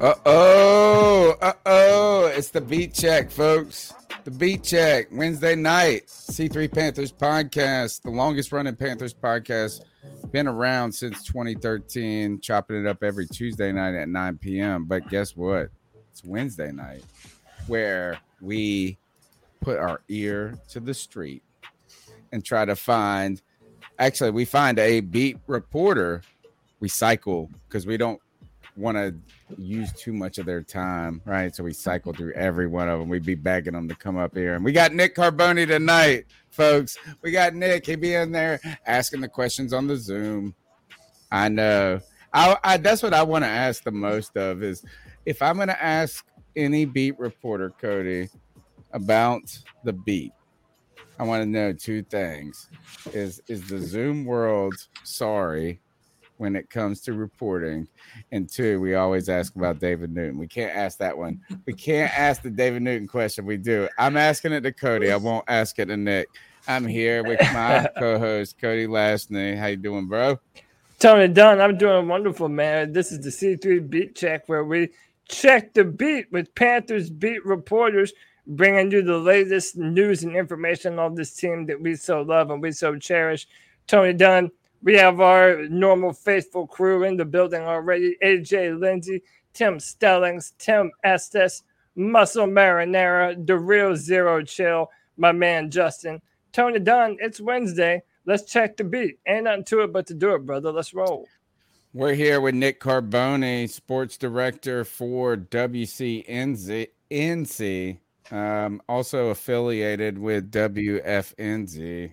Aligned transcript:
Uh 0.00 0.14
oh, 0.24 1.36
uh 1.42 1.52
oh, 1.66 2.32
it's 2.34 2.48
the 2.48 2.60
beat 2.62 2.94
check, 2.94 3.30
folks. 3.30 3.92
The 4.24 4.30
beat 4.30 4.64
check, 4.64 5.08
Wednesday 5.12 5.54
night, 5.54 6.06
C3 6.06 6.72
Panthers 6.72 7.12
podcast, 7.12 8.00
the 8.00 8.10
longest 8.10 8.50
running 8.50 8.76
Panthers 8.76 9.12
podcast. 9.12 9.82
Been 10.32 10.48
around 10.48 10.92
since 10.92 11.22
2013, 11.24 12.40
chopping 12.40 12.76
it 12.80 12.86
up 12.86 13.02
every 13.02 13.26
Tuesday 13.26 13.72
night 13.72 13.94
at 13.94 14.08
9 14.08 14.38
p.m. 14.38 14.86
But 14.86 15.06
guess 15.10 15.36
what? 15.36 15.68
It's 16.10 16.24
Wednesday 16.24 16.72
night 16.72 17.04
where 17.66 18.18
we 18.40 18.96
put 19.60 19.78
our 19.78 20.00
ear 20.08 20.58
to 20.70 20.80
the 20.80 20.94
street 20.94 21.42
and 22.32 22.42
try 22.42 22.64
to 22.64 22.74
find 22.74 23.42
actually 23.98 24.30
we 24.30 24.46
find 24.46 24.78
a 24.78 25.00
beat 25.00 25.36
reporter 25.46 26.22
we 26.80 26.88
cycle 26.88 27.50
because 27.68 27.84
we 27.86 27.98
don't 27.98 28.18
want 28.80 28.96
to 28.96 29.14
use 29.58 29.92
too 29.92 30.12
much 30.12 30.38
of 30.38 30.46
their 30.46 30.62
time, 30.62 31.20
right? 31.24 31.54
So 31.54 31.62
we 31.62 31.72
cycle 31.72 32.12
through 32.12 32.32
every 32.32 32.66
one 32.66 32.88
of 32.88 32.98
them. 32.98 33.08
We'd 33.08 33.24
be 33.24 33.34
begging 33.34 33.74
them 33.74 33.88
to 33.88 33.94
come 33.94 34.16
up 34.16 34.34
here. 34.34 34.54
And 34.54 34.64
we 34.64 34.72
got 34.72 34.94
Nick 34.94 35.14
Carboni 35.14 35.66
tonight, 35.66 36.24
folks. 36.50 36.98
We 37.22 37.30
got 37.30 37.54
Nick. 37.54 37.86
He'd 37.86 38.00
be 38.00 38.14
in 38.14 38.32
there 38.32 38.60
asking 38.86 39.20
the 39.20 39.28
questions 39.28 39.72
on 39.72 39.86
the 39.86 39.96
Zoom. 39.96 40.54
I 41.30 41.48
know. 41.48 42.00
I, 42.32 42.56
I 42.62 42.76
that's 42.76 43.02
what 43.02 43.14
I 43.14 43.22
want 43.22 43.44
to 43.44 43.48
ask 43.48 43.82
the 43.82 43.90
most 43.90 44.36
of 44.36 44.62
is 44.62 44.84
if 45.26 45.42
I'm 45.42 45.56
going 45.56 45.68
to 45.68 45.82
ask 45.82 46.24
any 46.56 46.84
beat 46.84 47.18
reporter, 47.18 47.70
Cody, 47.70 48.28
about 48.92 49.42
the 49.84 49.92
beat. 49.92 50.32
I 51.18 51.24
want 51.24 51.42
to 51.42 51.48
know 51.48 51.72
two 51.72 52.02
things: 52.02 52.68
is 53.12 53.42
is 53.46 53.68
the 53.68 53.78
Zoom 53.78 54.24
world 54.24 54.74
sorry 55.04 55.80
when 56.40 56.56
it 56.56 56.70
comes 56.70 57.02
to 57.02 57.12
reporting. 57.12 57.86
And 58.32 58.48
two, 58.48 58.80
we 58.80 58.94
always 58.94 59.28
ask 59.28 59.54
about 59.56 59.78
David 59.78 60.14
Newton. 60.14 60.38
We 60.38 60.48
can't 60.48 60.74
ask 60.74 60.96
that 60.98 61.16
one. 61.16 61.38
We 61.66 61.74
can't 61.74 62.18
ask 62.18 62.40
the 62.40 62.48
David 62.48 62.80
Newton 62.80 63.06
question. 63.06 63.44
We 63.44 63.58
do. 63.58 63.88
I'm 63.98 64.16
asking 64.16 64.52
it 64.52 64.62
to 64.62 64.72
Cody. 64.72 65.12
I 65.12 65.16
won't 65.16 65.44
ask 65.48 65.78
it 65.78 65.86
to 65.86 65.98
Nick. 65.98 66.28
I'm 66.66 66.86
here 66.86 67.22
with 67.22 67.40
my 67.52 67.90
co-host 67.98 68.58
Cody 68.58 68.86
Lashney. 68.86 69.54
How 69.58 69.66
you 69.66 69.76
doing, 69.76 70.08
bro? 70.08 70.40
Tony 70.98 71.28
Dunn, 71.28 71.60
I'm 71.60 71.76
doing 71.76 72.08
wonderful, 72.08 72.48
man. 72.48 72.94
This 72.94 73.12
is 73.12 73.20
the 73.20 73.28
C3 73.28 73.90
Beat 73.90 74.16
Check 74.16 74.48
where 74.48 74.64
we 74.64 74.88
check 75.28 75.74
the 75.74 75.84
beat 75.84 76.32
with 76.32 76.54
Panthers 76.54 77.10
beat 77.10 77.44
reporters, 77.44 78.14
bringing 78.46 78.90
you 78.90 79.02
the 79.02 79.18
latest 79.18 79.76
news 79.76 80.24
and 80.24 80.34
information 80.34 80.98
on 80.98 81.14
this 81.14 81.34
team 81.34 81.66
that 81.66 81.82
we 81.82 81.96
so 81.96 82.22
love 82.22 82.50
and 82.50 82.62
we 82.62 82.72
so 82.72 82.96
cherish. 82.96 83.46
Tony 83.86 84.14
Dunn, 84.14 84.50
we 84.82 84.94
have 84.96 85.20
our 85.20 85.68
normal 85.68 86.12
faithful 86.12 86.66
crew 86.66 87.04
in 87.04 87.16
the 87.16 87.24
building 87.24 87.62
already. 87.62 88.16
AJ 88.22 88.78
Lindsay, 88.80 89.22
Tim 89.52 89.78
Stellings, 89.78 90.52
Tim 90.58 90.90
Estes, 91.04 91.62
Muscle 91.96 92.46
Marinara, 92.46 93.46
the 93.46 93.58
real 93.58 93.94
Zero 93.96 94.42
Chill, 94.42 94.90
my 95.16 95.32
man 95.32 95.70
Justin. 95.70 96.20
Tony 96.52 96.78
Dunn, 96.78 97.16
it's 97.20 97.40
Wednesday. 97.40 98.02
Let's 98.24 98.50
check 98.50 98.76
the 98.76 98.84
beat. 98.84 99.18
Ain't 99.26 99.44
nothing 99.44 99.64
to 99.64 99.80
it 99.82 99.92
but 99.92 100.06
to 100.06 100.14
do 100.14 100.34
it, 100.34 100.46
brother. 100.46 100.72
Let's 100.72 100.94
roll. 100.94 101.26
We're 101.92 102.14
here 102.14 102.40
with 102.40 102.54
Nick 102.54 102.80
Carboni, 102.80 103.68
sports 103.68 104.16
director 104.16 104.84
for 104.84 105.36
WCNC, 105.36 106.88
um, 108.30 108.80
also 108.88 109.26
affiliated 109.30 110.16
with 110.18 110.52
WFNZ. 110.52 112.12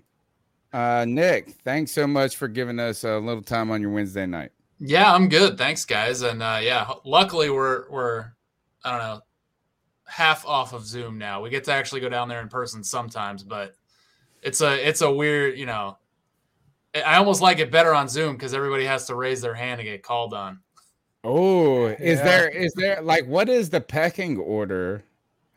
Uh, 0.77 1.05
Nick, 1.05 1.55
thanks 1.63 1.91
so 1.91 2.05
much 2.05 2.35
for 2.35 2.47
giving 2.47 2.77
us 2.77 3.03
a 3.03 3.17
little 3.17 3.41
time 3.41 3.71
on 3.71 3.81
your 3.81 3.89
Wednesday 3.89 4.27
night. 4.27 4.51
Yeah, 4.79 5.11
I'm 5.11 5.27
good. 5.27 5.57
Thanks, 5.57 5.85
guys. 5.85 6.21
And 6.21 6.43
uh, 6.43 6.59
yeah, 6.61 6.87
luckily 7.03 7.49
we're 7.49 7.89
we're 7.89 8.25
I 8.83 8.91
don't 8.91 8.99
know 8.99 9.21
half 10.05 10.45
off 10.45 10.73
of 10.73 10.85
Zoom 10.85 11.17
now. 11.17 11.41
We 11.41 11.49
get 11.49 11.63
to 11.63 11.73
actually 11.73 12.01
go 12.01 12.09
down 12.09 12.29
there 12.29 12.41
in 12.41 12.47
person 12.47 12.83
sometimes, 12.83 13.41
but 13.41 13.73
it's 14.43 14.61
a 14.61 14.87
it's 14.87 15.01
a 15.01 15.11
weird 15.11 15.57
you 15.57 15.65
know. 15.65 15.97
I 16.93 17.15
almost 17.15 17.41
like 17.41 17.57
it 17.57 17.71
better 17.71 17.95
on 17.95 18.07
Zoom 18.07 18.35
because 18.35 18.53
everybody 18.53 18.85
has 18.85 19.07
to 19.07 19.15
raise 19.15 19.41
their 19.41 19.55
hand 19.55 19.79
to 19.79 19.83
get 19.83 20.03
called 20.03 20.35
on. 20.35 20.59
Oh, 21.23 21.87
is 21.87 22.19
yeah. 22.19 22.23
there 22.23 22.49
is 22.49 22.73
there 22.73 23.01
like 23.01 23.25
what 23.25 23.49
is 23.49 23.71
the 23.71 23.81
pecking 23.81 24.37
order? 24.37 25.03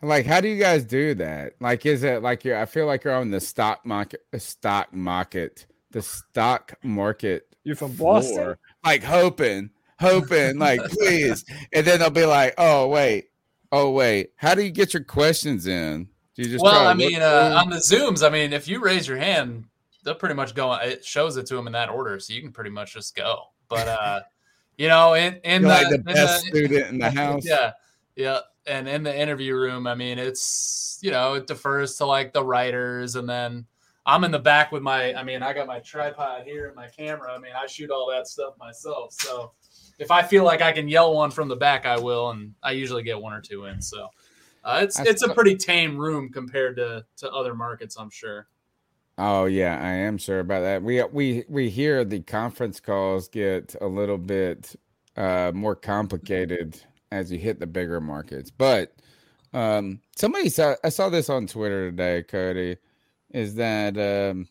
Like, 0.02 0.24
how 0.24 0.40
do 0.40 0.48
you 0.48 0.58
guys 0.58 0.84
do 0.84 1.14
that? 1.14 1.54
Like, 1.60 1.84
is 1.84 2.02
it 2.02 2.22
like 2.22 2.44
you're? 2.44 2.58
I 2.58 2.64
feel 2.64 2.86
like 2.86 3.04
you're 3.04 3.14
on 3.14 3.30
the 3.30 3.40
stock 3.40 3.84
market, 3.84 4.24
the 4.30 4.40
stock 4.40 4.94
market, 4.94 5.66
the 5.90 6.00
stock 6.00 6.74
market. 6.82 7.54
You're 7.64 7.76
from 7.76 7.92
Boston, 7.92 8.56
like 8.82 9.02
hoping, 9.02 9.70
hoping, 9.98 10.58
like 10.58 10.80
please, 10.90 11.44
and 11.74 11.86
then 11.86 11.98
they'll 11.98 12.08
be 12.08 12.24
like, 12.24 12.54
oh 12.56 12.88
wait, 12.88 13.28
oh 13.72 13.90
wait, 13.90 14.32
how 14.36 14.54
do 14.54 14.62
you 14.62 14.70
get 14.70 14.94
your 14.94 15.04
questions 15.04 15.66
in? 15.66 16.08
Do 16.34 16.42
you 16.42 16.48
just 16.48 16.64
well, 16.64 16.88
I 16.88 16.94
mean, 16.94 17.20
uh, 17.20 17.60
on 17.62 17.68
the 17.68 17.76
zooms, 17.76 18.26
I 18.26 18.30
mean, 18.30 18.54
if 18.54 18.66
you 18.66 18.80
raise 18.80 19.06
your 19.06 19.18
hand, 19.18 19.64
they'll 20.02 20.14
pretty 20.14 20.34
much 20.34 20.54
go. 20.54 20.72
It 20.72 21.04
shows 21.04 21.36
it 21.36 21.44
to 21.46 21.56
them 21.56 21.66
in 21.66 21.74
that 21.74 21.90
order, 21.90 22.18
so 22.20 22.32
you 22.32 22.40
can 22.40 22.52
pretty 22.52 22.70
much 22.70 22.94
just 22.94 23.14
go. 23.14 23.42
But 23.68 23.86
uh, 23.86 24.20
you 24.78 24.88
know, 24.88 25.12
in 25.12 25.34
in 25.44 25.60
the, 25.60 25.68
like 25.68 25.90
the 25.90 25.98
best 25.98 26.44
the, 26.44 26.48
student 26.48 26.86
in 26.86 26.98
the 26.98 27.10
house, 27.20 27.44
yeah, 27.44 27.72
yeah 28.16 28.40
and 28.70 28.88
in 28.88 29.02
the 29.02 29.16
interview 29.16 29.54
room, 29.56 29.86
I 29.86 29.94
mean, 29.94 30.18
it's 30.18 30.98
you 31.02 31.10
know, 31.10 31.34
it 31.34 31.46
defers 31.46 31.96
to 31.96 32.06
like 32.06 32.32
the 32.32 32.44
writers, 32.44 33.16
and 33.16 33.28
then 33.28 33.66
I'm 34.06 34.24
in 34.24 34.30
the 34.30 34.38
back 34.38 34.72
with 34.72 34.82
my. 34.82 35.14
I 35.14 35.22
mean, 35.22 35.42
I 35.42 35.52
got 35.52 35.66
my 35.66 35.80
tripod 35.80 36.44
here 36.44 36.66
and 36.66 36.76
my 36.76 36.88
camera. 36.88 37.32
I 37.32 37.38
mean, 37.38 37.52
I 37.60 37.66
shoot 37.66 37.90
all 37.90 38.08
that 38.10 38.26
stuff 38.26 38.54
myself. 38.58 39.12
So 39.12 39.52
if 39.98 40.10
I 40.10 40.22
feel 40.22 40.44
like 40.44 40.62
I 40.62 40.72
can 40.72 40.88
yell 40.88 41.14
one 41.14 41.30
from 41.30 41.48
the 41.48 41.56
back, 41.56 41.84
I 41.84 41.98
will, 41.98 42.30
and 42.30 42.54
I 42.62 42.72
usually 42.72 43.02
get 43.02 43.20
one 43.20 43.32
or 43.32 43.40
two 43.40 43.66
in. 43.66 43.82
So 43.82 44.08
uh, 44.64 44.80
it's 44.82 44.98
it's 45.00 45.22
a 45.22 45.34
pretty 45.34 45.56
tame 45.56 45.96
room 45.96 46.30
compared 46.30 46.76
to 46.76 47.04
to 47.18 47.30
other 47.30 47.54
markets, 47.54 47.96
I'm 47.98 48.10
sure. 48.10 48.46
Oh 49.18 49.44
yeah, 49.44 49.78
I 49.82 49.90
am 49.90 50.16
sure 50.16 50.40
about 50.40 50.60
that. 50.60 50.82
We 50.82 51.02
we 51.04 51.44
we 51.48 51.68
hear 51.68 52.04
the 52.04 52.20
conference 52.20 52.80
calls 52.80 53.28
get 53.28 53.74
a 53.80 53.86
little 53.86 54.18
bit 54.18 54.74
uh, 55.16 55.52
more 55.54 55.76
complicated 55.76 56.80
as 57.12 57.30
you 57.30 57.38
hit 57.38 57.60
the 57.60 57.66
bigger 57.66 58.00
markets. 58.00 58.50
But 58.50 58.94
um, 59.52 60.00
somebody 60.16 60.48
saw 60.48 60.74
I 60.84 60.88
saw 60.90 61.08
this 61.08 61.28
on 61.28 61.46
Twitter 61.46 61.90
today, 61.90 62.22
Cody, 62.22 62.76
is 63.30 63.54
that 63.56 63.96
um, 63.98 64.48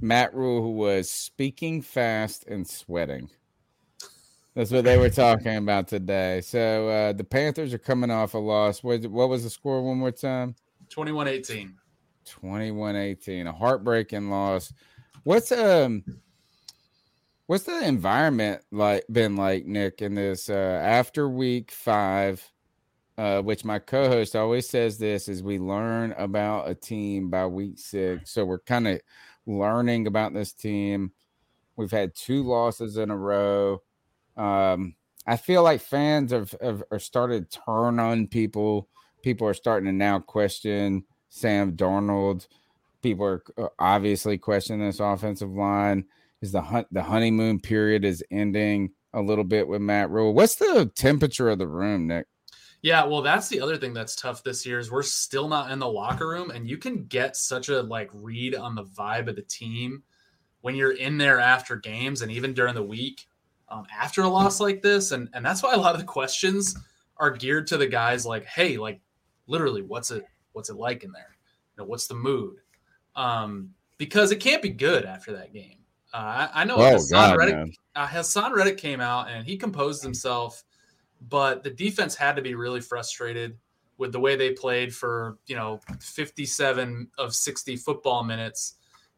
Matt 0.00 0.34
Rhule 0.34 0.74
was 0.74 1.10
speaking 1.10 1.82
fast 1.82 2.46
and 2.46 2.66
sweating. 2.66 3.28
That's 4.54 4.70
what 4.70 4.84
they 4.84 4.98
were 4.98 5.10
talking 5.10 5.56
about 5.56 5.88
today. 5.88 6.42
So 6.42 6.88
uh, 6.88 7.12
the 7.14 7.24
Panthers 7.24 7.72
are 7.72 7.78
coming 7.78 8.10
off 8.10 8.34
a 8.34 8.38
loss. 8.38 8.82
What, 8.82 9.02
what 9.06 9.30
was 9.30 9.44
the 9.44 9.50
score 9.50 9.82
one 9.82 9.96
more 9.96 10.10
time? 10.10 10.54
21 10.90 11.26
18. 11.26 11.74
21 12.26 12.96
18. 12.96 13.46
A 13.46 13.52
heartbreaking 13.52 14.28
loss. 14.28 14.72
What's 15.24 15.52
um 15.52 16.04
what's 17.46 17.64
the 17.64 17.84
environment 17.86 18.62
like 18.70 19.04
been 19.10 19.36
like, 19.36 19.66
Nick, 19.66 20.02
in 20.02 20.14
this 20.14 20.48
uh 20.48 20.80
after 20.82 21.28
week 21.28 21.70
five? 21.70 22.46
Uh, 23.18 23.42
which 23.42 23.62
my 23.62 23.78
co-host 23.78 24.34
always 24.34 24.66
says 24.66 24.96
this 24.96 25.28
is 25.28 25.42
we 25.42 25.58
learn 25.58 26.12
about 26.12 26.68
a 26.68 26.74
team 26.74 27.28
by 27.28 27.44
week 27.46 27.78
six. 27.78 28.30
So 28.32 28.42
we're 28.46 28.60
kind 28.60 28.88
of 28.88 29.00
learning 29.46 30.06
about 30.06 30.32
this 30.32 30.54
team. 30.54 31.12
We've 31.76 31.90
had 31.90 32.14
two 32.14 32.42
losses 32.42 32.96
in 32.96 33.10
a 33.10 33.16
row. 33.16 33.82
Um, 34.36 34.94
I 35.26 35.36
feel 35.36 35.62
like 35.62 35.82
fans 35.82 36.32
have, 36.32 36.54
have 36.62 36.82
are 36.90 36.98
started 36.98 37.50
turn 37.50 38.00
on 38.00 38.28
people. 38.28 38.88
People 39.22 39.46
are 39.46 39.54
starting 39.54 39.86
to 39.86 39.92
now 39.92 40.18
question 40.18 41.04
Sam 41.28 41.76
Darnold. 41.76 42.48
People 43.02 43.26
are 43.26 43.42
uh, 43.58 43.68
obviously 43.78 44.38
questioning 44.38 44.86
this 44.86 45.00
offensive 45.00 45.52
line. 45.52 46.06
Is 46.42 46.52
the 46.52 46.60
hunt 46.60 46.88
the 46.90 47.02
honeymoon 47.02 47.60
period 47.60 48.04
is 48.04 48.22
ending 48.30 48.90
a 49.14 49.22
little 49.22 49.44
bit 49.44 49.66
with 49.68 49.80
Matt 49.80 50.10
Rhule? 50.10 50.34
What's 50.34 50.56
the 50.56 50.90
temperature 50.94 51.48
of 51.48 51.58
the 51.58 51.68
room, 51.68 52.08
Nick? 52.08 52.26
Yeah, 52.82 53.04
well, 53.04 53.22
that's 53.22 53.48
the 53.48 53.60
other 53.60 53.76
thing 53.76 53.94
that's 53.94 54.16
tough 54.16 54.42
this 54.42 54.66
year 54.66 54.80
is 54.80 54.90
we're 54.90 55.04
still 55.04 55.48
not 55.48 55.70
in 55.70 55.78
the 55.78 55.88
locker 55.88 56.28
room, 56.28 56.50
and 56.50 56.68
you 56.68 56.78
can 56.78 57.04
get 57.04 57.36
such 57.36 57.68
a 57.68 57.80
like 57.82 58.10
read 58.12 58.56
on 58.56 58.74
the 58.74 58.84
vibe 58.84 59.28
of 59.28 59.36
the 59.36 59.42
team 59.42 60.02
when 60.62 60.74
you're 60.74 60.96
in 60.96 61.16
there 61.16 61.38
after 61.38 61.76
games 61.76 62.22
and 62.22 62.32
even 62.32 62.52
during 62.52 62.74
the 62.74 62.82
week 62.82 63.26
um, 63.68 63.86
after 63.96 64.22
a 64.22 64.28
loss 64.28 64.60
like 64.60 64.82
this, 64.82 65.12
and 65.12 65.28
and 65.32 65.44
that's 65.44 65.62
why 65.62 65.72
a 65.72 65.78
lot 65.78 65.94
of 65.94 66.00
the 66.00 66.06
questions 66.06 66.76
are 67.18 67.30
geared 67.30 67.68
to 67.68 67.76
the 67.76 67.86
guys 67.86 68.26
like, 68.26 68.44
hey, 68.44 68.76
like 68.76 69.00
literally, 69.46 69.82
what's 69.82 70.10
it 70.10 70.24
what's 70.52 70.68
it 70.68 70.76
like 70.76 71.04
in 71.04 71.12
there? 71.12 71.36
You 71.76 71.82
know, 71.82 71.88
what's 71.88 72.08
the 72.08 72.14
mood? 72.14 72.56
Um, 73.16 73.70
because 73.96 74.32
it 74.32 74.40
can't 74.40 74.60
be 74.60 74.70
good 74.70 75.04
after 75.04 75.32
that 75.32 75.54
game. 75.54 75.78
Uh, 76.12 76.48
I, 76.52 76.62
I, 76.62 76.64
know 76.64 76.76
oh, 76.76 76.80
Haason, 76.80 77.10
God, 77.10 77.36
Reddick, 77.38 77.76
uh, 77.94 78.06
Haason 78.06 78.52
Reddick 78.52 78.76
came 78.76 79.00
out 79.00 79.30
and 79.30 79.46
he 79.46 79.56
composed 79.56 80.02
himself, 80.02 80.62
but 81.28 81.62
the 81.62 81.70
defense 81.70 82.14
had 82.14 82.36
to 82.36 82.42
be 82.42 82.54
really 82.54 82.80
frustrated 82.80 83.56
with 83.96 84.12
the 84.12 84.20
way 84.20 84.36
they 84.36 84.52
played 84.52 84.94
for 84.94 85.38
you 85.46 85.56
know 85.56 85.80
57 86.00 87.08
of 87.18 87.34
60 87.34 87.76
football 87.76 88.24
minutes, 88.24 88.74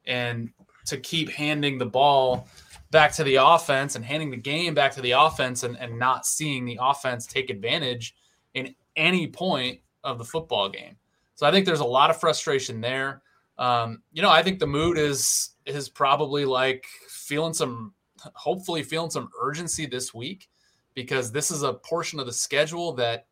and 0.07 0.51
to 0.87 0.97
keep 0.99 1.31
handing 1.31 1.79
the 1.79 1.87
ball 1.87 2.47
back 2.91 3.13
to 3.13 3.25
the 3.25 3.37
offense 3.37 3.97
and 3.97 4.05
handing 4.05 4.31
the 4.31 4.37
game 4.37 4.73
back 4.73 4.93
to 4.95 5.01
the 5.01 5.11
offense 5.11 5.65
and, 5.65 5.77
and 5.79 5.99
not 5.99 6.25
seeing 6.25 6.65
the 6.65 6.79
offense 6.81 7.27
take 7.27 7.51
advantage 7.51 8.15
in 8.55 8.73
any 8.95 9.27
point 9.27 9.81
of 10.05 10.19
the 10.19 10.25
football 10.25 10.69
game. 10.69 10.97
So 11.35 11.45
I 11.45 11.51
think 11.51 11.67
there's 11.67 11.81
a 11.81 11.85
lot 11.85 12.11
of 12.11 12.21
frustration 12.21 12.81
there. 12.81 13.23
Um, 13.59 14.03
you 14.13 14.23
know, 14.23 14.31
I 14.31 14.43
think 14.43 14.59
the 14.59 14.67
mood 14.67 14.99
is 14.99 15.51
is 15.67 15.89
probably 15.89 16.45
like 16.45 16.85
feeling 17.09 17.55
some, 17.55 17.95
hopefully 18.35 18.83
feeling 18.83 19.11
some 19.11 19.31
urgency 19.41 19.87
this 19.87 20.13
week, 20.13 20.49
because 20.95 21.33
this 21.33 21.51
is 21.51 21.63
a 21.63 21.75
portion 21.75 22.21
of 22.21 22.27
the 22.27 22.33
schedule 22.33 22.93
that 22.95 23.27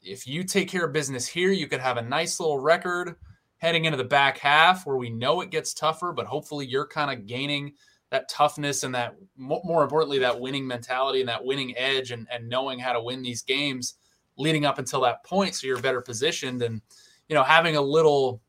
if 0.00 0.26
you 0.26 0.44
take 0.44 0.68
care 0.68 0.86
of 0.86 0.92
business 0.92 1.26
here, 1.26 1.50
you 1.50 1.66
could 1.66 1.80
have 1.80 1.96
a 1.96 2.02
nice 2.02 2.40
little 2.40 2.58
record 2.58 3.16
heading 3.58 3.84
into 3.84 3.96
the 3.96 4.04
back 4.04 4.38
half 4.38 4.86
where 4.86 4.96
we 4.96 5.10
know 5.10 5.40
it 5.40 5.50
gets 5.50 5.74
tougher, 5.74 6.12
but 6.12 6.26
hopefully 6.26 6.66
you're 6.66 6.86
kind 6.86 7.10
of 7.10 7.26
gaining 7.26 7.72
that 8.10 8.28
toughness 8.28 8.84
and 8.84 8.94
that 8.94 9.14
more 9.36 9.82
importantly 9.82 10.18
that 10.18 10.40
winning 10.40 10.66
mentality 10.66 11.20
and 11.20 11.28
that 11.28 11.44
winning 11.44 11.76
edge 11.76 12.10
and, 12.10 12.26
and 12.32 12.48
knowing 12.48 12.78
how 12.78 12.92
to 12.92 13.02
win 13.02 13.22
these 13.22 13.42
games 13.42 13.94
leading 14.36 14.64
up 14.64 14.78
until 14.78 15.00
that 15.00 15.22
point 15.24 15.54
so 15.54 15.66
you're 15.66 15.80
better 15.80 16.00
positioned 16.00 16.62
and 16.62 16.80
you 17.28 17.34
know 17.34 17.42
having 17.42 17.76
a 17.76 17.80
little 17.80 18.40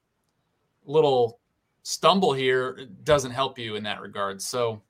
little 0.86 1.40
stumble 1.84 2.34
here 2.34 2.88
doesn't 3.04 3.32
help 3.32 3.58
you 3.58 3.76
in 3.76 3.84
that 3.84 4.02
regard 4.02 4.42
so 4.42 4.82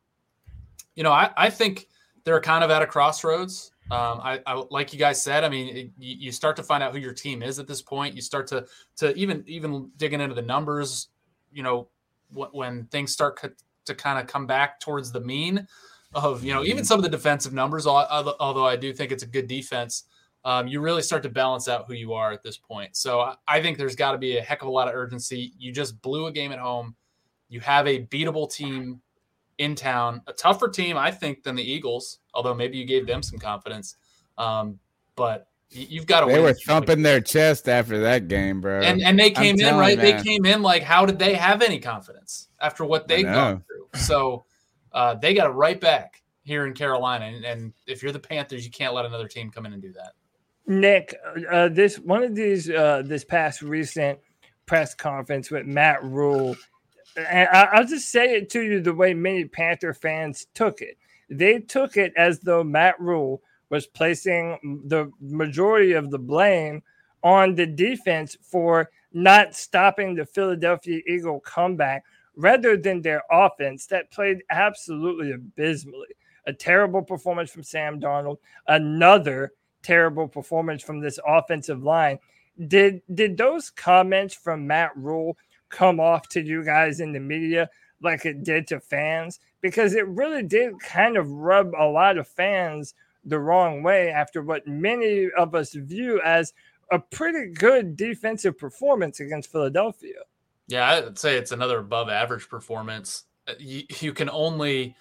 you 0.96 1.04
know 1.04 1.12
i, 1.12 1.30
I 1.38 1.50
think 1.50 1.88
they're 2.24 2.42
kind 2.42 2.64
of 2.64 2.72
at 2.72 2.82
a 2.82 2.88
crossroads 2.88 3.72
um, 3.92 4.22
I, 4.22 4.40
I, 4.46 4.64
like 4.70 4.94
you 4.94 5.00
guys 5.00 5.20
said. 5.22 5.44
I 5.44 5.50
mean, 5.50 5.76
it, 5.76 5.92
you, 5.98 6.32
start 6.32 6.56
to 6.58 6.64
find 6.64 6.84
out 6.84 6.94
who 6.94 7.00
your 7.00 7.14
team 7.14 7.42
is 7.42 7.58
at 7.58 7.68
this 7.68 7.82
point. 7.82 8.16
You 8.16 8.22
start 8.22 8.46
to 8.48 8.68
to 8.98 9.16
even 9.16 9.44
even 9.48 9.90
digging 9.98 10.22
into 10.22 10.36
the 10.36 10.44
numbers. 10.44 11.08
You 11.52 11.64
know, 11.64 11.88
w- 12.32 12.52
when 12.52 12.86
things 12.86 13.12
start 13.12 13.40
co- 13.40 13.50
to 13.86 13.96
kind 13.96 14.20
of 14.20 14.28
come 14.28 14.46
back 14.46 14.80
towards 14.80 15.12
the 15.12 15.22
mean 15.22 15.68
of 16.14 16.44
you 16.44 16.54
know 16.54 16.64
even 16.64 16.78
mm-hmm. 16.78 16.84
some 16.84 17.00
of 17.00 17.04
the 17.04 17.10
defensive 17.10 17.52
numbers. 17.52 17.88
Although 17.88 18.66
I 18.68 18.76
do 18.76 18.94
think 18.94 19.12
it's 19.12 19.24
a 19.24 19.28
good 19.28 19.48
defense 19.48 20.04
um, 20.46 20.68
you 20.68 20.80
really 20.82 21.02
start 21.02 21.24
to 21.24 21.30
balance 21.30 21.68
out 21.68 21.86
who 21.88 21.94
you 21.94 22.14
are 22.14 22.32
at 22.32 22.44
this 22.44 22.58
point. 22.58 22.96
So 22.96 23.34
I 23.48 23.62
think 23.62 23.78
there's 23.78 23.96
got 23.96 24.14
to 24.14 24.18
be 24.18 24.38
a 24.38 24.42
heck 24.42 24.62
of 24.62 24.68
a 24.68 24.72
lot 24.72 24.88
of 24.88 24.96
urgency. 24.96 25.54
You 25.58 25.72
just 25.72 26.02
blew 26.02 26.28
a 26.28 26.32
game 26.32 26.52
at 26.52 26.60
home. 26.60 26.96
You 27.50 27.60
have 27.62 27.88
a 27.88 28.06
beatable 28.06 28.52
team 28.52 29.02
in 29.58 29.76
town, 29.76 30.22
a 30.28 30.34
tougher 30.34 30.70
team, 30.70 30.98
I 30.98 31.12
think, 31.12 31.44
than 31.44 31.56
the 31.56 31.64
Eagles. 31.64 32.20
Although 32.34 32.54
maybe 32.54 32.78
you 32.78 32.86
gave 32.86 33.06
them 33.06 33.22
some 33.22 33.40
confidence, 33.40 33.98
um, 34.38 34.80
but 35.16 35.48
you've 35.70 36.06
got 36.06 36.22
to. 36.22 36.28
They 36.28 36.40
were 36.40 36.54
thumping 36.54 37.02
their 37.02 37.20
chest 37.20 37.68
after 37.68 38.00
that 38.02 38.28
game, 38.28 38.62
bro. 38.62 38.82
And 38.82 39.02
and 39.02 39.20
they 39.20 39.32
came 39.32 39.60
in 39.60 39.76
right. 39.76 40.00
They 40.00 40.22
came 40.24 40.46
in 40.46 40.62
like, 40.62 40.84
how 40.84 41.06
did 41.06 41.20
they 41.20 41.34
have 41.34 41.62
any 41.62 41.80
confidence 41.80 42.48
after 42.62 42.86
what 42.86 43.08
they've 43.08 43.26
gone 43.26 43.64
through? 43.68 44.00
So 44.00 44.46
uh, 44.94 45.16
they 45.16 45.34
got 45.34 45.48
it 45.48 45.54
right 45.54 45.80
back 45.80 46.22
here 46.44 46.66
in 46.66 46.74
Carolina. 46.74 47.26
And, 47.26 47.46
and 47.46 47.74
if 47.86 48.02
you're 48.02 48.12
the 48.12 48.20
Panthers, 48.20 48.64
you 48.66 48.72
can't 48.72 48.94
let 48.94 49.06
another 49.06 49.28
team 49.28 49.52
come 49.52 49.66
in 49.66 49.74
and 49.74 49.82
do 49.82 49.92
that. 49.94 50.14
Nick, 50.70 51.16
uh, 51.50 51.68
this 51.68 51.98
one 51.98 52.22
of 52.22 52.36
these 52.36 52.70
uh, 52.70 53.02
this 53.04 53.26
past 53.26 53.64
recent 53.64 54.20
press 54.68 54.94
conference 54.94 55.50
with 55.50 55.66
Matt 55.66 56.04
Rhule, 56.04 56.56
and 57.18 57.50
I, 57.50 57.80
will 57.80 57.88
just 57.88 58.10
say 58.10 58.36
it 58.36 58.52
to 58.52 58.62
you 58.62 58.80
the 58.80 58.94
way 58.94 59.16
many 59.16 59.46
Panther 59.46 59.96
fans 59.96 60.46
took 60.54 60.82
it. 60.82 60.96
They 61.28 61.58
took 61.58 61.98
it 61.98 62.14
as 62.16 62.40
though 62.42 62.64
Matt 62.64 63.00
Rhule 63.00 63.42
was 63.72 63.88
placing 63.88 64.84
the 64.86 65.12
majority 65.20 65.94
of 65.94 66.12
the 66.12 66.20
blame 66.20 66.84
on 67.24 67.56
the 67.56 67.66
defense 67.66 68.38
for 68.40 68.92
not 69.12 69.56
stopping 69.56 70.14
the 70.14 70.26
Philadelphia 70.26 71.02
Eagle 71.08 71.40
comeback 71.40 72.04
rather 72.36 72.78
than 72.78 73.02
their 73.02 73.24
offense 73.32 73.88
that 73.88 74.12
played 74.12 74.44
absolutely 74.52 75.32
abysmally. 75.32 76.10
A 76.46 76.54
terrible 76.54 77.02
performance 77.02 77.50
from 77.50 77.64
Sam 77.64 78.00
Darnold, 78.00 78.38
another 78.68 79.54
terrible 79.90 80.28
performance 80.28 80.84
from 80.84 81.00
this 81.00 81.18
offensive 81.26 81.82
line. 81.82 82.20
Did 82.68 83.02
did 83.16 83.38
those 83.38 83.72
comments 83.72 84.36
from 84.36 84.68
Matt 84.68 84.96
Rhule 84.96 85.36
come 85.70 86.00
off 86.00 86.28
to 86.30 86.42
you 86.42 86.64
guys 86.64 87.00
in 87.00 87.12
the 87.12 87.20
media 87.20 87.70
like 88.00 88.24
it 88.26 88.44
did 88.44 88.68
to 88.68 88.80
fans? 88.80 89.40
Because 89.62 89.96
it 89.96 90.08
really 90.08 90.44
did 90.44 90.80
kind 90.80 91.18
of 91.18 91.28
rub 91.32 91.72
a 91.78 91.86
lot 91.86 92.20
of 92.20 92.28
fans 92.28 92.94
the 93.26 93.40
wrong 93.40 93.82
way 93.82 94.12
after 94.12 94.44
what 94.44 94.68
many 94.68 95.30
of 95.32 95.56
us 95.56 95.74
view 95.74 96.22
as 96.24 96.54
a 96.92 97.00
pretty 97.00 97.52
good 97.52 97.98
defensive 97.98 98.58
performance 98.60 99.20
against 99.20 99.52
Philadelphia. 99.52 100.22
Yeah, 100.68 100.88
I'd 100.88 101.18
say 101.18 101.36
it's 101.36 101.52
another 101.52 101.80
above 101.80 102.10
average 102.10 102.48
performance. 102.48 103.24
Uh, 103.48 103.54
you, 103.58 103.84
you 104.02 104.14
can 104.14 104.30
only 104.30 104.96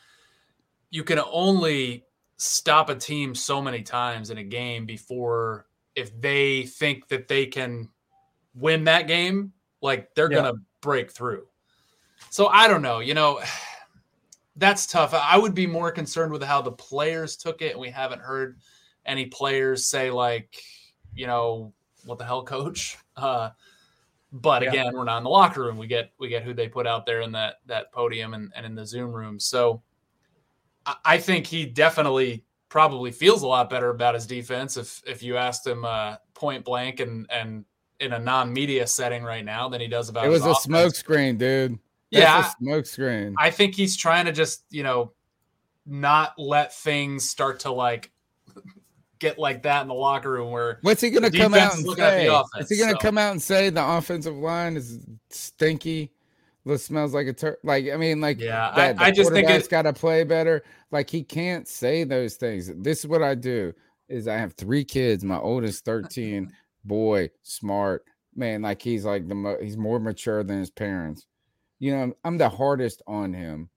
you 0.91 1.05
can 1.05 1.21
only 1.31 2.05
stop 2.39 2.89
a 2.89 2.95
team 2.95 3.35
so 3.35 3.61
many 3.61 3.83
times 3.83 4.31
in 4.31 4.39
a 4.39 4.45
game 4.45 4.87
before 4.87 5.67
if 5.95 6.19
they 6.21 6.63
think 6.63 7.09
that 7.09 7.29
they 7.29 7.45
can 7.45 7.89
win 8.55 8.85
that 8.85 9.07
game, 9.07 9.53
like 9.83 10.15
they're 10.15 10.31
yeah. 10.31 10.39
gonna 10.39 10.55
break 10.81 11.11
through. 11.11 11.47
So 12.31 12.47
I 12.47 12.69
don't 12.69 12.83
know, 12.83 13.01
you 13.01 13.15
know, 13.15 13.41
that's 14.57 14.87
tough. 14.87 15.13
I 15.15 15.37
would 15.37 15.55
be 15.55 15.67
more 15.67 15.91
concerned 15.91 16.33
with 16.33 16.43
how 16.43 16.63
the 16.63 16.73
players 16.73 17.37
took 17.37 17.63
it. 17.63 17.79
We 17.79 17.91
haven't 17.91 18.23
heard 18.23 18.59
any 19.05 19.27
players 19.27 19.87
say 19.87 20.11
like, 20.11 20.57
you 21.15 21.27
know, 21.27 21.73
what 22.05 22.19
the 22.19 22.25
hell, 22.25 22.45
coach. 22.45 22.97
Uh, 23.19 23.51
but 24.31 24.63
yeah. 24.63 24.69
again, 24.69 24.93
we're 24.95 25.03
not 25.03 25.19
in 25.19 25.25
the 25.25 25.31
locker 25.31 25.63
room. 25.63 25.77
We 25.77 25.89
get 25.89 26.13
we 26.21 26.29
get 26.29 26.45
who 26.45 26.55
they 26.55 26.69
put 26.69 26.87
out 26.87 27.05
there 27.05 27.21
in 27.23 27.33
that 27.33 27.57
that 27.67 27.91
podium 27.91 28.33
and, 28.33 28.53
and 28.55 28.65
in 28.65 28.77
the 28.77 28.87
Zoom 28.87 29.11
room. 29.11 29.41
So 29.41 29.83
I 31.05 31.19
think 31.19 31.47
he 31.47 31.67
definitely 31.67 32.45
probably 32.69 33.11
feels 33.11 33.43
a 33.43 33.47
lot 33.47 33.71
better 33.71 33.91
about 33.91 34.15
his 34.15 34.27
defense 34.27 34.77
if 34.77 35.03
if 35.07 35.23
you 35.23 35.37
asked 35.37 35.67
him 35.67 35.85
uh, 35.85 36.17
point 36.35 36.65
blank 36.65 37.01
and 37.01 37.27
and 37.31 37.65
in 38.01 38.13
a 38.13 38.19
non-media 38.19 38.87
setting 38.87 39.25
right 39.25 39.45
now 39.45 39.69
than 39.69 39.81
he 39.81 39.89
does 39.89 40.09
about. 40.09 40.25
It 40.25 40.29
was 40.29 40.47
a 40.47 40.55
smoke 40.55 40.95
screen, 40.95 41.37
dude. 41.37 41.73
That's 42.13 42.23
yeah, 42.23 42.47
a 42.47 42.51
smoke 42.59 42.87
screen. 42.87 43.35
I 43.39 43.51
think 43.51 43.75
he's 43.75 43.97
trying 43.97 44.27
to 44.27 44.33
just, 44.33 44.65
you 44.71 44.83
know, 44.83 45.13
not 45.85 46.39
let 46.39 46.75
things 46.75 47.29
start 47.29 47.61
to 47.61 47.73
like 47.73 48.13
get 49.19 49.39
like 49.39 49.63
that 49.65 49.83
in 49.83 49.89
the 49.89 49.95
locker 49.95 50.31
room 50.31 50.53
where 50.53 50.79
What's 50.83 51.01
he 51.01 51.11
gonna 51.11 51.31
come 51.31 51.55
out 51.55 51.75
and 51.75 51.85
looking 51.85 52.05
at 52.05 52.17
the 52.19 52.21
say? 52.21 52.27
offense, 52.29 52.71
Is 52.71 52.79
he 52.79 52.83
gonna 52.83 52.93
so. 52.93 52.99
come 52.99 53.19
out 53.19 53.33
and 53.33 53.43
say 53.43 53.71
the 53.71 53.85
offensive 53.85 54.37
line 54.37 54.77
is 54.77 55.05
stinky? 55.31 56.13
It 56.69 56.79
smells 56.79 57.15
like 57.15 57.27
a 57.27 57.33
tur- 57.33 57.59
like 57.65 57.87
I 57.93 57.97
mean 57.97 58.21
like 58.21 58.41
Yeah, 58.41 58.71
I- 58.71 58.77
that, 58.77 58.97
the 58.97 59.03
I 59.03 59.11
just 59.11 59.31
think 59.33 59.47
quarterback's 59.47 59.67
it- 59.67 59.71
got 59.71 59.83
to 59.83 59.93
play 59.93 60.25
better. 60.25 60.63
Like 60.91 61.09
he 61.11 61.23
can't 61.23 61.67
say 61.69 62.05
those 62.05 62.37
things. 62.37 62.71
This 62.77 63.01
is 63.01 63.07
what 63.07 63.23
I 63.23 63.35
do: 63.35 63.73
is 64.09 64.29
I 64.29 64.37
have 64.37 64.55
three 64.55 64.85
kids. 64.85 65.25
My 65.25 65.39
oldest 65.39 65.85
thirteen, 65.85 66.53
boy, 66.85 67.31
smart 67.43 68.05
man. 68.37 68.63
Like 68.63 68.83
he's 68.83 69.05
like 69.05 69.29
the 69.29 69.35
mo- 69.35 69.59
he's 69.61 69.77
more 69.77 69.99
mature 70.01 70.43
than 70.45 70.59
his 70.61 70.71
parents. 70.71 71.27
You 71.79 71.93
know, 71.97 72.13
I'm 72.25 72.39
the 72.39 72.49
hardest 72.49 73.03
on 73.07 73.33
him. 73.33 73.71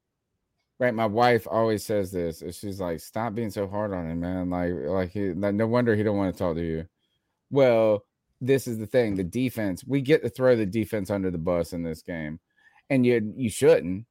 Right, 0.80 0.92
my 0.94 1.06
wife 1.06 1.46
always 1.48 1.84
says 1.84 2.10
this. 2.10 2.42
and 2.42 2.52
She's 2.52 2.80
like, 2.80 2.98
"Stop 2.98 3.34
being 3.36 3.50
so 3.50 3.68
hard 3.68 3.92
on 3.92 4.10
him, 4.10 4.18
man. 4.20 4.50
Like, 4.50 4.72
like 4.74 5.10
he, 5.12 5.32
like, 5.32 5.54
no 5.54 5.68
wonder 5.68 5.94
he 5.94 6.02
don't 6.02 6.16
want 6.16 6.34
to 6.34 6.38
talk 6.38 6.56
to 6.56 6.64
you." 6.66 6.86
Well, 7.50 8.04
this 8.40 8.66
is 8.66 8.78
the 8.78 8.86
thing: 8.86 9.14
the 9.14 9.22
defense. 9.22 9.84
We 9.86 10.00
get 10.00 10.22
to 10.22 10.28
throw 10.28 10.56
the 10.56 10.66
defense 10.66 11.08
under 11.10 11.30
the 11.30 11.38
bus 11.38 11.72
in 11.72 11.84
this 11.84 12.02
game, 12.02 12.40
and 12.92 13.06
you 13.06 13.32
you 13.36 13.48
shouldn't. 13.48 14.04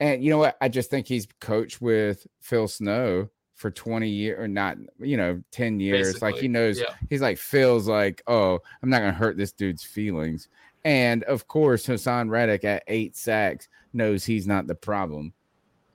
And 0.00 0.24
you 0.24 0.30
know 0.30 0.38
what? 0.38 0.56
I 0.62 0.70
just 0.70 0.88
think 0.88 1.06
he's 1.06 1.28
coached 1.40 1.82
with 1.82 2.26
Phil 2.40 2.66
Snow 2.66 3.28
for 3.56 3.70
20 3.70 4.08
years 4.08 4.38
or 4.40 4.48
not, 4.48 4.78
you 4.98 5.18
know, 5.18 5.42
10 5.50 5.80
years. 5.80 6.22
like 6.22 6.36
he 6.36 6.48
knows 6.48 6.80
yeah. 6.80 6.94
he's 7.10 7.20
like 7.20 7.36
Phil's 7.36 7.86
like, 7.86 8.22
oh, 8.26 8.58
I'm 8.82 8.88
not 8.88 9.00
gonna 9.00 9.12
hurt 9.12 9.36
this 9.36 9.52
dude's 9.52 9.84
feelings. 9.84 10.48
And 10.82 11.24
of 11.24 11.46
course, 11.46 11.86
Haason 11.86 12.30
Reddick 12.30 12.64
at 12.64 12.84
eight 12.86 13.16
sacks 13.16 13.68
knows 13.92 14.24
he's 14.24 14.46
not 14.46 14.66
the 14.66 14.74
problem. 14.74 15.34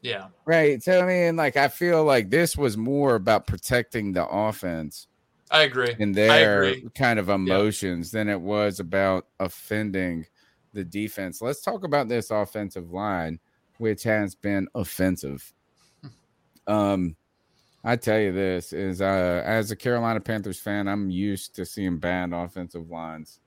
yeah. 0.03 0.27
Right. 0.45 0.83
So 0.83 1.01
I 1.01 1.07
mean, 1.07 1.35
like 1.35 1.57
I 1.57 1.69
feel 1.69 2.03
like 2.03 2.29
this 2.29 2.55
was 2.55 2.77
more 2.77 3.15
about 3.15 3.47
protecting 3.47 4.13
the 4.13 4.27
offense 4.27 5.07
I 5.49 5.63
agree. 5.63 5.95
and 5.99 6.13
their 6.13 6.61
agree. 6.65 6.87
kind 6.93 7.17
of 7.17 7.29
emotions 7.29 8.11
than 8.11 8.29
it 8.29 8.39
was 8.39 8.79
about 8.79 9.25
offending 9.39 10.27
the 10.75 10.83
defense. 10.83 11.41
Let's 11.41 11.61
talk 11.61 11.83
about 11.83 12.07
this 12.07 12.29
offensive 12.29 12.91
line, 12.91 13.39
which 13.79 14.03
has 14.03 14.35
been 14.35 14.67
offensive. 14.75 15.51
Um, 16.67 17.15
I 17.83 17.95
tell 17.95 18.19
you 18.19 18.31
this 18.31 18.73
is 18.73 19.01
uh 19.01 19.43
as 19.45 19.69
a 19.71 19.75
Carolina 19.75 20.19
Panthers 20.19 20.59
fan, 20.59 20.87
I'm 20.87 21.09
used 21.09 21.55
to 21.55 21.65
seeing 21.65 21.97
bad 21.97 22.33
offensive 22.33 22.89
lines. 22.89 23.39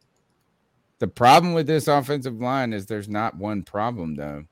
The 1.00 1.08
problem 1.08 1.54
with 1.54 1.66
this 1.66 1.88
offensive 1.88 2.40
line 2.40 2.72
is 2.72 2.86
there's 2.86 3.08
not 3.08 3.36
one 3.36 3.62
problem 3.62 4.16
though. 4.16 4.44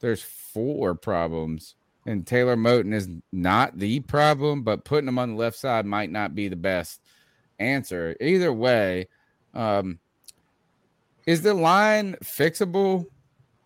There's 0.00 0.22
four 0.22 0.94
problems. 0.94 1.76
And 2.06 2.26
Taylor 2.26 2.56
Moton 2.56 2.94
is 2.94 3.08
not 3.30 3.78
the 3.78 4.00
problem, 4.00 4.62
but 4.62 4.86
putting 4.86 5.08
him 5.08 5.18
on 5.18 5.32
the 5.32 5.36
left 5.36 5.58
side 5.58 5.84
might 5.84 6.10
not 6.10 6.34
be 6.34 6.48
the 6.48 6.56
best 6.56 7.02
answer. 7.58 8.16
Either 8.20 8.52
way, 8.52 9.08
um, 9.52 9.98
is 11.26 11.42
the 11.42 11.54
line 11.54 12.16
fixable? 12.24 13.06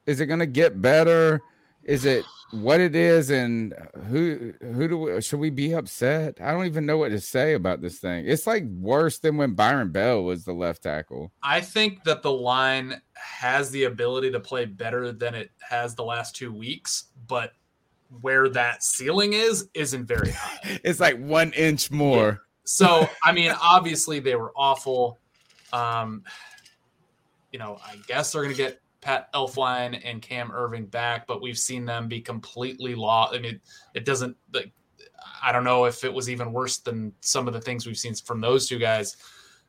Is 0.07 0.21
it 0.21 0.27
going 0.27 0.41
to 0.41 0.47
get 0.47 0.81
better? 0.81 1.41
Is 1.83 2.05
it 2.05 2.25
what 2.51 2.81
it 2.81 2.95
is? 2.95 3.31
And 3.31 3.75
who 4.09 4.53
who 4.61 4.89
do 4.89 4.99
we, 4.99 5.21
should 5.21 5.41
we 5.41 5.51
be 5.51 5.75
upset? 5.75 6.39
I 6.41 6.53
don't 6.53 6.67
even 6.67 6.87
know 6.87 6.99
what 6.99 7.11
to 7.11 7.21
say 7.21 7.55
about 7.55 7.81
this 7.81 7.99
thing. 7.99 8.27
It's 8.27 8.47
like 8.47 8.65
worse 8.65 9.19
than 9.19 9.37
when 9.37 9.55
Byron 9.55 9.91
Bell 9.91 10.23
was 10.23 10.45
the 10.45 10.53
left 10.53 10.83
tackle. 10.83 11.33
I 11.43 11.61
think 11.61 12.05
that 12.05 12.23
the 12.23 12.33
line 12.33 13.01
has 13.15 13.71
the 13.71 13.85
ability 13.85 14.31
to 14.33 14.41
play 14.41 14.67
better 14.67 15.13
than 15.13 15.35
it 15.35 15.51
has 15.69 15.95
the 15.95 16.05
last 16.05 16.37
two 16.37 16.53
weeks, 16.53 17.05
but 17.27 17.53
where 18.21 18.49
that 18.49 18.83
ceiling 18.83 19.33
is 19.33 19.69
isn't 19.75 20.07
very 20.07 20.31
high. 20.31 20.81
It's 20.85 21.01
like 21.01 21.19
one 21.19 21.53
inch 21.53 21.91
more. 21.91 22.43
So, 22.65 23.09
I 23.23 23.33
mean, 23.33 23.53
obviously 23.61 24.21
they 24.21 24.37
were 24.37 24.53
awful. 24.57 25.19
Um, 25.73 26.23
you 27.55 27.59
know, 27.61 27.79
I 27.87 27.95
guess 28.09 28.33
they're 28.33 28.43
going 28.43 28.53
to 28.53 28.61
get 28.61 28.81
Pat 29.01 29.33
Elflein 29.33 30.01
and 30.05 30.21
Cam 30.21 30.51
Erving 30.51 30.91
back, 30.91 31.25
but 31.25 31.41
we've 31.41 31.57
seen 31.57 31.85
them 31.85 32.09
be 32.09 32.21
completely 32.21 32.97
lost. 32.97 33.33
I 33.33 33.39
mean, 33.39 33.61
it 33.95 34.05
doesn't 34.05 34.37
like 34.53 34.73
I 35.41 35.53
don't 35.53 35.63
know 35.63 35.85
if 35.85 36.03
it 36.03 36.13
was 36.13 36.29
even 36.29 36.53
worse 36.53 36.79
than 36.79 37.13
some 37.21 37.47
of 37.47 37.55
the 37.55 37.61
things 37.61 37.87
we've 37.87 37.97
seen 37.97 38.13
from 38.17 38.41
those 38.41 38.69
two 38.69 38.81
guys 38.81 39.17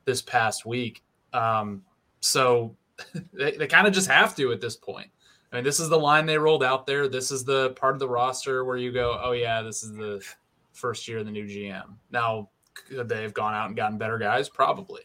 this 0.03 0.23
past 0.23 0.65
week. 0.65 1.03
Um, 1.31 1.83
so 2.21 2.75
they, 3.33 3.51
they 3.51 3.67
kind 3.67 3.85
of 3.85 3.93
just 3.93 4.09
have 4.09 4.35
to 4.37 4.51
at 4.51 4.61
this 4.61 4.75
point. 4.75 5.11
I 5.51 5.57
mean, 5.57 5.63
this 5.63 5.79
is 5.79 5.87
the 5.87 5.99
line 5.99 6.25
they 6.25 6.39
rolled 6.39 6.63
out 6.63 6.87
there. 6.87 7.07
This 7.07 7.29
is 7.29 7.45
the 7.45 7.69
part 7.73 7.93
of 7.93 7.99
the 7.99 8.09
roster 8.09 8.65
where 8.65 8.77
you 8.77 8.91
go, 8.91 9.21
oh 9.23 9.33
yeah, 9.33 9.61
this 9.61 9.83
is 9.83 9.93
the 9.93 10.25
first 10.73 11.07
year 11.07 11.19
of 11.19 11.25
the 11.25 11.31
new 11.31 11.45
GM. 11.45 11.97
Now, 12.09 12.49
could 12.73 13.07
they 13.07 13.21
have 13.21 13.35
gone 13.35 13.53
out 13.53 13.67
and 13.67 13.75
gotten 13.75 13.99
better 13.99 14.17
guys? 14.17 14.49
Probably. 14.49 15.03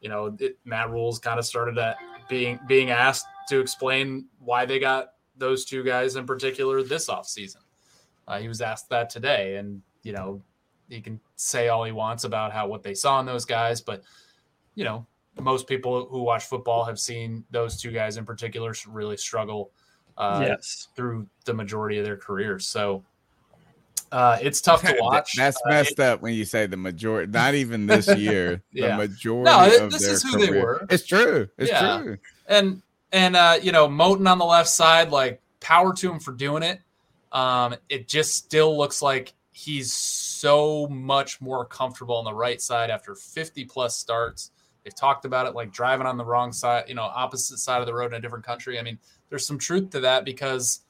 You 0.00 0.08
know, 0.08 0.36
it, 0.38 0.58
Matt 0.64 0.90
Rhule's 0.90 1.18
kind 1.18 1.38
of 1.38 1.44
started 1.44 1.78
at 1.78 1.96
being 2.28 2.58
being 2.66 2.90
asked 2.90 3.26
to 3.48 3.60
explain 3.60 4.26
why 4.38 4.66
they 4.66 4.78
got 4.78 5.12
those 5.36 5.64
two 5.64 5.82
guys 5.82 6.16
in 6.16 6.26
particular 6.26 6.82
this 6.82 7.08
offseason. 7.08 7.62
Uh, 8.26 8.38
he 8.38 8.48
was 8.48 8.60
asked 8.60 8.88
that 8.90 9.10
today, 9.10 9.56
and 9.56 9.82
you 10.02 10.12
know, 10.12 10.42
he 10.88 11.00
can 11.00 11.20
say 11.36 11.68
all 11.68 11.84
he 11.84 11.92
wants 11.92 12.24
about 12.24 12.52
how 12.52 12.66
what 12.66 12.82
they 12.82 12.94
saw 12.94 13.20
in 13.20 13.26
those 13.26 13.44
guys, 13.44 13.80
but 13.80 14.02
you 14.74 14.84
know, 14.84 15.06
most 15.40 15.66
people 15.66 16.06
who 16.06 16.22
watch 16.22 16.44
football 16.44 16.84
have 16.84 16.98
seen 16.98 17.44
those 17.50 17.80
two 17.80 17.90
guys 17.90 18.16
in 18.16 18.24
particular 18.24 18.74
really 18.88 19.16
struggle 19.16 19.70
uh, 20.16 20.44
yes. 20.46 20.88
through 20.96 21.26
the 21.44 21.54
majority 21.54 21.98
of 21.98 22.04
their 22.04 22.16
careers. 22.16 22.66
So 22.66 23.04
uh, 24.12 24.38
it's 24.40 24.60
tough 24.60 24.82
to 24.82 24.96
watch. 25.00 25.34
That's 25.36 25.56
Uh, 25.66 25.70
messed 25.70 26.00
up 26.00 26.22
when 26.22 26.34
you 26.34 26.44
say 26.44 26.66
the 26.66 26.76
majority. 26.76 27.30
Not 27.30 27.54
even 27.54 27.86
this 27.86 28.06
year. 28.16 28.62
Yeah. 28.72 28.88
The 28.96 29.08
majority. 29.08 29.50
No, 29.50 29.84
of 29.86 29.92
this 29.92 30.02
is 30.06 30.22
who 30.22 30.38
they 30.38 30.60
were. 30.60 30.86
It's 30.90 31.06
true. 31.06 31.48
It's 31.58 31.70
Yeah. 31.70 31.98
true. 32.02 32.18
and 32.46 32.82
and 33.12 33.36
uh, 33.36 33.58
you 33.62 33.72
know, 33.72 33.88
Moton 33.88 34.28
on 34.30 34.38
the 34.38 34.44
left 34.44 34.68
side, 34.68 35.10
like 35.10 35.40
power 35.60 35.92
to 35.94 36.12
him 36.12 36.20
for 36.20 36.32
doing 36.32 36.62
it. 36.62 36.80
Um, 37.32 37.74
it 37.88 38.08
just 38.08 38.34
still 38.34 38.76
looks 38.76 39.02
like 39.02 39.34
he's 39.52 39.92
so 39.92 40.86
much 40.88 41.40
more 41.40 41.64
comfortable 41.64 42.16
on 42.16 42.24
the 42.24 42.32
right 42.32 42.60
side 42.62 42.90
after 42.90 43.14
50 43.14 43.64
plus 43.64 43.96
starts. 43.98 44.50
They've 44.84 44.94
talked 44.94 45.24
about 45.24 45.46
it 45.46 45.54
like 45.54 45.72
driving 45.72 46.06
on 46.06 46.16
the 46.16 46.24
wrong 46.24 46.52
side, 46.52 46.84
you 46.88 46.94
know, 46.94 47.02
opposite 47.02 47.58
side 47.58 47.80
of 47.80 47.86
the 47.86 47.92
road 47.92 48.12
in 48.12 48.14
a 48.14 48.20
different 48.20 48.44
country. 48.46 48.78
I 48.78 48.82
mean, 48.82 48.98
there's 49.28 49.46
some 49.46 49.58
truth 49.58 49.90
to 49.90 50.00
that 50.00 50.24
because 50.24 50.80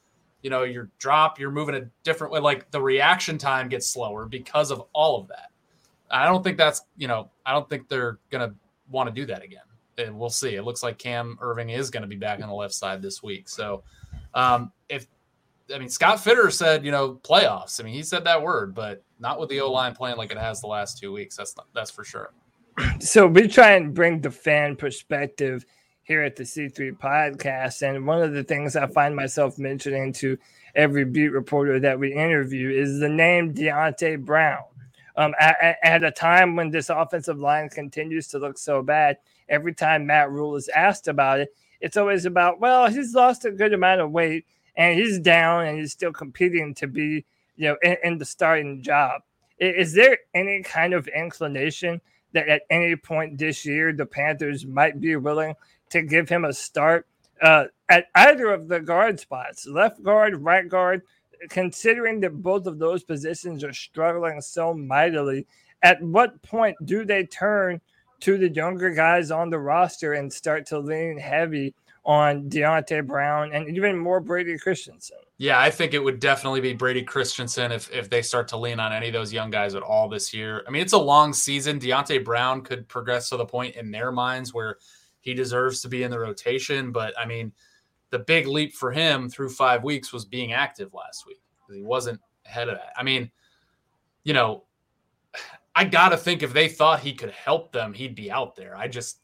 you 0.42 0.50
know, 0.50 0.62
your 0.62 0.90
drop, 0.99 1.38
you're 1.38 1.50
moving 1.50 1.75
a 1.75 1.88
different 2.04 2.33
way. 2.33 2.40
Like 2.40 2.71
the 2.71 2.80
reaction 2.80 3.38
time 3.38 3.68
gets 3.68 3.88
slower 3.88 4.26
because 4.26 4.71
of 4.71 4.83
all 4.92 5.21
of 5.21 5.28
that. 5.28 5.50
I 6.11 6.25
don't 6.25 6.42
think 6.42 6.57
that's, 6.57 6.83
you 6.97 7.09
know, 7.09 7.30
I 7.45 7.52
don't 7.52 7.68
think 7.68 7.88
they're 7.88 8.18
going 8.30 8.49
to 8.49 8.54
want 8.90 9.09
to 9.09 9.14
do 9.14 9.26
that 9.26 9.42
again. 9.42 9.62
And 9.99 10.18
we'll 10.18 10.30
see. 10.30 10.54
It 10.54 10.62
looks 10.62 10.83
like 10.83 10.97
Cam 10.97 11.38
Erving 11.42 11.76
is 11.76 11.90
going 11.90 12.02
to 12.02 12.09
be 12.09 12.16
back 12.16 12.40
on 12.40 12.49
the 12.49 12.54
left 12.54 12.73
side 12.73 13.02
this 13.02 13.23
week. 13.23 13.49
So, 13.49 13.83
um, 14.33 14.73
if, 14.88 15.07
I 15.75 15.78
mean, 15.78 15.88
Scott 15.88 16.21
Fitter 16.21 16.50
said, 16.50 16.85
you 16.85 16.92
know, 16.92 17.14
playoffs. 17.23 17.80
I 17.80 17.85
mean, 17.85 17.95
he 17.95 18.02
said 18.02 18.25
that 18.25 18.40
word, 18.40 18.75
but 18.75 19.02
not 19.18 19.40
with 19.40 19.49
the 19.50 19.61
O 19.61 19.71
line 19.71 19.95
playing 19.95 20.16
like 20.16 20.30
it 20.30 20.38
has 20.38 20.61
the 20.61 20.66
last 20.68 20.99
two 20.99 21.12
weeks. 21.12 21.37
That's 21.37 21.57
not, 21.57 21.66
that's 21.75 21.90
for 21.90 22.04
sure. 22.04 22.33
so 23.00 23.26
we 23.26 23.49
try 23.49 23.73
and 23.73 23.92
bring 23.92 24.21
the 24.21 24.30
fan 24.30 24.76
perspective 24.76 25.66
here 26.08 26.22
at 26.22 26.36
the 26.36 26.42
C3 26.42 26.98
podcast. 26.98 27.82
And 27.82 28.06
one 28.06 28.22
of 28.22 28.32
the 28.32 28.42
things 28.42 28.76
I 28.76 28.86
find 28.86 29.14
myself 29.14 29.58
mentioning 29.58 30.14
to 30.14 30.38
every 30.74 31.04
beat 31.04 31.28
reporter 31.28 31.78
that 31.80 31.98
we 31.98 32.14
interview 32.14 32.70
is 32.70 32.98
the 32.98 33.10
name 33.10 33.52
Deonte 33.52 34.24
Brown. 34.24 34.64
Um, 35.16 35.34
at, 35.38 35.76
at 35.82 36.04
a 36.04 36.10
time 36.10 36.56
when 36.56 36.70
this 36.70 36.88
offensive 36.88 37.38
line 37.38 37.68
continues 37.68 38.26
to 38.28 38.38
look 38.38 38.56
so 38.56 38.82
bad, 38.82 39.18
every 39.50 39.74
time 39.74 40.06
Matt 40.06 40.30
Rhule 40.30 40.56
is 40.56 40.70
asked 40.70 41.08
about 41.08 41.40
it, 41.40 41.54
it's 41.82 41.98
always 41.98 42.24
about, 42.24 42.58
well, 42.58 42.88
he's 42.88 43.14
lost 43.14 43.44
a 43.44 43.50
good 43.50 43.74
amount 43.74 44.00
of 44.00 44.10
weight 44.10 44.46
and 44.76 44.98
he's 44.98 45.18
down 45.18 45.66
and 45.66 45.78
he's 45.78 45.92
still 45.92 46.12
competing 46.12 46.72
to 46.76 46.86
be, 46.86 47.26
you 47.56 47.68
know, 47.68 47.76
in, 47.82 47.96
in 48.02 48.18
the 48.18 48.24
starting 48.24 48.82
job. 48.82 49.20
Is 49.58 49.92
there 49.92 50.16
any 50.32 50.62
kind 50.62 50.94
of 50.94 51.06
inclination 51.08 52.00
that 52.32 52.48
at 52.48 52.62
any 52.70 52.96
point 52.96 53.38
this 53.38 53.66
year 53.66 53.92
the 53.92 54.06
Panthers 54.06 54.64
might 54.64 55.00
be 55.00 55.16
willing 55.16 55.54
to 55.90 56.02
give 56.02 56.28
him 56.28 56.45
a 56.45 56.52
start 56.52 57.07
uh, 57.40 57.64
at 57.88 58.07
either 58.14 58.50
of 58.50 58.68
the 58.68 58.80
guard 58.80 59.21
spots, 59.21 59.66
left 59.66 60.02
guard, 60.02 60.37
right 60.42 60.68
guard, 60.68 61.02
considering 61.49 62.21
that 62.21 62.42
both 62.42 62.66
of 62.66 62.78
those 62.78 63.04
positions 63.04 63.64
are 63.64 63.73
struggling 63.73 64.40
so 64.40 64.75
mightily. 64.75 65.47
At 65.83 66.02
what 66.02 66.42
point 66.42 66.76
do 66.85 67.04
they 67.04 67.25
turn 67.26 67.80
to 68.21 68.37
the 68.37 68.49
younger 68.49 68.90
guys 68.90 69.30
on 69.30 69.50
the 69.50 69.59
roster 69.59 70.14
and 70.14 70.33
start 70.33 70.66
to 70.66 70.78
lean 70.78 71.18
heavy 71.18 71.75
on 72.04 72.49
Deonte 72.49 73.07
Brown 73.07 73.52
and 73.52 73.68
even 73.68 73.97
more 73.97 74.18
Brady 74.18 74.59
Christensen? 74.59 75.18
Yeah, 75.37 75.61
I 75.61 75.71
think 75.71 75.95
it 75.95 76.02
would 76.02 76.18
definitely 76.18 76.61
be 76.61 76.73
Brady 76.73 77.02
Christensen 77.02 77.71
if 77.71 77.92
if 77.92 78.11
they 78.11 78.23
start 78.23 78.49
to 78.49 78.57
lean 78.57 78.80
on 78.80 78.92
any 78.92 79.07
of 79.07 79.12
those 79.12 79.33
young 79.33 79.50
guys 79.50 79.76
at 79.76 79.85
all 79.85 80.09
this 80.09 80.35
year. 80.35 80.64
I 80.66 80.71
mean, 80.71 80.83
it's 80.83 80.95
a 80.95 80.99
long 80.99 81.33
season. 81.33 81.78
Deonte 81.78 82.25
Brown 82.25 82.62
could 82.62 82.88
progress 82.88 83.28
to 83.28 83.37
the 83.37 83.47
point 83.47 83.76
in 83.76 83.92
their 83.92 84.11
minds 84.11 84.52
where 84.52 84.78
he 85.28 85.35
deserves 85.35 85.80
to 85.82 85.88
be 85.88 86.02
in 86.02 86.11
the 86.11 86.18
rotation. 86.18 86.92
But 86.92 87.12
I 87.18 87.26
mean, 87.26 87.52
the 88.11 88.18
big 88.18 88.47
leap 88.47 88.75
for 88.75 88.90
him 88.90 89.28
through 89.28 89.50
five 89.50 89.85
weeks 89.85 90.12
was 90.12 90.25
being 90.25 90.52
active 90.52 90.94
last 90.94 91.26
week 91.26 91.40
he 91.75 91.82
wasn't 91.82 92.20
ahead 92.47 92.68
of 92.68 92.76
that. 92.76 92.92
I 92.97 93.02
mean, 93.02 93.30
you 94.25 94.32
know, 94.32 94.64
I 95.75 95.85
got 95.85 96.11
to 96.11 96.16
think 96.16 96.42
if 96.42 96.52
they 96.52 96.68
thought 96.68 97.00
he 97.00 97.12
could 97.12 97.30
help 97.30 97.73
them, 97.73 97.92
he'd 97.92 98.14
be 98.14 98.30
out 98.30 98.56
there. 98.56 98.76
I 98.76 98.88
just, 98.88 99.20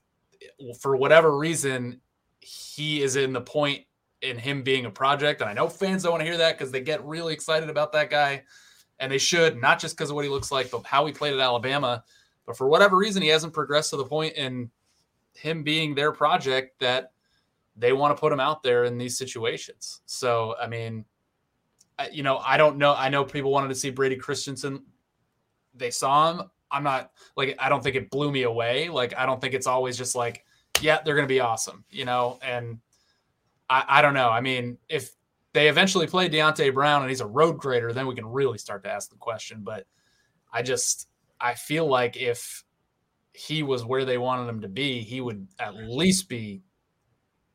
for 0.80 0.96
whatever 0.96 1.36
reason, 1.36 2.00
he 2.40 3.02
is 3.02 3.16
in 3.16 3.32
the 3.32 3.40
point 3.40 3.84
in 4.22 4.38
him 4.38 4.62
being 4.62 4.86
a 4.86 4.90
project. 4.90 5.40
And 5.40 5.50
I 5.50 5.52
know 5.52 5.68
fans 5.68 6.02
don't 6.02 6.12
want 6.12 6.20
to 6.20 6.26
hear 6.26 6.38
that 6.38 6.56
because 6.56 6.70
they 6.70 6.80
get 6.80 7.04
really 7.04 7.34
excited 7.34 7.70
about 7.70 7.92
that 7.92 8.10
guy. 8.10 8.44
And 9.00 9.10
they 9.10 9.18
should, 9.18 9.60
not 9.60 9.80
just 9.80 9.96
because 9.96 10.10
of 10.10 10.16
what 10.16 10.24
he 10.24 10.30
looks 10.30 10.52
like, 10.52 10.70
but 10.70 10.86
how 10.86 11.04
he 11.06 11.12
played 11.12 11.34
at 11.34 11.40
Alabama. 11.40 12.04
But 12.46 12.56
for 12.56 12.68
whatever 12.68 12.96
reason, 12.96 13.22
he 13.22 13.28
hasn't 13.28 13.52
progressed 13.52 13.90
to 13.90 13.96
the 13.96 14.04
point 14.04 14.34
in 14.34 14.70
him 15.34 15.62
being 15.62 15.94
their 15.94 16.12
project 16.12 16.80
that 16.80 17.12
they 17.76 17.92
want 17.92 18.16
to 18.16 18.20
put 18.20 18.32
him 18.32 18.40
out 18.40 18.62
there 18.62 18.84
in 18.84 18.98
these 18.98 19.18
situations. 19.18 20.00
So, 20.06 20.54
I 20.60 20.66
mean, 20.66 21.04
you 22.12 22.22
know, 22.22 22.38
I 22.38 22.56
don't 22.56 22.76
know. 22.76 22.94
I 22.94 23.08
know 23.08 23.24
people 23.24 23.50
wanted 23.50 23.68
to 23.68 23.74
see 23.74 23.90
Brady 23.90 24.16
Christensen. 24.16 24.84
They 25.74 25.90
saw 25.90 26.32
him. 26.32 26.50
I'm 26.70 26.82
not 26.82 27.12
like, 27.36 27.56
I 27.58 27.68
don't 27.68 27.82
think 27.82 27.96
it 27.96 28.10
blew 28.10 28.32
me 28.32 28.42
away. 28.42 28.88
Like, 28.88 29.14
I 29.16 29.26
don't 29.26 29.40
think 29.40 29.54
it's 29.54 29.66
always 29.66 29.96
just 29.96 30.14
like, 30.16 30.44
yeah, 30.80 31.00
they're 31.04 31.14
going 31.14 31.26
to 31.26 31.32
be 31.32 31.40
awesome, 31.40 31.84
you 31.88 32.04
know? 32.04 32.38
And 32.42 32.80
I, 33.70 33.84
I 33.88 34.02
don't 34.02 34.14
know. 34.14 34.28
I 34.28 34.40
mean, 34.40 34.78
if 34.88 35.10
they 35.52 35.68
eventually 35.68 36.08
play 36.08 36.28
Deonte 36.28 36.74
Brown 36.74 37.02
and 37.02 37.10
he's 37.10 37.20
a 37.20 37.26
road 37.26 37.58
grader, 37.58 37.92
then 37.92 38.08
we 38.08 38.14
can 38.16 38.26
really 38.26 38.58
start 38.58 38.82
to 38.84 38.90
ask 38.90 39.10
the 39.10 39.16
question. 39.16 39.60
But 39.62 39.86
I 40.52 40.62
just, 40.62 41.08
I 41.40 41.54
feel 41.54 41.86
like 41.86 42.16
if 42.16 42.63
he 43.34 43.62
was 43.62 43.84
where 43.84 44.04
they 44.04 44.16
wanted 44.16 44.48
him 44.48 44.60
to 44.62 44.68
be, 44.68 45.00
he 45.00 45.20
would 45.20 45.46
at 45.58 45.74
least 45.74 46.28
be 46.28 46.62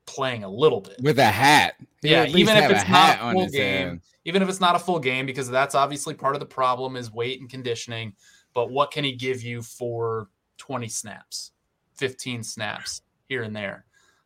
playing 0.05 0.43
a 0.43 0.49
little 0.49 0.81
bit 0.81 0.97
with 1.01 1.17
a 1.19 1.25
hat. 1.25 1.75
He 2.01 2.11
yeah, 2.11 2.25
even 2.25 2.57
if 2.57 2.69
it's 2.69 2.89
not 2.89 3.17
a 3.19 3.33
full 3.33 3.47
game, 3.47 4.01
even 4.25 4.41
if 4.41 4.49
it's 4.49 4.59
not 4.59 4.75
a 4.75 4.79
full 4.79 4.99
game, 4.99 5.25
because 5.25 5.49
that's 5.49 5.75
obviously 5.75 6.13
part 6.13 6.35
of 6.35 6.41
the 6.41 6.45
problem 6.45 6.95
is 6.95 7.11
weight 7.11 7.39
and 7.39 7.49
conditioning. 7.49 8.13
But 8.53 8.71
what 8.71 8.91
can 8.91 9.03
he 9.03 9.13
give 9.13 9.41
you 9.41 9.61
for 9.61 10.27
20 10.57 10.87
snaps, 10.89 11.51
15 11.95 12.43
snaps 12.43 13.03
here 13.27 13.43
and 13.43 13.55
there? 13.55 13.85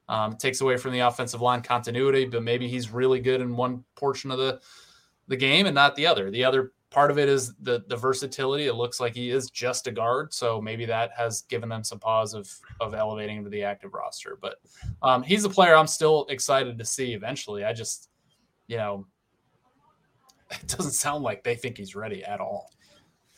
Um, 0.10 0.34
it 0.34 0.40
takes 0.40 0.62
away 0.62 0.78
from 0.78 0.92
the 0.92 1.00
offensive 1.00 1.42
line 1.42 1.62
continuity, 1.62 2.26
but 2.26 2.44
maybe 2.44 2.68
he's 2.68 2.92
really 2.92 3.20
good 3.20 3.42
in 3.42 3.56
one 3.56 3.84
portion 3.96 4.32
of 4.32 4.38
the 4.38 4.60
the 5.28 5.38
game 5.38 5.66
and 5.66 5.76
not 5.76 5.96
the 5.96 6.06
other. 6.06 6.30
The 6.30 6.44
other 6.44 6.73
part 6.94 7.10
of 7.10 7.18
it 7.18 7.28
is 7.28 7.54
the 7.56 7.84
the 7.88 7.98
versatility. 7.98 8.68
It 8.68 8.76
looks 8.76 9.00
like 9.00 9.16
he 9.16 9.32
is 9.32 9.50
just 9.50 9.88
a 9.88 9.92
guard, 9.92 10.34
so 10.34 10.62
maybe 10.62 10.86
that 10.86 11.12
has 11.18 11.42
given 11.42 11.68
them 11.68 11.84
some 11.84 12.00
pause 12.00 12.34
of 12.34 12.50
of 12.80 12.94
elevating 12.94 13.38
him 13.38 13.44
to 13.44 13.50
the 13.50 13.64
active 13.64 13.94
roster. 13.94 14.38
But 14.40 14.58
um, 15.02 15.24
he's 15.24 15.44
a 15.44 15.50
player 15.50 15.76
I'm 15.76 15.88
still 15.88 16.26
excited 16.30 16.78
to 16.78 16.86
see 16.86 17.14
eventually. 17.14 17.66
I 17.66 17.74
just, 17.74 18.10
you 18.68 18.78
know, 18.78 19.08
it 20.52 20.68
doesn't 20.68 20.92
sound 20.92 21.24
like 21.24 21.44
they 21.44 21.56
think 21.56 21.78
he's 21.78 21.96
ready 21.96 22.24
at 22.24 22.40
all. 22.40 22.70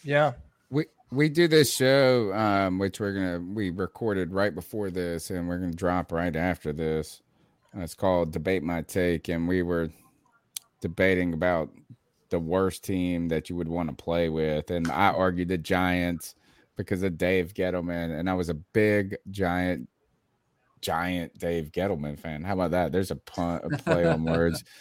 Yeah, 0.04 0.34
we 0.70 0.86
we 1.12 1.30
do 1.30 1.48
this 1.48 1.74
show, 1.74 2.34
um, 2.34 2.78
which 2.78 3.00
we're 3.00 3.14
gonna 3.14 3.40
we 3.40 3.70
recorded 3.70 4.34
right 4.34 4.54
before 4.54 4.92
this, 4.92 5.30
and 5.30 5.48
we're 5.48 5.60
gonna 5.60 5.72
drop 5.72 6.12
right 6.12 6.36
after 6.36 6.74
this. 6.74 7.22
And 7.74 7.82
it's 7.82 7.96
called 7.96 8.32
Debate 8.32 8.64
My 8.64 8.82
Take, 8.82 9.30
and 9.30 9.48
we 9.48 9.64
were 9.64 9.90
debating 10.82 11.34
about 11.34 11.70
the 12.30 12.40
worst 12.40 12.84
team 12.84 13.28
that 13.30 13.50
you 13.50 13.56
would 13.56 13.68
want 13.68 13.90
to 13.90 14.04
play 14.04 14.30
with. 14.30 14.72
And 14.72 14.92
I 14.92 15.10
argued 15.10 15.50
the 15.50 15.58
Giants 15.58 16.36
because 16.76 17.04
of 17.04 17.18
Dave 17.18 17.54
Gettleman. 17.54 18.18
And 18.18 18.30
I 18.30 18.34
was 18.34 18.50
a 18.50 18.54
big 18.54 19.18
giant, 19.30 19.88
giant 20.82 21.38
Dave 21.38 21.72
Gettleman 21.72 22.20
fan. 22.20 22.44
How 22.44 22.54
about 22.54 22.72
that? 22.72 22.92
There's 22.92 23.12
a 23.12 23.16
pun 23.16 23.62
a 23.64 23.70
play 23.78 24.06
on 24.06 24.24
words. 24.24 24.64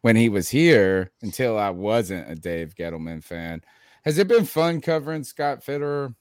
When 0.00 0.16
he 0.16 0.28
was 0.28 0.48
here 0.48 1.12
until 1.22 1.56
I 1.56 1.70
wasn't 1.70 2.28
a 2.28 2.34
Dave 2.34 2.74
Gettleman 2.74 3.22
fan. 3.22 3.62
Has 4.04 4.18
it 4.18 4.26
been 4.26 4.46
fun 4.46 4.80
covering 4.80 5.22
Scott 5.22 5.64
Fitterer? 5.64 6.16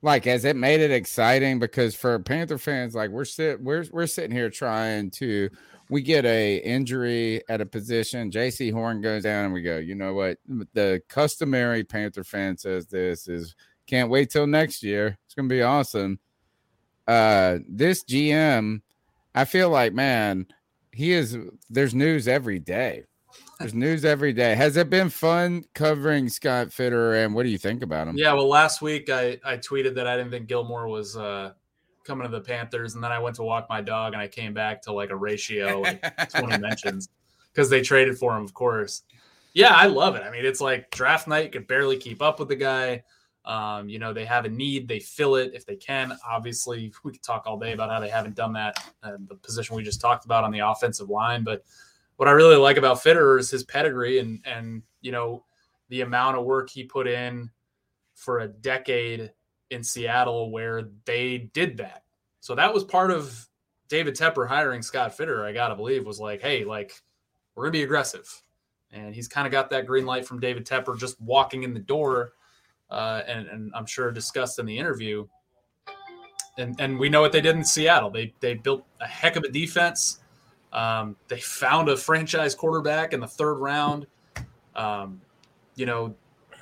Like, 0.00 0.24
has 0.24 0.46
it 0.46 0.56
made 0.56 0.80
it 0.80 0.90
exciting? 0.90 1.58
Because 1.58 1.94
for 1.94 2.18
Panther 2.20 2.56
fans, 2.56 2.94
like 2.94 3.10
we're 3.10 3.26
sit 3.26 3.60
we're 3.60 3.84
we're 3.92 4.06
sitting 4.06 4.34
here 4.34 4.48
trying 4.48 5.10
to 5.10 5.50
we 5.90 6.02
get 6.02 6.24
a 6.24 6.56
injury 6.58 7.42
at 7.48 7.60
a 7.60 7.66
position. 7.66 8.30
Jaycee 8.30 8.72
Horn 8.72 9.00
goes 9.00 9.22
down, 9.22 9.46
and 9.46 9.54
we 9.54 9.62
go, 9.62 9.78
you 9.78 9.94
know 9.94 10.14
what? 10.14 10.38
The 10.74 11.02
customary 11.08 11.84
Panther 11.84 12.24
fan 12.24 12.56
says 12.56 12.86
this 12.86 13.28
is 13.28 13.54
can't 13.86 14.10
wait 14.10 14.30
till 14.30 14.46
next 14.46 14.82
year. 14.82 15.18
It's 15.24 15.34
gonna 15.34 15.48
be 15.48 15.62
awesome. 15.62 16.18
Uh, 17.06 17.58
this 17.66 18.04
GM, 18.04 18.82
I 19.34 19.44
feel 19.46 19.70
like, 19.70 19.94
man, 19.94 20.46
he 20.92 21.12
is. 21.12 21.36
There's 21.70 21.94
news 21.94 22.28
every 22.28 22.58
day. 22.58 23.04
There's 23.58 23.74
news 23.74 24.04
every 24.04 24.32
day. 24.32 24.54
Has 24.54 24.76
it 24.76 24.90
been 24.90 25.10
fun 25.10 25.64
covering 25.74 26.28
Scott 26.28 26.68
Fitterer, 26.68 27.24
and 27.24 27.34
what 27.34 27.44
do 27.44 27.48
you 27.48 27.58
think 27.58 27.82
about 27.82 28.08
him? 28.08 28.16
Yeah, 28.16 28.34
well, 28.34 28.48
last 28.48 28.82
week 28.82 29.08
I 29.08 29.38
I 29.44 29.56
tweeted 29.56 29.94
that 29.94 30.06
I 30.06 30.16
didn't 30.16 30.30
think 30.30 30.48
Gilmore 30.48 30.86
was 30.86 31.16
uh 31.16 31.52
coming 32.08 32.26
to 32.26 32.30
the 32.30 32.40
Panthers, 32.40 32.96
and 32.96 33.04
then 33.04 33.12
I 33.12 33.20
went 33.20 33.36
to 33.36 33.44
walk 33.44 33.68
my 33.68 33.80
dog, 33.80 34.14
and 34.14 34.20
I 34.20 34.26
came 34.26 34.52
back 34.52 34.82
to 34.82 34.92
like 34.92 35.10
a 35.10 35.16
ratio 35.16 35.82
like 35.82 36.30
20 36.30 36.58
mentions 36.58 37.08
because 37.52 37.70
they 37.70 37.82
traded 37.82 38.18
for 38.18 38.36
him, 38.36 38.42
of 38.42 38.52
course. 38.52 39.02
Yeah, 39.54 39.74
I 39.74 39.86
love 39.86 40.16
it. 40.16 40.22
I 40.22 40.30
mean, 40.30 40.44
it's 40.44 40.60
like 40.60 40.90
draft 40.90 41.28
night, 41.28 41.52
could 41.52 41.68
barely 41.68 41.96
keep 41.96 42.22
up 42.22 42.40
with 42.40 42.48
the 42.48 42.56
guy. 42.56 43.04
Um, 43.44 43.88
you 43.88 43.98
know, 43.98 44.12
they 44.12 44.24
have 44.24 44.44
a 44.44 44.48
need, 44.48 44.88
they 44.88 45.00
fill 45.00 45.36
it 45.36 45.52
if 45.54 45.64
they 45.64 45.76
can. 45.76 46.12
Obviously, 46.28 46.92
we 47.04 47.12
could 47.12 47.22
talk 47.22 47.44
all 47.46 47.58
day 47.58 47.72
about 47.72 47.90
how 47.90 48.00
they 48.00 48.10
haven't 48.10 48.34
done 48.34 48.52
that, 48.54 48.84
uh, 49.02 49.12
the 49.26 49.36
position 49.36 49.76
we 49.76 49.82
just 49.82 50.00
talked 50.00 50.24
about 50.24 50.44
on 50.44 50.50
the 50.50 50.58
offensive 50.58 51.08
line. 51.08 51.44
But 51.44 51.64
what 52.16 52.28
I 52.28 52.32
really 52.32 52.56
like 52.56 52.76
about 52.76 52.98
Fitterer 52.98 53.38
is 53.38 53.50
his 53.50 53.64
pedigree 53.64 54.18
and 54.18 54.40
and 54.44 54.82
you 55.00 55.12
know 55.12 55.44
the 55.88 56.02
amount 56.02 56.36
of 56.36 56.44
work 56.44 56.68
he 56.68 56.84
put 56.84 57.06
in 57.06 57.48
for 58.14 58.40
a 58.40 58.48
decade 58.48 59.32
in 59.70 59.82
Seattle 59.82 60.50
where 60.50 60.88
they 61.04 61.50
did 61.52 61.76
that. 61.78 62.04
So 62.40 62.54
that 62.54 62.72
was 62.72 62.84
part 62.84 63.10
of 63.10 63.48
David 63.88 64.14
Tepper 64.14 64.46
hiring 64.46 64.82
Scott 64.82 65.16
Fitter, 65.16 65.44
I 65.44 65.52
gotta 65.52 65.74
believe, 65.74 66.06
was 66.06 66.20
like, 66.20 66.40
hey, 66.40 66.64
like, 66.64 66.92
we're 67.54 67.64
gonna 67.64 67.72
be 67.72 67.82
aggressive. 67.82 68.42
And 68.92 69.14
he's 69.14 69.28
kind 69.28 69.46
of 69.46 69.50
got 69.50 69.70
that 69.70 69.86
green 69.86 70.06
light 70.06 70.26
from 70.26 70.40
David 70.40 70.66
Tepper 70.66 70.98
just 70.98 71.20
walking 71.20 71.62
in 71.62 71.74
the 71.74 71.80
door, 71.80 72.32
uh, 72.90 73.22
and, 73.26 73.46
and 73.48 73.72
I'm 73.74 73.86
sure 73.86 74.10
discussed 74.10 74.58
in 74.58 74.66
the 74.66 74.78
interview. 74.78 75.26
And, 76.56 76.80
and 76.80 76.98
we 76.98 77.08
know 77.08 77.20
what 77.20 77.32
they 77.32 77.40
did 77.40 77.54
in 77.54 77.64
Seattle. 77.64 78.10
They 78.10 78.34
they 78.40 78.54
built 78.54 78.84
a 79.00 79.06
heck 79.06 79.36
of 79.36 79.44
a 79.44 79.48
defense. 79.48 80.20
Um, 80.72 81.16
they 81.28 81.38
found 81.38 81.88
a 81.88 81.96
franchise 81.96 82.54
quarterback 82.54 83.12
in 83.12 83.20
the 83.20 83.28
third 83.28 83.54
round. 83.54 84.06
Um, 84.74 85.20
you 85.76 85.86
know, 85.86 86.14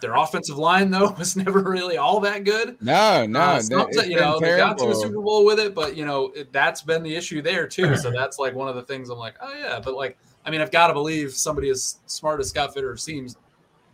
their 0.07 0.15
offensive 0.15 0.57
line, 0.57 0.91
though, 0.91 1.11
was 1.19 1.37
never 1.37 1.61
really 1.61 1.97
all 1.97 2.21
that 2.21 2.45
good. 2.45 2.81
No, 2.81 3.27
no, 3.27 3.41
uh, 3.41 3.61
you 4.07 4.17
know 4.17 4.39
they 4.39 4.57
got 4.57 4.79
to 4.79 4.91
a 4.91 4.95
Super 4.95 5.21
Bowl 5.21 5.45
with 5.45 5.59
it, 5.59 5.75
but 5.75 5.97
you 5.97 6.05
know 6.05 6.27
it, 6.37 6.53
that's 6.53 6.81
been 6.81 7.03
the 7.03 7.15
issue 7.15 7.43
there 7.43 7.67
too. 7.67 7.97
so 8.03 8.13
that's 8.13 8.39
like 8.39 8.55
one 8.55 8.69
of 8.69 8.77
the 8.77 8.83
things 8.83 9.11
I'm 9.11 9.19
like, 9.19 9.35
oh 9.41 9.53
yeah, 9.53 9.81
but 9.83 9.95
like 9.95 10.17
I 10.45 10.51
mean, 10.51 10.61
I've 10.61 10.71
got 10.71 10.87
to 10.87 10.93
believe 10.93 11.33
somebody 11.33 11.71
as 11.71 11.99
smart 12.07 12.39
as 12.39 12.51
Scott 12.51 12.73
Fitter 12.73 12.97
seems, 12.97 13.37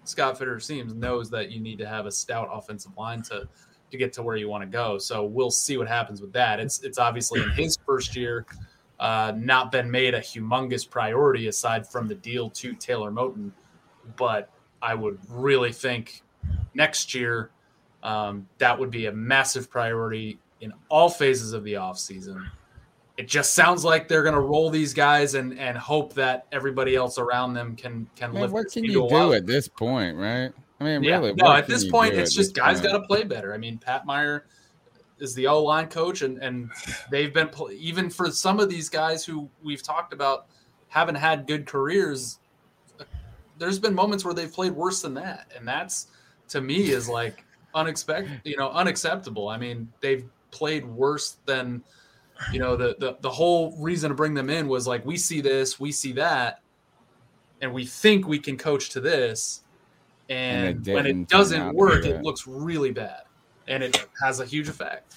Scott 0.05 0.39
Fitter 0.39 0.61
seems 0.61 0.93
knows 0.93 1.31
that 1.31 1.51
you 1.51 1.61
need 1.61 1.79
to 1.79 1.89
have 1.89 2.05
a 2.05 2.11
stout 2.11 2.51
offensive 2.53 2.93
line 2.99 3.23
to 3.23 3.49
to 3.91 3.97
get 3.97 4.13
to 4.15 4.23
where 4.23 4.37
you 4.37 4.49
want 4.51 4.63
to 4.63 4.69
go. 4.69 4.99
So 4.99 5.25
we'll 5.25 5.51
see 5.51 5.79
what 5.79 5.89
happens 5.89 6.21
with 6.21 6.33
that. 6.35 6.61
It's 6.61 6.83
it's 6.83 6.99
obviously 6.99 7.43
in 7.43 7.51
his 7.51 7.79
first 7.87 8.15
year. 8.15 8.45
Uh, 9.01 9.33
not 9.35 9.73
been 9.73 9.91
made 9.91 10.15
a 10.15 10.21
humongous 10.21 10.89
priority 10.89 11.49
aside 11.49 11.89
from 11.89 12.07
the 12.07 12.15
deal 12.15 12.49
to 12.51 12.73
Taylor 12.75 13.11
Moton, 13.11 13.51
but 14.17 14.49
I 14.83 14.95
would 14.95 15.19
really 15.29 15.73
think 15.73 16.23
next 16.75 17.15
year 17.15 17.51
um, 18.03 18.49
that 18.59 18.79
would 18.79 18.91
be 18.91 19.07
a 19.07 19.13
massive 19.13 19.71
priority 19.71 20.39
in 20.61 20.73
all 20.89 21.09
phases 21.09 21.53
of 21.53 21.65
the 21.65 21.75
offseason. 21.75 22.45
It 23.17 23.29
just 23.29 23.55
sounds 23.55 23.85
like 23.85 24.09
they're 24.09 24.23
going 24.23 24.35
to 24.35 24.41
roll 24.41 24.71
these 24.71 24.93
guys 24.93 25.35
and 25.35 25.59
and 25.59 25.77
hope 25.77 26.15
that 26.15 26.47
everybody 26.51 26.97
else 26.97 27.19
around 27.19 27.55
them 27.55 27.77
can 27.77 28.09
can 28.17 28.33
Man, 28.33 28.43
lift. 28.43 28.55
What 28.55 28.73
can 28.73 28.85
you 28.85 29.09
do 29.09 29.33
at 29.35 29.47
this 29.47 29.69
point, 29.69 30.17
right? 30.17 30.51
I 30.81 30.85
mean, 30.85 31.05
yeah. 31.05 31.19
really, 31.19 31.35
no. 31.35 31.53
At 31.53 31.69
this 31.69 31.89
point, 31.89 32.15
it's 32.15 32.35
just 32.35 32.55
guys 32.55 32.81
got 32.81 32.93
to 32.93 33.03
play 33.03 33.23
better. 33.23 33.55
I 33.55 33.59
mean, 33.59 33.79
Pat 33.79 34.05
Meyer 34.05 34.47
is 35.21 35.35
the 35.35 35.47
O 35.47 35.63
line 35.63 35.89
coach, 35.89 36.23
and 36.23 36.39
and 36.39 36.71
they've 37.11 37.33
been 37.33 37.51
even 37.71 38.11
for 38.11 38.31
some 38.31 38.59
of 38.59 38.69
these 38.69 38.89
guys 38.89 39.25
who 39.25 39.49
we've 39.63 39.83
talked 39.83 40.13
about 40.13 40.47
haven't 40.89 41.15
had 41.15 41.47
good 41.47 41.67
careers 41.67 42.39
there's 43.63 43.79
been 43.79 43.95
moments 43.95 44.25
where 44.25 44.35
they've 44.35 44.53
played 44.53 44.73
worse 44.73 45.03
than 45.03 45.15
that, 45.15 45.53
and 45.57 45.67
that's 45.67 46.09
to 46.49 46.61
me 46.61 46.91
is 46.91 47.09
like 47.09 47.45
unexpected, 47.75 48.41
you 48.45 48.57
know, 48.57 48.71
unacceptable. 48.71 49.49
I 49.49 49.57
mean, 49.57 49.91
they've 50.01 50.25
played 50.51 50.85
worse 50.85 51.37
than 51.47 51.81
you 52.53 52.59
know 52.59 52.75
the, 52.75 52.97
the 52.99 53.17
the 53.21 53.31
whole 53.31 53.77
reason 53.79 54.09
to 54.09 54.17
bring 54.17 54.35
them 54.35 54.51
in 54.51 54.67
was 54.67 54.89
like 54.89 55.07
we 55.07 55.17
see 55.17 55.41
this, 55.41 55.79
we 55.79 55.93
see 55.93 56.11
that, 56.15 56.61
and 57.61 57.73
we 57.73 57.87
think 57.87 58.27
we 58.27 58.41
can 58.41 58.59
coach 58.59 58.91
to 58.91 59.01
this, 59.01 59.63
and, 60.29 60.79
and 60.79 60.89
it 60.89 60.95
when 60.95 61.07
it 61.07 61.29
doesn't 61.29 61.73
work, 61.73 62.05
it 62.05 62.21
looks 62.23 62.49
really 62.49 62.91
bad, 62.91 63.23
and 63.69 63.85
it 63.85 64.09
has 64.21 64.41
a 64.41 64.45
huge 64.45 64.69
effect. 64.69 65.15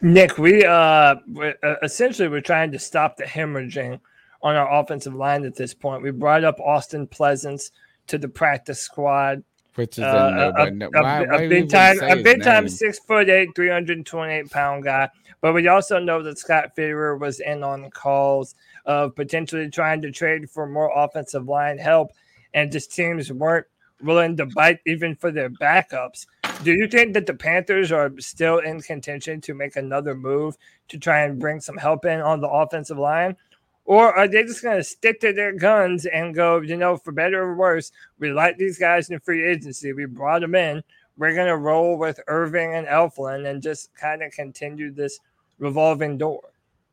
Nick, 0.00 0.36
we 0.36 0.64
uh 0.64 1.14
we're, 1.32 1.54
uh, 1.62 1.76
essentially 1.84 2.26
we're 2.26 2.40
trying 2.40 2.72
to 2.72 2.78
stop 2.80 3.16
the 3.16 3.24
hemorrhaging 3.24 4.00
on 4.46 4.54
our 4.54 4.80
offensive 4.80 5.14
line 5.14 5.44
at 5.44 5.56
this 5.56 5.74
point. 5.74 6.02
We 6.02 6.12
brought 6.12 6.44
up 6.44 6.60
Austin 6.60 7.08
Pleasants 7.08 7.72
to 8.06 8.16
the 8.16 8.28
practice 8.28 8.80
squad. 8.80 9.42
Which 9.74 9.98
is 9.98 10.04
Uh, 10.04 10.52
a, 10.56 10.62
a, 10.62 10.70
no, 10.70 10.86
a, 10.86 11.02
why, 11.02 11.22
a 11.22 11.26
why 11.26 11.48
big 11.48 11.68
time, 11.68 11.98
a 12.00 12.22
big 12.22 12.42
time, 12.42 12.68
six 12.68 13.00
foot 13.00 13.28
eight, 13.28 13.48
three 13.56 13.68
hundred 13.68 14.06
twenty 14.06 14.34
eight 14.34 14.50
pound 14.50 14.84
guy. 14.84 15.10
But 15.40 15.52
we 15.52 15.66
also 15.66 15.98
know 15.98 16.22
that 16.22 16.38
Scott 16.38 16.76
Fitterer 16.76 17.18
was 17.18 17.40
in 17.40 17.62
on 17.64 17.90
calls 17.90 18.54
of 18.86 19.14
potentially 19.16 19.68
trying 19.68 20.00
to 20.02 20.12
trade 20.12 20.48
for 20.48 20.66
more 20.66 20.92
offensive 20.96 21.48
line 21.48 21.76
help, 21.76 22.12
and 22.54 22.70
just 22.70 22.94
teams 22.94 23.32
weren't 23.32 23.66
willing 24.00 24.36
to 24.36 24.46
bite 24.46 24.78
even 24.86 25.16
for 25.16 25.30
their 25.32 25.50
backups. 25.50 26.26
Do 26.62 26.72
you 26.72 26.86
think 26.86 27.12
that 27.14 27.26
the 27.26 27.34
Panthers 27.34 27.92
are 27.92 28.10
still 28.18 28.58
in 28.58 28.80
contention 28.80 29.40
to 29.42 29.54
make 29.54 29.76
another 29.76 30.14
move 30.14 30.56
to 30.88 30.98
try 30.98 31.22
and 31.24 31.38
bring 31.38 31.60
some 31.60 31.76
help 31.76 32.04
in 32.06 32.20
on 32.20 32.40
the 32.40 32.48
offensive 32.48 32.98
line? 32.98 33.36
Or 33.86 34.12
are 34.14 34.26
they 34.28 34.42
just 34.42 34.62
going 34.62 34.76
to 34.76 34.84
stick 34.84 35.20
to 35.20 35.32
their 35.32 35.52
guns 35.52 36.06
and 36.06 36.34
go, 36.34 36.60
you 36.60 36.76
know, 36.76 36.96
for 36.96 37.12
better 37.12 37.42
or 37.42 37.54
worse, 37.54 37.92
we 38.18 38.32
like 38.32 38.58
these 38.58 38.78
guys 38.78 39.08
in 39.10 39.20
free 39.20 39.48
agency. 39.48 39.92
We 39.92 40.06
brought 40.06 40.40
them 40.40 40.54
in. 40.56 40.82
We're 41.16 41.34
going 41.34 41.46
to 41.46 41.56
roll 41.56 41.96
with 41.96 42.20
Erving 42.28 42.76
and 42.76 42.86
Elflein 42.88 43.48
and 43.48 43.62
just 43.62 43.94
kind 43.94 44.22
of 44.22 44.32
continue 44.32 44.92
this 44.92 45.20
revolving 45.58 46.18
door. 46.18 46.42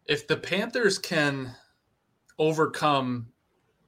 if 0.05 0.27
the 0.27 0.37
Panthers 0.37 0.97
can 0.97 1.55
overcome 2.39 3.27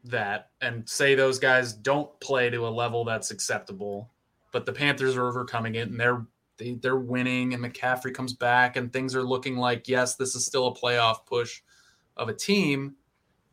that 0.03 0.49
and 0.61 0.87
say 0.87 1.15
those 1.15 1.39
guys 1.39 1.73
don't 1.73 2.17
play 2.19 2.49
to 2.49 2.67
a 2.67 2.69
level 2.69 3.03
that's 3.03 3.31
acceptable, 3.31 4.11
but 4.51 4.65
the 4.65 4.73
Panthers 4.73 5.15
are 5.15 5.27
overcoming 5.27 5.75
it 5.75 5.89
and 5.89 5.99
they're 5.99 6.25
they, 6.57 6.75
they're 6.75 6.95
winning 6.95 7.53
and 7.53 7.63
McCaffrey 7.63 8.13
comes 8.13 8.33
back 8.33 8.77
and 8.77 8.93
things 8.93 9.13
are 9.15 9.23
looking 9.23 9.57
like 9.57 9.87
yes, 9.87 10.15
this 10.15 10.35
is 10.35 10.45
still 10.45 10.67
a 10.67 10.75
playoff 10.75 11.25
push 11.25 11.61
of 12.17 12.29
a 12.29 12.33
team. 12.33 12.95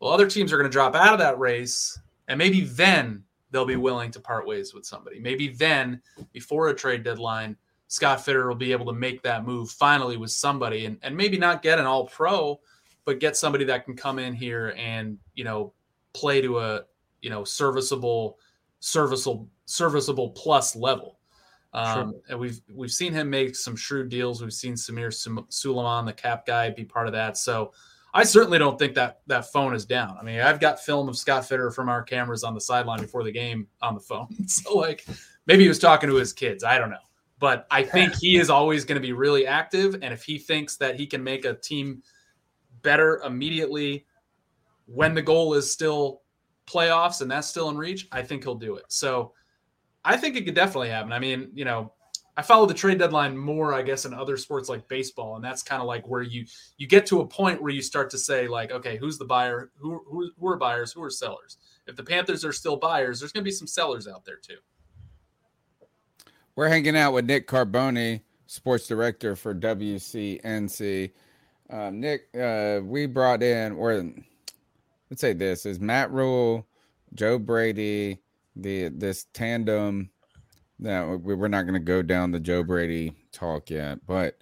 Well, 0.01 0.13
other 0.13 0.27
teams 0.27 0.53
are 0.53 0.59
going 0.59 0.71
to 0.71 0.73
drop 0.73 0.95
out 0.95 1.13
of 1.13 1.19
that 1.21 1.39
race, 1.39 1.99
and 2.29 2.37
maybe 2.39 2.63
then 2.63 3.23
they'll 3.51 3.65
be 3.65 3.77
willing 3.77 4.11
to 4.11 4.21
part 4.21 4.47
ways 4.47 4.75
with 4.75 4.85
somebody. 4.85 5.21
Maybe 5.21 5.49
then, 5.49 6.01
before 6.33 6.69
a 6.69 6.75
trade 6.75 7.05
deadline, 7.05 7.57
Scott 7.89 8.25
Fitter 8.25 8.49
will 8.49 8.55
be 8.55 8.73
able 8.73 8.87
to 8.87 8.93
make 8.93 9.23
that 9.23 9.45
move 9.45 9.71
finally 9.71 10.17
with 10.17 10.31
somebody 10.31 10.87
and, 10.87 10.99
and 11.03 11.15
maybe 11.15 11.37
not 11.37 11.63
get 11.63 11.79
an 11.79 11.85
all 11.85 12.07
pro, 12.07 12.59
but 13.05 13.21
get 13.21 13.37
somebody 13.37 13.65
that 13.67 13.85
can 13.85 13.95
come 13.95 14.19
in 14.19 14.33
here 14.33 14.75
and, 14.79 15.19
you 15.35 15.45
know, 15.45 15.75
play 16.15 16.41
to 16.41 16.59
a, 16.59 16.83
you 17.21 17.29
know, 17.29 17.45
serviceable, 17.45 18.39
serviceable, 18.81 19.47
serviceable 19.67 20.31
plus 20.31 20.75
level. 20.75 21.19
Um, 21.75 22.15
and 22.29 22.39
we've 22.39 22.61
we've 22.75 22.93
seen 22.93 23.13
him 23.13 23.31
make 23.31 23.57
some 23.57 23.77
shrewd 23.77 24.09
deals. 24.09 24.43
We've 24.43 24.53
seen 24.53 24.75
Samir 24.75 25.13
Suleiman, 25.49 26.05
the 26.05 26.13
cap 26.13 26.47
guy, 26.47 26.71
be 26.71 26.85
part 26.85 27.07
of 27.07 27.13
that. 27.13 27.39
So 27.39 27.73
I 28.15 28.25
certainly 28.25 28.59
don't 28.59 28.79
think 28.79 28.95
that 28.95 29.21
that 29.27 29.51
phone 29.53 29.75
is 29.75 29.87
down. 29.87 30.17
I 30.21 30.23
mean, 30.23 30.41
I've 30.41 30.61
got 30.61 30.81
film 30.81 31.09
of 31.09 31.17
Scott 31.17 31.47
Fitter 31.49 31.71
from 31.71 31.89
our 31.89 32.03
cameras 32.03 32.45
on 32.45 32.55
the 32.55 32.61
sideline 32.61 33.01
before 33.01 33.23
the 33.23 33.33
game 33.33 33.67
on 33.81 33.95
the 33.95 34.01
phone. 34.01 34.29
so 34.47 34.77
like 34.77 35.07
maybe 35.47 35.63
he 35.63 35.69
was 35.69 35.79
talking 35.79 36.11
to 36.11 36.17
his 36.17 36.33
kids. 36.33 36.63
I 36.63 36.79
don't 36.79 36.91
know. 36.91 36.97
But 37.39 37.67
I 37.71 37.83
think 37.83 38.15
he 38.15 38.37
is 38.37 38.51
always 38.51 38.85
going 38.85 39.01
to 39.01 39.07
be 39.07 39.13
really 39.13 39.47
active. 39.47 39.95
And 39.95 40.15
if 40.15 40.23
he 40.23 40.39
thinks 40.39 40.77
that 40.77 40.95
he 40.95 41.07
can 41.07 41.25
make 41.25 41.45
a 41.45 41.55
team 41.55 42.03
better 42.83 43.21
immediately 43.25 44.07
when 44.87 45.15
the 45.15 45.23
goal 45.23 45.55
is 45.55 45.73
still 45.73 46.23
playoffs 46.67 47.21
and 47.21 47.31
that's 47.31 47.49
still 47.49 47.69
in 47.69 47.77
reach, 47.77 48.07
I 48.13 48.23
think 48.23 48.45
he'll 48.45 48.55
do 48.55 48.77
it. 48.77 48.85
So 48.89 49.33
I 50.05 50.17
think 50.17 50.37
it 50.37 50.45
could 50.45 50.55
definitely 50.55 50.91
happen. 50.91 51.13
I 51.13 51.19
mean, 51.19 51.51
you 51.53 51.65
know, 51.65 51.93
I 52.37 52.43
follow 52.43 52.65
the 52.65 52.75
trade 52.75 52.99
deadline 52.99 53.37
more, 53.37 53.75
I 53.75 53.83
guess, 53.83 54.07
in 54.07 54.15
other 54.15 54.39
sports 54.39 54.69
like 54.69 54.89
baseball, 54.89 55.37
and 55.37 55.45
that's 55.45 55.63
kind 55.63 55.83
of 55.83 55.87
like 55.87 56.09
where 56.09 56.23
you 56.23 56.47
you 56.79 56.87
get 56.87 57.05
to 57.07 57.21
a 57.21 57.27
point 57.27 57.61
where 57.61 57.73
you 57.73 57.83
start 57.83 58.09
to 58.11 58.19
say 58.19 58.49
like, 58.49 58.73
okay, 58.73 58.97
who's 58.97 59.19
the 59.19 59.25
buyer? 59.25 59.71
Who 59.79 60.03
who, 60.09 60.31
who 60.39 60.49
are 60.49 60.57
buyers? 60.57 60.93
Who 60.93 61.03
are 61.03 61.11
sellers? 61.11 61.59
If 61.87 61.97
the 61.97 62.03
Panthers 62.03 62.45
are 62.45 62.53
still 62.53 62.77
buyers, 62.77 63.21
there's 63.21 63.33
going 63.33 63.45
to 63.45 63.49
be 63.49 63.55
some 63.55 63.67
sellers 63.67 64.09
out 64.09 64.25
there 64.25 64.37
too. 64.37 64.59
We're 66.57 66.69
hanging 66.69 66.97
out 66.97 67.13
with 67.13 67.27
Nick 67.27 67.49
Carboni, 67.49 68.23
sports 68.47 68.87
director 68.87 69.37
for 69.37 69.55
WCNC. 69.55 71.11
Um, 71.71 72.01
Nick, 72.01 72.29
uh, 72.39 72.81
we 72.83 73.07
brought 73.07 73.43
in, 73.43 73.73
or 73.73 73.95
let's 75.11 75.21
say 75.21 75.33
this 75.33 75.67
is 75.67 75.81
Matt 75.81 76.11
Rhule, 76.11 76.67
Joe 77.15 77.39
Brady, 77.39 78.19
the 78.57 78.89
this 78.89 79.27
tandem. 79.35 80.11
Now 80.83 81.15
we- 81.15 81.35
we're 81.35 81.49
not 81.49 81.63
going 81.63 81.75
to 81.75 81.81
go 81.81 82.03
down 82.03 82.33
the 82.33 82.41
Joe 82.41 82.65
Brady 82.65 83.15
talk 83.31 83.71
yet, 83.71 84.05
but 84.07 84.37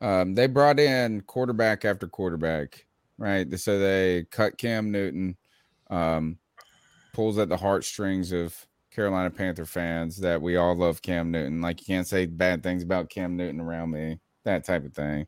um, 0.00 0.34
they 0.34 0.46
brought 0.46 0.78
in 0.78 1.22
quarterback 1.22 1.84
after 1.84 2.06
quarterback, 2.06 2.86
right? 3.16 3.58
So 3.58 3.78
they 3.78 4.24
cut 4.30 4.58
Cam 4.58 4.90
Newton, 4.92 5.36
um, 5.90 6.38
pulls 7.14 7.38
at 7.38 7.48
the 7.48 7.56
heartstrings 7.56 8.32
of 8.32 8.54
Carolina 8.90 9.30
Panther 9.30 9.64
fans 9.64 10.18
that 10.18 10.42
we 10.42 10.56
all 10.56 10.76
love 10.76 11.02
Cam 11.02 11.30
Newton. 11.30 11.62
Like 11.62 11.80
you 11.80 11.86
can't 11.86 12.06
say 12.06 12.26
bad 12.26 12.62
things 12.62 12.82
about 12.82 13.10
Cam 13.10 13.36
Newton 13.36 13.60
around 13.60 13.90
me, 13.90 14.20
that 14.44 14.64
type 14.64 14.84
of 14.84 14.92
thing. 14.92 15.26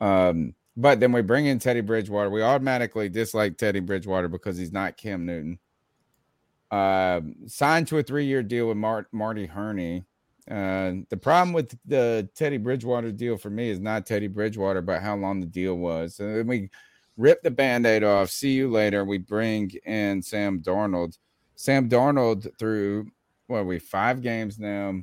Um, 0.00 0.54
but 0.76 0.98
then 0.98 1.12
we 1.12 1.22
bring 1.22 1.46
in 1.46 1.60
Teddy 1.60 1.82
Bridgewater. 1.82 2.30
We 2.30 2.42
automatically 2.42 3.08
dislike 3.08 3.56
Teddy 3.56 3.80
Bridgewater 3.80 4.28
because 4.28 4.58
he's 4.58 4.72
not 4.72 4.96
Cam 4.96 5.24
Newton. 5.24 5.60
Um, 6.74 7.36
signed 7.46 7.86
to 7.88 7.98
a 7.98 8.02
three-year 8.02 8.42
deal 8.42 8.66
with 8.66 8.76
Mar- 8.76 9.06
Marty 9.12 9.46
Hurney. 9.46 10.02
Uh, 10.50 10.94
the 11.08 11.16
problem 11.16 11.52
with 11.52 11.78
the 11.86 12.28
Teddy 12.34 12.56
Bridgewater 12.56 13.12
deal 13.12 13.36
for 13.36 13.48
me 13.48 13.70
is 13.70 13.78
not 13.78 14.06
Teddy 14.06 14.26
Bridgewater, 14.26 14.82
but 14.82 15.00
how 15.00 15.14
long 15.14 15.38
the 15.38 15.46
deal 15.46 15.76
was. 15.76 16.18
And 16.18 16.36
then 16.36 16.46
we 16.48 16.70
rip 17.16 17.42
the 17.42 17.50
band-aid 17.52 18.02
off. 18.02 18.28
See 18.28 18.54
you 18.54 18.68
later. 18.68 19.04
We 19.04 19.18
bring 19.18 19.70
in 19.86 20.20
Sam 20.20 20.60
Darnold. 20.60 21.16
Sam 21.54 21.88
Darnold 21.88 22.48
through 22.58 23.06
what 23.46 23.58
are 23.58 23.64
we 23.64 23.78
five 23.78 24.20
games 24.20 24.58
now. 24.58 25.00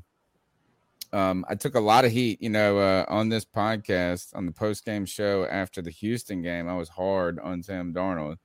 Um, 1.13 1.45
I 1.47 1.55
took 1.55 1.75
a 1.75 1.79
lot 1.79 2.03
of 2.03 2.11
heat, 2.11 2.41
you 2.41 2.49
know, 2.49 2.79
uh, 2.79 3.05
on 3.07 3.29
this 3.29 3.45
podcast 3.45 4.35
on 4.35 4.45
the 4.45 4.51
post 4.51 4.83
game 4.83 5.05
show 5.05 5.45
after 5.45 5.81
the 5.81 5.89
Houston 5.89 6.41
game. 6.41 6.67
I 6.67 6.75
was 6.75 6.89
hard 6.89 7.39
on 7.39 7.63
Sam 7.63 7.93
Darnold, 7.93 8.37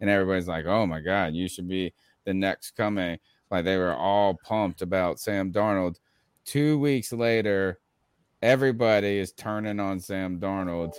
and 0.00 0.10
everybody's 0.10 0.48
like, 0.48 0.66
"Oh 0.66 0.86
my 0.86 1.00
God, 1.00 1.34
you 1.34 1.48
should 1.48 1.68
be 1.68 1.94
the 2.24 2.34
next 2.34 2.72
coming." 2.72 3.18
Like 3.50 3.64
they 3.64 3.76
were 3.76 3.94
all 3.94 4.34
pumped 4.34 4.82
about 4.82 5.20
Sam 5.20 5.52
Darnold. 5.52 5.96
Two 6.44 6.78
weeks 6.78 7.12
later, 7.12 7.78
everybody 8.42 9.18
is 9.18 9.32
turning 9.32 9.80
on 9.80 10.00
Sam 10.00 10.38
Darnold. 10.38 10.94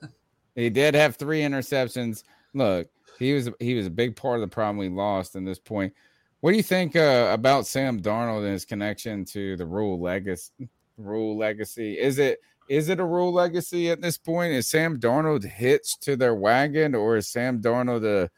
he 0.54 0.70
did 0.70 0.94
have 0.94 1.16
three 1.16 1.42
interceptions. 1.42 2.24
Look, 2.54 2.88
he 3.18 3.32
was 3.32 3.50
he 3.60 3.74
was 3.74 3.86
a 3.86 3.90
big 3.90 4.16
part 4.16 4.36
of 4.36 4.40
the 4.40 4.54
problem 4.54 4.78
we 4.78 4.88
lost 4.88 5.36
in 5.36 5.44
this 5.44 5.58
point. 5.58 5.92
What 6.40 6.50
do 6.50 6.56
you 6.56 6.62
think 6.62 6.96
uh, 6.96 7.28
about 7.30 7.66
Sam 7.66 8.00
Darnold 8.00 8.42
and 8.42 8.52
his 8.52 8.64
connection 8.64 9.24
to 9.26 9.56
the 9.56 9.66
Rhule 9.66 10.00
legacy? 10.00 10.68
Rhule 10.96 11.38
legacy 11.38 11.98
is 11.98 12.18
it 12.18 12.40
is 12.68 12.88
it 12.88 13.00
a 13.00 13.04
Rhule 13.04 13.32
legacy 13.32 13.90
at 13.90 14.00
this 14.00 14.18
point? 14.18 14.52
Is 14.52 14.68
Sam 14.68 14.98
Darnold 14.98 15.44
hitched 15.44 16.02
to 16.02 16.16
their 16.16 16.34
wagon, 16.34 16.94
or 16.94 17.16
is 17.16 17.28
Sam 17.28 17.60
Darnold 17.60 18.04
a 18.04 18.30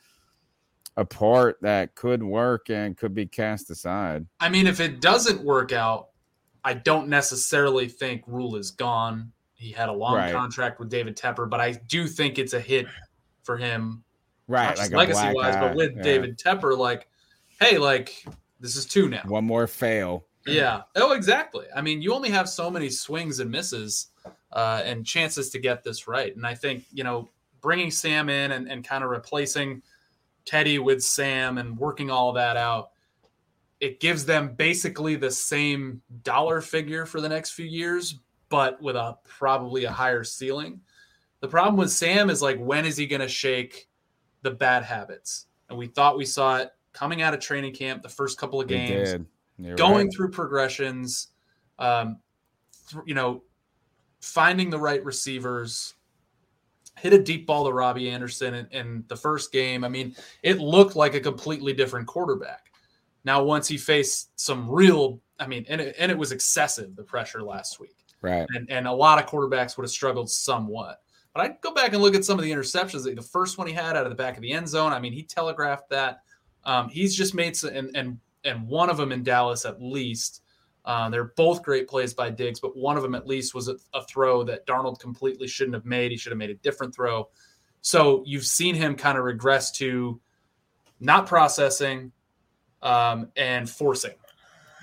a 0.97 1.05
part 1.05 1.59
that 1.63 1.95
could 1.95 2.23
work 2.23 2.71
and 2.71 2.97
could 2.97 3.15
be 3.15 3.27
cast 3.27 3.71
aside? 3.71 4.27
I 4.41 4.49
mean, 4.49 4.67
if 4.67 4.81
it 4.81 5.01
doesn't 5.01 5.43
work 5.43 5.73
out, 5.73 6.09
I 6.65 6.75
don't 6.75 7.09
necessarily 7.09 7.89
think 7.89 8.23
Rhule 8.27 8.57
is 8.57 8.71
gone. 8.71 9.33
He 9.55 9.71
had 9.71 9.89
a 9.89 9.93
long 9.93 10.17
Right. 10.17 10.33
contract 10.33 10.79
with 10.79 10.89
David 10.89 11.17
Tepper, 11.17 11.49
but 11.49 11.61
I 11.61 11.73
do 11.73 12.07
think 12.07 12.39
it's 12.39 12.53
a 12.53 12.61
hit 12.61 12.87
for 13.43 13.57
him 13.57 14.05
Right, 14.47 14.79
a 14.79 14.95
legacy 14.95 15.33
wise, 15.33 15.57
eye, 15.57 15.61
but 15.61 15.77
with 15.77 15.97
yeah. 15.97 16.03
David 16.03 16.39
Tepper, 16.39 16.77
like, 16.77 17.09
hey, 17.61 17.79
like 17.79 18.25
this 18.61 18.77
is 18.77 18.87
two 18.87 19.09
now. 19.09 19.23
One 19.27 19.45
more 19.45 19.67
fail. 19.67 20.27
Yeah. 20.47 20.83
Oh, 20.97 21.13
exactly. 21.13 21.67
I 21.75 21.81
mean, 21.81 22.03
you 22.03 22.13
only 22.13 22.31
have 22.31 22.49
so 22.49 22.71
many 22.71 22.91
swings 22.91 23.41
and 23.41 23.51
misses 23.51 24.09
uh, 24.53 24.83
and 24.85 25.07
chances 25.07 25.51
to 25.51 25.59
get 25.59 25.83
this 25.83 26.07
right. 26.07 26.35
And 26.37 26.47
I 26.47 26.55
think, 26.55 26.85
you 26.93 27.05
know, 27.05 27.31
bringing 27.63 27.91
Sam 27.91 28.29
in 28.29 28.53
and, 28.53 28.71
and 28.71 28.85
kind 28.85 29.03
of 29.03 29.11
replacing 29.11 29.83
Teddy 30.45 30.79
with 30.79 31.03
Sam 31.03 31.59
and 31.59 31.77
working 31.77 32.11
all 32.11 32.33
that 32.33 32.57
out, 32.57 32.91
it 33.81 34.01
gives 34.01 34.25
them 34.25 34.55
basically 34.55 35.17
the 35.17 35.31
same 35.31 36.01
dollar 36.23 36.61
figure 36.61 37.07
for 37.07 37.21
the 37.21 37.29
next 37.29 37.53
few 37.53 37.67
years, 37.67 38.21
but 38.49 38.81
with 38.81 38.97
a 38.97 39.17
probably 39.25 39.85
a 39.85 39.91
higher 39.91 40.25
ceiling. 40.25 40.81
The 41.41 41.49
problem 41.49 41.77
with 41.77 41.91
Sam 41.91 42.31
is 42.31 42.41
like, 42.41 42.59
when 42.59 42.87
is 42.87 42.97
he 42.97 43.07
going 43.07 43.21
to 43.21 43.29
shake 43.29 43.89
the 44.43 44.51
bad 44.51 44.85
habits? 44.85 45.47
And 45.69 45.79
we 45.79 45.87
thought 45.87 46.17
we 46.17 46.25
saw 46.25 46.59
it 46.59 46.71
coming 46.93 47.21
out 47.21 47.35
of 47.35 47.41
training 47.41 47.75
camp, 47.75 48.03
the 48.03 48.09
first 48.09 48.39
couple 48.39 48.61
of 48.61 48.69
games 48.69 49.17
going 49.77 50.07
right. 50.07 50.15
through 50.15 50.31
progressions, 50.31 51.29
um, 51.79 52.19
th- 52.89 53.03
you 53.07 53.15
know, 53.15 53.43
finding 54.21 54.71
the 54.71 54.79
right 54.79 55.05
receivers, 55.05 55.95
hit 57.05 57.13
a 57.13 57.23
deep 57.23 57.47
ball 57.47 57.67
to 57.67 57.73
Robbie 57.73 58.09
Anderson 58.09 58.55
in, 58.55 58.67
in 58.73 59.05
the 59.09 59.15
first 59.15 59.53
game. 59.53 59.85
I 59.85 59.89
mean, 59.89 60.17
it 60.43 60.59
looked 60.59 60.97
like 60.97 61.15
a 61.15 61.21
completely 61.21 61.75
different 61.75 62.07
quarterback. 62.07 62.73
Now, 63.25 63.45
once 63.45 63.69
he 63.69 63.77
faced 63.77 64.31
some 64.41 64.69
real, 64.69 65.21
I 65.39 65.47
mean, 65.47 65.67
and 65.69 65.83
it, 65.83 65.95
and 65.99 66.11
it 66.11 66.17
was 66.17 66.33
excessive 66.33 66.97
the 66.97 67.03
pressure 67.03 67.43
last 67.43 67.79
week. 67.79 67.95
Right. 68.23 68.47
And 68.55 68.71
and 68.71 68.89
a 68.89 68.93
lot 68.93 69.23
of 69.23 69.29
quarterbacks 69.29 69.77
would 69.77 69.85
have 69.85 69.91
struggled 69.91 70.31
somewhat. 70.31 71.03
But 71.35 71.43
I 71.43 71.57
go 71.61 71.75
back 71.75 71.93
and 71.93 72.03
look 72.03 72.15
at 72.15 72.25
some 72.25 72.39
of 72.39 72.45
the 72.45 72.51
interceptions. 72.51 73.05
The 73.05 73.21
first 73.21 73.59
one 73.59 73.67
he 73.67 73.75
had 73.75 73.97
out 73.97 74.07
of 74.07 74.11
the 74.11 74.17
back 74.17 74.37
of 74.37 74.43
the 74.43 74.53
end 74.53 74.67
zone. 74.67 74.93
I 74.93 74.99
mean, 74.99 75.13
he 75.13 75.25
telegraphed 75.25 75.91
that. 75.91 76.21
Um, 76.65 76.89
he's 76.89 77.15
just 77.15 77.35
made 77.35 77.55
some, 77.55 77.75
and 77.75 77.95
and 77.95 78.19
and 78.45 78.67
one 78.67 78.89
of 78.89 78.97
them 78.97 79.13
in 79.13 79.23
Dallas 79.23 79.67
at 79.67 79.83
least. 79.83 80.41
Uh, 80.85 81.09
they're 81.09 81.33
both 81.37 81.63
great 81.63 81.89
plays 81.89 82.13
by 82.13 82.29
Diggs, 82.29 82.61
but 82.61 82.77
one 82.77 82.97
of 82.97 83.03
them 83.03 83.15
at 83.15 83.27
least 83.27 83.55
was 83.55 83.69
a, 83.69 83.77
a 83.95 84.05
throw 84.05 84.45
that 84.45 84.67
Darnold 84.67 85.01
completely 85.01 85.47
shouldn't 85.47 85.75
have 85.75 85.87
made. 85.87 86.11
He 86.11 86.17
should 86.17 86.31
have 86.31 86.39
made 86.39 86.51
a 86.51 86.55
different 86.57 86.95
throw. 86.95 87.29
So 87.81 88.23
you've 88.27 88.45
seen 88.45 88.75
him 88.75 88.95
kind 88.95 89.17
of 89.17 89.25
regress 89.25 89.71
to 89.73 90.21
not 91.01 91.27
processing 91.27 92.13
um, 92.83 93.31
and 93.37 93.69
forcing. 93.69 94.15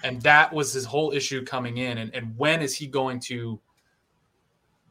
And 0.03 0.21
that 0.23 0.51
was 0.51 0.73
his 0.73 0.85
whole 0.85 1.11
issue 1.11 1.45
coming 1.45 1.77
in. 1.77 1.99
And, 1.99 2.13
and 2.15 2.35
when 2.35 2.61
is 2.61 2.75
he 2.75 2.87
going 2.87 3.19
to 3.27 3.59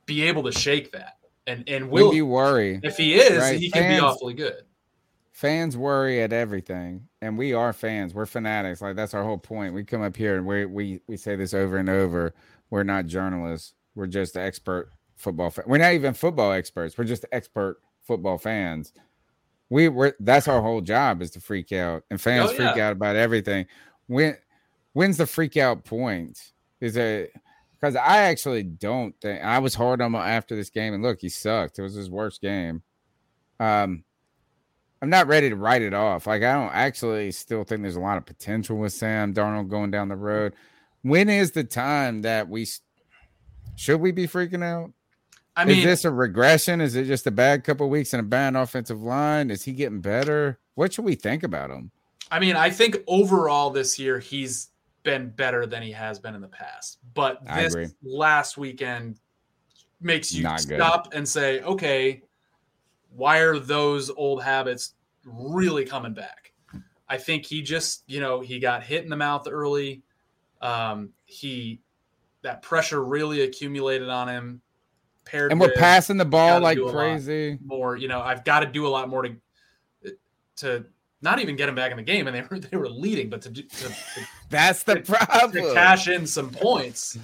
be 0.07 0.23
able 0.23 0.45
to 0.45 0.53
shake 0.53 0.93
that? 0.93 1.15
And 1.47 1.69
and 1.69 1.91
will 1.91 2.09
when 2.09 2.17
you 2.17 2.27
worry 2.27 2.79
if 2.85 2.97
he 2.97 3.15
is, 3.15 3.39
right? 3.39 3.59
he 3.59 3.71
can 3.71 3.83
Fans- 3.83 4.01
be 4.01 4.07
awfully 4.07 4.35
good. 4.35 4.63
fans 5.33 5.77
worry 5.77 6.23
at 6.23 6.33
everything 6.33 7.09
and 7.23 7.37
we 7.37 7.53
are 7.53 7.73
fans 7.73 8.15
we're 8.15 8.27
fanatics 8.27 8.81
like 8.81 8.97
that's 8.97 9.15
our 9.15 9.25
whole 9.25 9.39
point 9.39 9.75
we 9.75 9.85
come 9.85 10.03
up 10.03 10.17
here 10.17 10.37
and 10.37 10.47
we 10.47 10.65
we 10.65 11.01
we 11.07 11.17
say 11.17 11.37
this 11.37 11.55
over 11.55 11.77
and 11.77 11.89
over 11.89 12.35
we're 12.71 12.83
not 12.83 13.07
journalists 13.07 13.75
we're 13.95 14.07
just 14.07 14.37
expert 14.37 14.91
football 15.17 15.51
fa- 15.51 15.65
we're 15.67 15.79
not 15.79 15.93
even 15.93 16.15
football 16.15 16.53
experts 16.53 16.97
we're 16.97 17.05
just 17.05 17.25
expert 17.33 17.79
football 18.11 18.39
fans. 18.39 18.93
We 19.69 19.89
were 19.89 20.17
that's 20.19 20.49
our 20.49 20.61
whole 20.61 20.81
job 20.81 21.23
is 21.23 21.31
to 21.33 21.41
freak 21.41 21.71
out 21.71 22.03
and 22.11 22.21
fans 22.21 22.51
Oh, 22.51 22.55
freak 22.55 22.77
out 22.77 22.93
about 22.93 23.15
everything. 23.15 23.67
When 24.09 24.37
when's 24.95 25.17
the 25.17 25.27
freak 25.27 25.57
out 25.57 25.85
point? 25.85 26.53
Is 26.81 26.97
it 26.97 27.33
because 27.79 27.95
i 27.95 28.19
actually 28.19 28.63
don't 28.63 29.15
think 29.21 29.43
i 29.43 29.59
was 29.59 29.75
hard 29.75 30.03
on 30.03 30.15
him 30.15 30.21
after 30.21 30.55
this 30.55 30.69
game 30.69 30.93
and 30.93 31.03
look 31.03 31.19
he 31.21 31.31
sucked 31.31 31.79
it 31.79 31.83
was 31.83 31.95
his 31.95 32.11
worst 32.11 32.41
game. 32.41 32.83
Um 33.61 34.03
I'm 35.03 35.11
not 35.11 35.27
ready 35.27 35.49
to 35.49 35.57
write 35.57 35.83
it 35.83 35.95
off. 35.95 36.27
Like 36.27 36.43
I 36.43 36.53
don't 36.53 36.75
actually 36.75 37.33
still 37.33 37.65
think 37.65 37.83
there's 37.83 37.97
a 37.97 38.01
lot 38.01 38.19
of 38.19 38.27
potential 38.27 38.77
with 38.77 38.93
Sam 38.93 39.33
Darnold 39.33 39.69
going 39.69 39.91
down 39.91 40.09
the 40.09 40.17
road. 40.17 40.55
When 41.03 41.29
is 41.31 41.53
the 41.53 41.65
time 41.65 42.23
that 42.23 42.49
we 42.49 42.67
should 43.77 44.01
we 44.01 44.13
be 44.13 44.27
freaking 44.27 44.63
out? 44.63 44.93
I 45.57 45.65
mean, 45.65 45.79
is 45.79 45.85
this 45.85 46.05
a 46.05 46.11
regression? 46.11 46.81
Is 46.81 46.95
it 46.97 47.07
just 47.07 47.27
a 47.27 47.31
bad 47.31 47.65
couple 47.65 47.89
weeks 47.89 48.13
and 48.13 48.21
a 48.21 48.25
bad 48.25 48.57
offensive 48.57 49.03
line? 49.03 49.51
Is 49.51 49.63
he 49.63 49.73
getting 49.73 50.01
better? 50.01 50.59
What 50.75 50.93
should 50.93 51.05
we 51.05 51.15
think 51.15 51.43
about 51.43 51.71
him? 51.71 51.91
I 52.31 52.39
mean, 52.39 52.57
I 52.57 52.71
think 52.71 52.99
overall 53.07 53.71
this 53.71 53.99
year 53.99 54.19
he's 54.19 54.69
been 55.03 55.31
better 55.31 55.67
than 55.67 55.83
he 55.83 55.93
has 55.93 56.19
been 56.19 56.35
in 56.35 56.41
the 56.41 56.49
past. 56.49 56.99
But 57.15 57.45
this 57.47 57.95
last 58.03 58.59
weekend 58.59 59.19
makes 60.01 60.33
you 60.33 60.43
Not 60.43 60.65
good. 60.67 60.79
stop 60.79 61.13
and 61.13 61.29
say, 61.29 61.61
okay, 61.63 62.23
why 63.15 63.39
are 63.39 63.59
those 63.59 64.11
old 64.11 64.43
habits 64.43 64.95
really 65.25 65.85
coming 65.85 66.15
back? 66.15 66.53
I 67.09 67.19
think 67.19 67.45
he 67.45 67.61
just, 67.63 68.05
you 68.07 68.21
know, 68.21 68.41
he 68.41 68.59
got 68.61 68.83
hit 68.85 69.03
in 69.05 69.11
the 69.11 69.17
mouth 69.17 69.47
early. 69.51 70.03
Um, 70.63 71.11
he 71.25 71.81
that 72.43 72.63
pressure 72.63 73.03
really 73.05 73.43
accumulated 73.43 74.09
on 74.09 74.29
him. 74.29 74.61
Paired 75.25 75.51
And 75.53 75.61
we're 75.61 75.69
with- 75.69 75.77
passing 75.77 76.17
the 76.17 76.25
ball 76.25 76.61
like 76.61 76.77
do 76.79 76.85
a 76.85 76.87
lot. 76.87 76.93
crazy. 76.95 77.59
more. 77.65 77.97
You 77.97 78.09
know, 78.09 78.21
I've 78.21 78.45
got 78.45 78.61
to 78.61 78.67
do 78.67 78.87
a 78.87 78.89
lot 78.89 79.09
more 79.09 79.23
to 79.23 79.37
to 80.57 80.85
not 81.23 81.39
even 81.41 81.57
get 81.57 81.69
him 81.69 81.75
back 81.75 81.91
in 81.91 81.97
the 81.97 82.03
game, 82.03 82.27
and 82.27 82.35
they 82.37 82.43
were 82.43 82.59
they 82.61 82.77
were 82.77 82.89
leading, 82.89 83.29
but 83.29 83.43
to 83.43 83.51
do, 83.51 83.63
to, 83.63 83.89
to, 83.89 83.95
That's 84.51 84.83
the 84.85 84.97
to 84.97 85.03
problem. 85.03 85.53
To 85.53 85.75
cash 85.75 86.09
in 86.09 86.27
some 86.27 86.51
points 86.51 87.19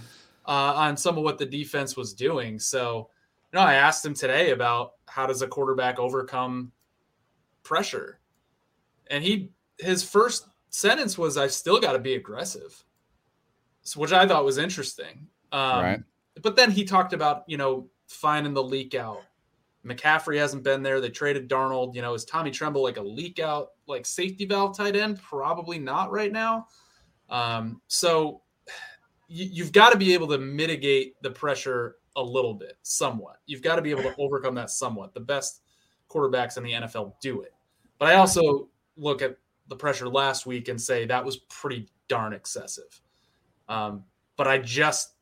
uh, 0.46 0.50
on 0.76 0.96
some 0.96 1.16
of 1.16 1.24
what 1.24 1.38
the 1.38 1.46
defense 1.46 1.96
was 1.96 2.12
doing. 2.12 2.58
So, 2.58 3.08
you 3.52 3.58
know, 3.58 3.64
I 3.64 3.74
asked 3.74 4.04
him 4.04 4.14
today 4.14 4.50
about 4.50 4.92
how 5.16 5.26
does 5.26 5.40
a 5.40 5.48
quarterback 5.48 5.98
overcome 5.98 6.70
pressure, 7.62 8.20
and 9.06 9.24
he 9.24 9.50
his 9.78 10.04
first 10.04 10.46
sentence 10.68 11.16
was, 11.16 11.38
"I've 11.38 11.52
still 11.52 11.80
got 11.80 11.94
to 11.94 11.98
be 11.98 12.16
aggressive," 12.16 12.84
so, 13.80 13.98
which 13.98 14.12
I 14.12 14.28
thought 14.28 14.44
was 14.44 14.58
interesting. 14.58 15.26
Um, 15.52 15.82
Right. 15.82 16.00
But 16.42 16.54
then 16.54 16.70
he 16.70 16.84
talked 16.84 17.14
about 17.14 17.44
you 17.46 17.56
know 17.56 17.88
finding 18.08 18.52
the 18.52 18.62
leak 18.62 18.94
out. 18.94 19.22
McCaffrey 19.86 20.36
hasn't 20.36 20.64
been 20.64 20.82
there. 20.82 21.00
They 21.00 21.08
traded 21.08 21.48
Dan 21.48 21.60
Arnold. 21.60 21.96
You 21.96 22.02
know, 22.02 22.12
is 22.12 22.26
Tommy 22.26 22.50
Tremble 22.50 22.82
like 22.82 22.98
a 22.98 23.02
leak 23.02 23.38
out, 23.38 23.68
like 23.86 24.04
safety 24.04 24.44
valve 24.44 24.76
tight 24.76 24.96
end? 24.96 25.22
Probably 25.22 25.78
not 25.78 26.12
right 26.12 26.32
now. 26.32 26.66
Um, 27.30 27.80
so 27.86 28.42
you, 29.28 29.46
you've 29.50 29.72
got 29.72 29.92
to 29.92 29.98
be 29.98 30.12
able 30.12 30.28
to 30.28 30.36
mitigate 30.38 31.14
the 31.22 31.30
pressure 31.30 31.96
a 32.16 32.22
little 32.22 32.54
bit, 32.54 32.78
somewhat. 32.82 33.36
You've 33.46 33.62
got 33.62 33.76
to 33.76 33.82
be 33.82 33.90
able 33.90 34.02
to 34.02 34.14
overcome 34.18 34.54
that 34.56 34.70
somewhat. 34.70 35.14
The 35.14 35.20
best 35.20 35.62
quarterbacks 36.10 36.56
in 36.56 36.64
the 36.64 36.72
NFL 36.72 37.14
do 37.20 37.42
it. 37.42 37.52
But 37.98 38.08
I 38.08 38.14
also 38.14 38.68
look 38.96 39.22
at 39.22 39.36
the 39.68 39.76
pressure 39.76 40.08
last 40.08 40.46
week 40.46 40.68
and 40.68 40.80
say 40.80 41.06
that 41.06 41.24
was 41.24 41.36
pretty 41.36 41.88
darn 42.08 42.32
excessive. 42.32 43.00
Um, 43.68 44.04
but 44.36 44.46
I 44.48 44.58
just, 44.58 45.14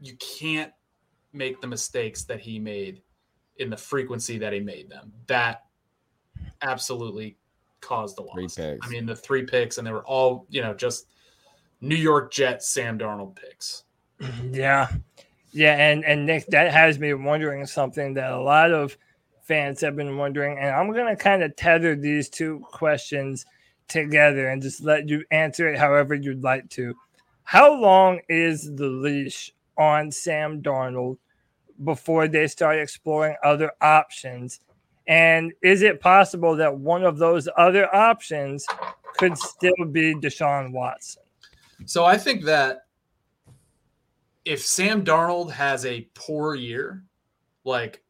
you 0.00 0.14
can't 0.16 0.72
make 1.32 1.60
the 1.60 1.66
mistakes 1.66 2.24
that 2.24 2.40
he 2.40 2.58
made 2.58 3.02
in 3.56 3.70
the 3.70 3.76
frequency 3.76 4.38
that 4.38 4.52
he 4.52 4.60
made 4.60 4.90
them. 4.90 5.12
That 5.26 5.64
absolutely 6.62 7.36
caused 7.80 8.16
the 8.16 8.26
Three 8.32 8.42
loss. 8.44 8.58
I 8.58 8.88
mean, 8.88 9.06
the 9.06 9.16
three 9.16 9.44
picks, 9.44 9.78
and 9.78 9.86
they 9.86 9.92
were 9.92 10.04
all, 10.04 10.46
you 10.50 10.62
know, 10.62 10.74
just 10.74 11.06
New 11.80 11.96
York 11.96 12.32
Jets 12.32 12.68
Sam 12.68 12.98
Darnold 12.98 13.36
picks. 13.36 13.84
Yeah. 14.50 14.88
Yeah, 15.52 15.74
and, 15.76 16.04
and 16.04 16.26
Nick, 16.26 16.46
that 16.48 16.72
has 16.72 16.98
me 16.98 17.12
wondering 17.14 17.66
something 17.66 18.14
that 18.14 18.32
a 18.32 18.40
lot 18.40 18.70
of 18.72 18.96
fans 19.42 19.80
have 19.80 19.96
been 19.96 20.16
wondering. 20.16 20.58
And 20.58 20.68
I'm 20.68 20.92
gonna 20.92 21.16
kind 21.16 21.42
of 21.42 21.56
tether 21.56 21.96
these 21.96 22.28
two 22.28 22.64
questions 22.70 23.46
together 23.88 24.48
and 24.48 24.62
just 24.62 24.82
let 24.82 25.08
you 25.08 25.24
answer 25.30 25.68
it 25.68 25.78
however 25.78 26.14
you'd 26.14 26.42
like 26.44 26.68
to. 26.70 26.94
How 27.42 27.74
long 27.74 28.20
is 28.28 28.74
the 28.76 28.86
leash 28.86 29.52
on 29.76 30.12
Sam 30.12 30.62
Darnold 30.62 31.18
before 31.82 32.28
they 32.28 32.46
start 32.46 32.78
exploring 32.78 33.34
other 33.42 33.72
options? 33.80 34.60
And 35.08 35.52
is 35.60 35.82
it 35.82 36.00
possible 36.00 36.54
that 36.56 36.78
one 36.78 37.02
of 37.02 37.18
those 37.18 37.48
other 37.56 37.92
options 37.92 38.64
could 39.16 39.36
still 39.36 39.84
be 39.90 40.14
Deshaun 40.14 40.70
Watson? 40.70 41.24
So 41.86 42.04
I 42.04 42.16
think 42.16 42.44
that 42.44 42.84
if 44.44 44.64
Sam 44.64 45.04
Darnold 45.04 45.52
has 45.52 45.84
a 45.84 46.08
poor 46.14 46.54
year, 46.54 47.04
like 47.64 48.02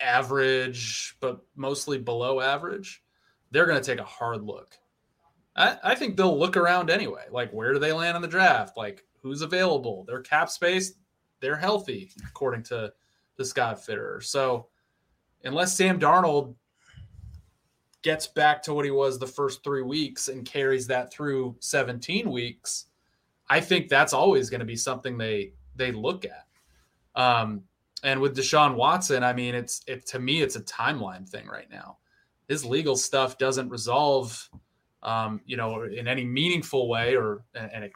average, 0.00 1.16
but 1.20 1.40
mostly 1.56 1.98
below 1.98 2.40
average, 2.40 3.02
they're 3.50 3.66
going 3.66 3.80
to 3.80 3.86
take 3.86 4.00
a 4.00 4.04
hard 4.04 4.42
look. 4.42 4.76
I, 5.56 5.76
I 5.82 5.94
think 5.94 6.16
they'll 6.16 6.38
look 6.38 6.56
around 6.56 6.90
anyway. 6.90 7.24
Like, 7.30 7.52
where 7.52 7.72
do 7.72 7.78
they 7.78 7.92
land 7.92 8.16
in 8.16 8.22
the 8.22 8.28
draft? 8.28 8.76
Like, 8.76 9.04
who's 9.22 9.42
available? 9.42 10.04
Their 10.04 10.20
cap 10.20 10.50
space, 10.50 10.94
they're 11.40 11.56
healthy, 11.56 12.10
according 12.26 12.62
to 12.64 12.92
the 13.36 13.44
Scott 13.44 13.78
Fitterer. 13.78 14.22
So, 14.22 14.68
unless 15.44 15.76
Sam 15.76 15.98
Darnold 15.98 16.54
gets 18.02 18.26
back 18.26 18.62
to 18.62 18.74
what 18.74 18.84
he 18.84 18.90
was 18.90 19.18
the 19.18 19.26
first 19.26 19.62
three 19.62 19.82
weeks 19.82 20.28
and 20.28 20.46
carries 20.46 20.86
that 20.86 21.12
through 21.12 21.56
17 21.60 22.30
weeks, 22.30 22.86
I 23.50 23.60
think 23.60 23.88
that's 23.88 24.12
always 24.12 24.48
going 24.48 24.60
to 24.60 24.66
be 24.66 24.76
something 24.76 25.18
they 25.18 25.52
they 25.74 25.90
look 25.90 26.24
at. 26.24 26.46
Um, 27.20 27.64
and 28.04 28.20
with 28.20 28.36
Deshaun 28.36 28.76
Watson, 28.76 29.24
I 29.24 29.32
mean, 29.32 29.54
it's 29.54 29.82
it 29.88 30.06
to 30.06 30.20
me, 30.20 30.40
it's 30.40 30.56
a 30.56 30.62
timeline 30.62 31.28
thing 31.28 31.46
right 31.48 31.68
now. 31.70 31.98
His 32.48 32.64
legal 32.64 32.96
stuff 32.96 33.38
doesn't 33.38 33.68
resolve, 33.68 34.48
um, 35.02 35.40
you 35.44 35.56
know, 35.56 35.82
in 35.82 36.06
any 36.06 36.24
meaningful 36.24 36.88
way, 36.88 37.16
or 37.16 37.42
and 37.54 37.84
it 37.84 37.92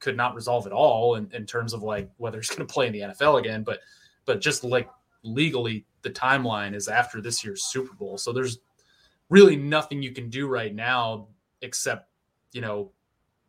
could 0.00 0.16
not 0.16 0.34
resolve 0.34 0.66
at 0.66 0.72
all 0.72 1.16
in, 1.16 1.30
in 1.32 1.46
terms 1.46 1.74
of 1.74 1.82
like 1.82 2.10
whether 2.16 2.38
he's 2.38 2.48
going 2.48 2.66
to 2.66 2.72
play 2.72 2.86
in 2.86 2.92
the 2.92 3.00
NFL 3.00 3.38
again. 3.38 3.62
But 3.62 3.80
but 4.24 4.40
just 4.40 4.64
like 4.64 4.88
legally, 5.22 5.84
the 6.00 6.10
timeline 6.10 6.74
is 6.74 6.88
after 6.88 7.20
this 7.20 7.44
year's 7.44 7.64
Super 7.64 7.94
Bowl. 7.94 8.16
So 8.16 8.32
there's 8.32 8.58
really 9.28 9.56
nothing 9.56 10.02
you 10.02 10.12
can 10.12 10.30
do 10.30 10.48
right 10.48 10.74
now 10.74 11.28
except 11.60 12.08
you 12.52 12.62
know 12.62 12.90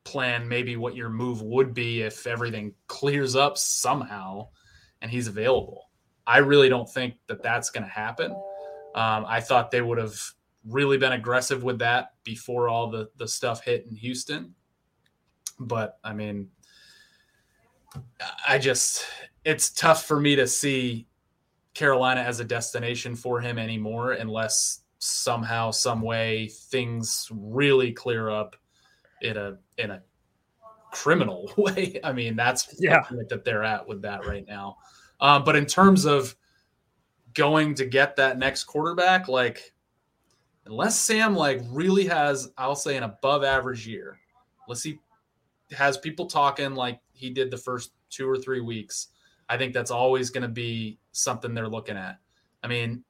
plan 0.06 0.48
maybe 0.48 0.78
what 0.78 0.96
your 0.96 1.10
move 1.10 1.42
would 1.42 1.74
be 1.74 2.04
if 2.04 2.26
everything 2.26 2.74
clears 2.88 3.36
up 3.36 3.58
somehow 3.58 4.48
and 5.02 5.12
he's 5.12 5.28
available. 5.28 5.90
I 6.26 6.38
really 6.38 6.70
don't 6.70 6.90
think 6.90 7.16
that 7.28 7.44
that's 7.44 7.70
going 7.70 7.84
to 7.84 7.90
happen. 7.90 8.32
Um, 8.96 9.26
i 9.28 9.42
thought 9.42 9.72
they 9.72 9.82
would 9.82 9.98
have 9.98 10.18
really 10.66 10.98
been 10.98 11.12
aggressive 11.12 11.64
with 11.64 11.80
that 11.80 12.14
before 12.24 12.70
all 12.70 12.90
the 12.90 13.10
the 13.18 13.28
stuff 13.28 13.64
hit 13.64 13.86
in 13.90 13.96
houston. 13.96 14.56
But 15.60 16.00
i 16.04 16.14
mean 16.14 16.50
i 18.48 18.58
just 18.58 19.06
it's 19.44 19.70
tough 19.70 20.06
for 20.06 20.20
me 20.20 20.36
to 20.36 20.48
see 20.48 21.08
carolina 21.74 22.22
as 22.22 22.40
a 22.40 22.46
destination 22.46 23.16
for 23.16 23.40
him 23.40 23.58
anymore 23.58 24.14
unless 24.14 24.82
somehow 25.00 25.72
some 25.72 26.02
way 26.02 26.48
things 26.48 27.28
really 27.32 27.92
clear 27.92 28.30
up 28.30 28.56
in 29.26 29.38
a 29.38 29.58
in 29.78 29.92
a 29.92 30.02
criminal 30.92 31.52
way. 31.58 32.00
I 32.04 32.14
mean, 32.14 32.36
that's 32.36 32.76
Yeah. 32.80 33.02
the 33.10 33.16
point 33.16 33.30
that 33.30 33.44
they're 33.44 33.64
at 33.64 33.88
with 33.88 34.02
that 34.04 34.26
right 34.26 34.46
now. 34.48 34.78
Um, 35.20 35.44
but 35.44 35.56
in 35.56 35.66
terms 35.66 36.06
of 36.06 36.36
going 37.34 37.76
to 37.76 37.86
get 37.86 38.16
that 38.16 38.38
next 38.38 38.64
quarterback, 38.66 39.28
like 39.28 39.74
unless 40.66 40.98
Sam 41.00 41.36
like 41.36 41.62
really 41.70 42.06
has, 42.08 42.50
I'll 42.58 42.76
say 42.76 42.98
an 42.98 43.04
above 43.04 43.44
average 43.44 43.86
year, 43.88 44.20
unless 44.68 44.84
he 44.84 45.00
has 45.72 45.98
people 45.98 46.28
talking 46.28 46.76
like 46.76 47.00
he 47.14 47.30
did 47.30 47.52
the 47.52 47.58
first 47.58 47.92
two 48.10 48.30
or 48.30 48.38
three 48.38 48.62
weeks, 48.62 49.08
I 49.50 49.58
think 49.58 49.74
that's 49.74 49.92
always 49.92 50.30
going 50.30 50.44
to 50.44 50.48
be 50.50 50.98
something 51.12 51.54
they're 51.54 51.68
looking 51.68 51.98
at. 51.98 52.18
I 52.64 52.68
mean, 52.68 53.04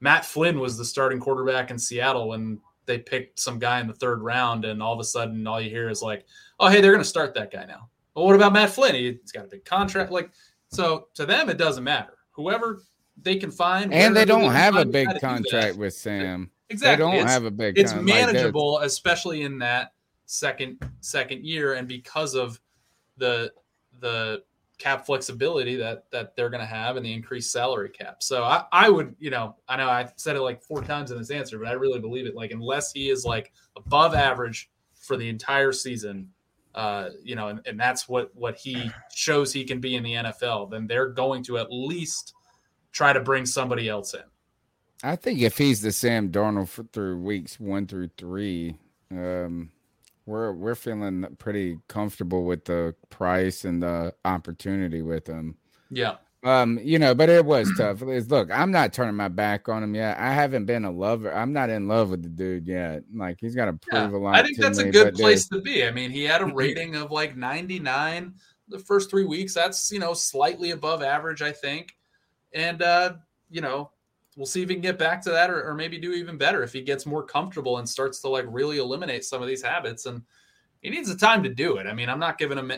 Matt 0.00 0.24
Flynn 0.24 0.58
was 0.58 0.76
the 0.76 0.84
starting 0.84 1.20
quarterback 1.20 1.70
in 1.70 1.78
Seattle 1.78 2.28
when 2.28 2.60
they 2.86 2.98
picked 2.98 3.38
some 3.40 3.58
guy 3.58 3.80
in 3.80 3.86
the 3.86 3.92
third 3.94 4.22
round, 4.22 4.64
and 4.64 4.82
all 4.82 4.92
of 4.94 5.00
a 5.00 5.04
sudden, 5.04 5.46
all 5.46 5.60
you 5.60 5.70
hear 5.70 5.88
is 5.90 6.02
like, 6.02 6.24
"Oh, 6.60 6.68
hey, 6.68 6.80
they're 6.80 6.92
going 6.92 7.02
to 7.02 7.08
start 7.08 7.34
that 7.34 7.50
guy 7.52 7.64
now." 7.66 7.88
Well, 8.14 8.24
what 8.26 8.34
about 8.34 8.52
Matt 8.52 8.70
Flynn? 8.70 8.94
He's 8.94 9.32
got 9.32 9.44
a 9.44 9.48
big 9.48 9.64
contract. 9.64 10.10
Like, 10.10 10.30
so 10.70 11.08
to 11.14 11.26
them, 11.26 11.50
it 11.50 11.58
doesn't 11.58 11.84
matter. 11.84 12.14
Whoever 12.30 12.82
they 13.22 13.36
can 13.36 13.50
find, 13.50 13.92
And 13.92 14.14
they 14.16 14.24
don't 14.24 14.50
have 14.52 14.76
a 14.76 14.84
big 14.84 15.06
how 15.06 15.12
to 15.12 15.18
do 15.18 15.20
that. 15.20 15.26
contract 15.28 15.76
with 15.76 15.94
Sam. 15.94 16.50
Exactly. 16.68 16.96
They 16.96 17.10
don't 17.10 17.14
It's- 17.20 17.30
have 17.32 17.44
a 17.44 17.50
big. 17.50 17.76
Contract. 17.76 17.78
It's 17.78 17.92
con- 17.92 18.06
like 18.06 18.34
manageable, 18.34 18.78
especially 18.80 19.42
in 19.42 19.58
that 19.60 19.92
second 20.26 20.78
second 21.00 21.44
year, 21.44 21.74
and 21.74 21.86
because 21.86 22.34
of 22.34 22.60
the 23.16 23.52
the 24.00 24.42
cap 24.78 25.06
flexibility 25.06 25.76
that 25.76 26.04
that 26.10 26.36
they're 26.36 26.50
going 26.50 26.60
to 26.60 26.66
have 26.66 26.96
and 26.96 27.06
the 27.06 27.12
increased 27.12 27.52
salary 27.52 27.88
cap. 27.88 28.22
So 28.22 28.44
I, 28.44 28.64
I 28.72 28.90
would, 28.90 29.16
you 29.18 29.30
know, 29.30 29.56
I 29.68 29.76
know 29.76 29.88
I 29.88 30.08
said 30.16 30.36
it 30.36 30.42
like 30.42 30.62
four 30.62 30.82
times 30.82 31.10
in 31.10 31.18
this 31.18 31.30
answer, 31.30 31.58
but 31.58 31.68
I 31.68 31.72
really 31.72 32.00
believe 32.00 32.26
it. 32.26 32.34
Like 32.34 32.50
unless 32.50 32.92
he 32.92 33.08
is 33.08 33.24
like 33.24 33.52
above 33.76 34.14
average 34.14 34.70
for 34.94 35.16
the 35.16 35.28
entire 35.28 35.72
season, 35.72 36.30
uh, 36.74 37.08
you 37.22 37.36
know, 37.36 37.48
and, 37.48 37.60
and 37.66 37.80
that's 37.80 38.08
what 38.08 38.30
what 38.34 38.56
he 38.56 38.90
shows 39.14 39.52
he 39.52 39.64
can 39.64 39.80
be 39.80 39.96
in 39.96 40.02
the 40.02 40.12
NFL, 40.12 40.70
then 40.70 40.86
they're 40.86 41.08
going 41.08 41.42
to 41.44 41.58
at 41.58 41.68
least 41.70 42.34
try 42.92 43.12
to 43.12 43.20
bring 43.20 43.46
somebody 43.46 43.88
else 43.88 44.14
in. 44.14 44.22
I 45.02 45.16
think 45.16 45.40
if 45.40 45.58
he's 45.58 45.80
the 45.80 45.92
Sam 45.92 46.30
Darnold 46.30 46.68
for, 46.68 46.84
through 46.84 47.20
weeks 47.20 47.60
one 47.60 47.86
through 47.86 48.10
three, 48.16 48.76
um, 49.10 49.70
we're 50.26 50.52
we're 50.52 50.74
feeling 50.74 51.24
pretty 51.38 51.78
comfortable 51.88 52.44
with 52.44 52.64
the 52.64 52.94
price 53.10 53.64
and 53.64 53.82
the 53.82 54.14
opportunity 54.24 55.02
with 55.02 55.26
him. 55.26 55.56
Yeah. 55.90 56.16
Um, 56.44 56.78
you 56.80 56.98
know, 56.98 57.12
but 57.12 57.28
it 57.28 57.44
was 57.44 57.68
tough. 57.76 58.02
It's, 58.02 58.30
look, 58.30 58.50
I'm 58.52 58.70
not 58.70 58.92
turning 58.92 59.16
my 59.16 59.26
back 59.26 59.68
on 59.68 59.82
him 59.82 59.96
yet. 59.96 60.16
I 60.18 60.32
haven't 60.32 60.66
been 60.66 60.84
a 60.84 60.90
lover. 60.90 61.34
I'm 61.34 61.52
not 61.52 61.70
in 61.70 61.88
love 61.88 62.10
with 62.10 62.22
the 62.22 62.28
dude 62.28 62.68
yet. 62.68 63.02
Like 63.12 63.38
he's 63.40 63.56
got 63.56 63.64
to 63.64 63.78
Yeah, 63.92 64.06
prove 64.06 64.14
a 64.14 64.24
lot. 64.24 64.36
I 64.36 64.42
think 64.44 64.58
that's 64.58 64.78
a 64.78 64.90
good 64.90 65.14
place 65.14 65.48
to 65.48 65.60
be. 65.60 65.84
I 65.84 65.90
mean, 65.90 66.10
he 66.10 66.22
had 66.22 66.42
a 66.42 66.46
rating 66.54 66.94
of 66.94 67.10
like 67.10 67.36
99 67.36 68.34
the 68.68 68.78
first 68.78 69.10
three 69.10 69.24
weeks. 69.24 69.54
That's, 69.54 69.90
you 69.90 69.98
know, 69.98 70.14
slightly 70.14 70.70
above 70.70 71.02
average, 71.02 71.42
I 71.42 71.50
think. 71.50 71.92
And, 72.52 72.80
uh, 72.80 73.14
you 73.50 73.60
know, 73.60 73.90
we'll 74.36 74.46
see 74.46 74.62
if 74.62 74.68
he 74.68 74.74
can 74.74 74.82
get 74.82 74.98
back 74.98 75.22
to 75.22 75.30
that 75.30 75.50
or, 75.50 75.68
or 75.68 75.74
maybe 75.74 75.98
do 75.98 76.12
even 76.12 76.36
better 76.36 76.62
if 76.62 76.72
he 76.72 76.82
gets 76.82 77.06
more 77.06 77.22
comfortable 77.22 77.78
and 77.78 77.88
starts 77.88 78.20
to 78.20 78.28
like 78.28 78.44
really 78.48 78.78
eliminate 78.78 79.24
some 79.24 79.40
of 79.42 79.48
these 79.48 79.62
habits. 79.62 80.06
And 80.06 80.22
he 80.82 80.90
needs 80.90 81.08
the 81.08 81.16
time 81.16 81.42
to 81.42 81.48
do 81.48 81.78
it. 81.78 81.86
I 81.86 81.94
mean, 81.94 82.08
I'm 82.08 82.18
not 82.20 82.36
giving 82.38 82.58
him 82.58 82.70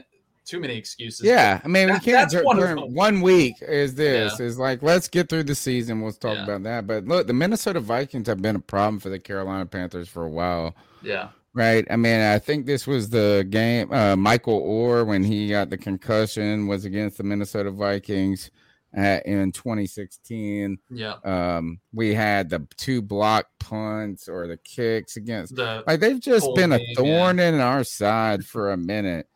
too 0.44 0.60
many 0.60 0.76
excuses. 0.76 1.26
Yeah, 1.26 1.60
I 1.62 1.68
mean, 1.68 1.92
we 1.92 1.98
can't. 1.98 2.32
one 2.44 2.58
of 2.58 2.64
turn- 2.64 2.76
them. 2.76 2.94
one 2.94 3.20
week 3.20 3.54
is 3.60 3.94
this 3.94 4.40
is 4.40 4.58
like 4.58 4.82
let's 4.82 5.08
get 5.08 5.28
through 5.28 5.42
the 5.42 5.54
season. 5.54 6.00
We'll 6.00 6.12
talk 6.12 6.36
Yeah. 6.36 6.44
about 6.44 6.62
that. 6.62 6.86
But 6.86 7.04
look, 7.06 7.26
the 7.26 7.34
Minnesota 7.34 7.80
Vikings 7.80 8.28
have 8.28 8.40
been 8.40 8.56
a 8.56 8.60
problem 8.60 8.98
for 9.00 9.08
the 9.10 9.18
Carolina 9.18 9.66
Panthers 9.66 10.08
for 10.08 10.24
a 10.24 10.30
while. 10.30 10.74
Yeah. 11.02 11.28
Right. 11.54 11.84
I 11.90 11.96
mean, 11.96 12.20
I 12.20 12.38
think 12.38 12.66
this 12.66 12.86
was 12.86 13.10
the 13.10 13.44
game. 13.50 13.92
Uh, 13.92 14.14
Michael 14.14 14.62
Oher, 14.62 15.04
when 15.04 15.24
he 15.24 15.48
got 15.48 15.70
the 15.70 15.76
concussion, 15.78 16.66
was 16.68 16.84
against 16.84 17.18
the 17.18 17.24
Minnesota 17.24 17.70
Vikings 17.72 18.50
uh, 18.96 19.20
in 19.24 19.53
2016. 19.53 20.79
Yeah. 20.90 21.14
Um, 21.24 21.81
we 21.92 22.14
had 22.14 22.48
the 22.51 22.66
two 22.77 23.03
block 23.03 23.46
punts 23.61 24.29
or 24.29 24.46
the 24.46 24.57
kicks 24.59 25.16
against. 25.16 25.55
The, 25.57 25.85
Like 25.87 26.01
they've 26.01 26.20
just 26.20 26.55
been 26.55 26.72
a 26.72 26.81
thorn 26.94 27.38
in 27.38 27.61
our 27.61 27.85
side 27.85 28.44
for 28.46 28.70
a 28.72 28.77
minute. 28.77 29.27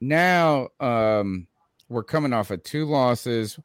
Now, 0.00 0.68
um, 0.80 1.46
we're 1.88 2.04
coming 2.04 2.32
off 2.32 2.50
of 2.50 2.62
two 2.62 2.84
losses. 2.86 3.58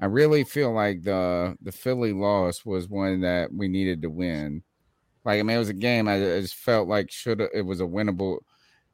I 0.00 0.06
really 0.06 0.44
feel 0.44 0.72
like 0.72 1.02
the 1.02 1.56
the 1.62 1.72
Philly 1.72 2.12
loss 2.12 2.64
was 2.64 2.88
one 2.88 3.20
that 3.22 3.52
we 3.52 3.68
needed 3.68 4.02
to 4.02 4.10
win. 4.10 4.62
Like 5.24 5.40
I 5.40 5.42
mean, 5.42 5.56
it 5.56 5.60
was 5.60 5.68
a 5.70 5.74
game 5.74 6.08
I 6.08 6.14
I 6.16 6.40
just 6.40 6.56
felt 6.56 6.88
like 6.88 7.10
should 7.10 7.40
it 7.40 7.64
was 7.64 7.80
a 7.80 7.84
winnable. 7.84 8.38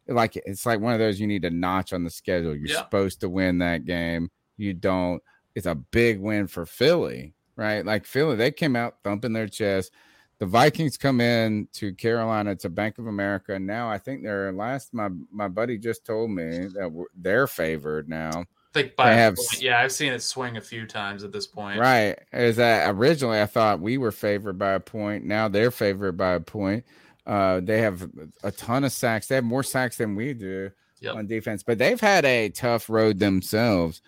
Like 0.06 0.36
it's 0.36 0.66
like 0.66 0.80
one 0.80 0.92
of 0.92 0.98
those 0.98 1.20
you 1.20 1.26
need 1.26 1.44
a 1.44 1.50
notch 1.50 1.92
on 1.92 2.04
the 2.04 2.10
schedule. 2.10 2.54
You're 2.56 2.68
Yeah. 2.68 2.82
supposed 2.84 3.20
to 3.20 3.28
win 3.28 3.58
that 3.58 3.84
game. 3.84 4.30
You 4.56 4.74
don't. 4.74 5.22
It's 5.54 5.66
a 5.66 5.74
big 5.74 6.20
win 6.20 6.46
for 6.46 6.64
Philly, 6.66 7.34
right? 7.56 7.84
Like 7.84 8.04
Philly, 8.06 8.36
they 8.36 8.50
came 8.50 8.76
out 8.76 8.96
thumping 9.04 9.32
their 9.32 9.48
chest. 9.48 9.92
The 10.38 10.46
Vikings 10.46 10.96
come 10.96 11.20
in 11.20 11.68
to 11.74 11.92
Carolina 11.92 12.56
to 12.56 12.70
Bank 12.70 12.98
of 12.98 13.06
America. 13.06 13.58
Now 13.58 13.90
I 13.90 13.98
think 13.98 14.22
they're 14.22 14.52
last. 14.52 14.94
My 14.94 15.08
my 15.30 15.48
buddy 15.48 15.76
just 15.76 16.06
told 16.06 16.30
me 16.30 16.66
that 16.74 17.04
they're 17.14 17.46
favored 17.46 18.08
now. 18.08 18.30
I 18.30 18.72
think 18.72 18.94
by 18.96 19.10
a 19.10 19.14
have 19.14 19.34
point- 19.36 19.60
yeah, 19.60 19.80
I've 19.80 19.92
seen 19.92 20.12
it 20.12 20.22
swing 20.22 20.56
a 20.56 20.60
few 20.60 20.86
times 20.86 21.24
at 21.24 21.32
this 21.32 21.46
point. 21.46 21.80
Right. 21.80 22.16
Is 22.32 22.56
that 22.56 22.88
originally 22.94 23.40
I 23.40 23.46
thought 23.46 23.80
we 23.80 23.98
were 23.98 24.12
favored 24.12 24.58
by 24.58 24.70
a 24.72 24.80
point. 24.80 25.24
Now 25.24 25.48
they're 25.48 25.72
favored 25.72 26.16
by 26.16 26.34
a 26.34 26.40
point. 26.40 26.84
Uh, 27.26 27.60
they 27.60 27.80
have 27.82 28.08
a 28.44 28.50
ton 28.52 28.84
of 28.84 28.92
sacks. 28.92 29.26
They 29.26 29.34
have 29.34 29.44
more 29.44 29.62
sacks 29.64 29.96
than 29.98 30.14
we 30.14 30.32
do 30.34 30.70
Yep. 31.00 31.14
on 31.16 31.26
defense, 31.26 31.62
but 31.62 31.78
they've 31.78 32.00
had 32.00 32.24
a 32.24 32.48
tough 32.50 32.88
road 32.88 33.18
themselves. 33.18 34.00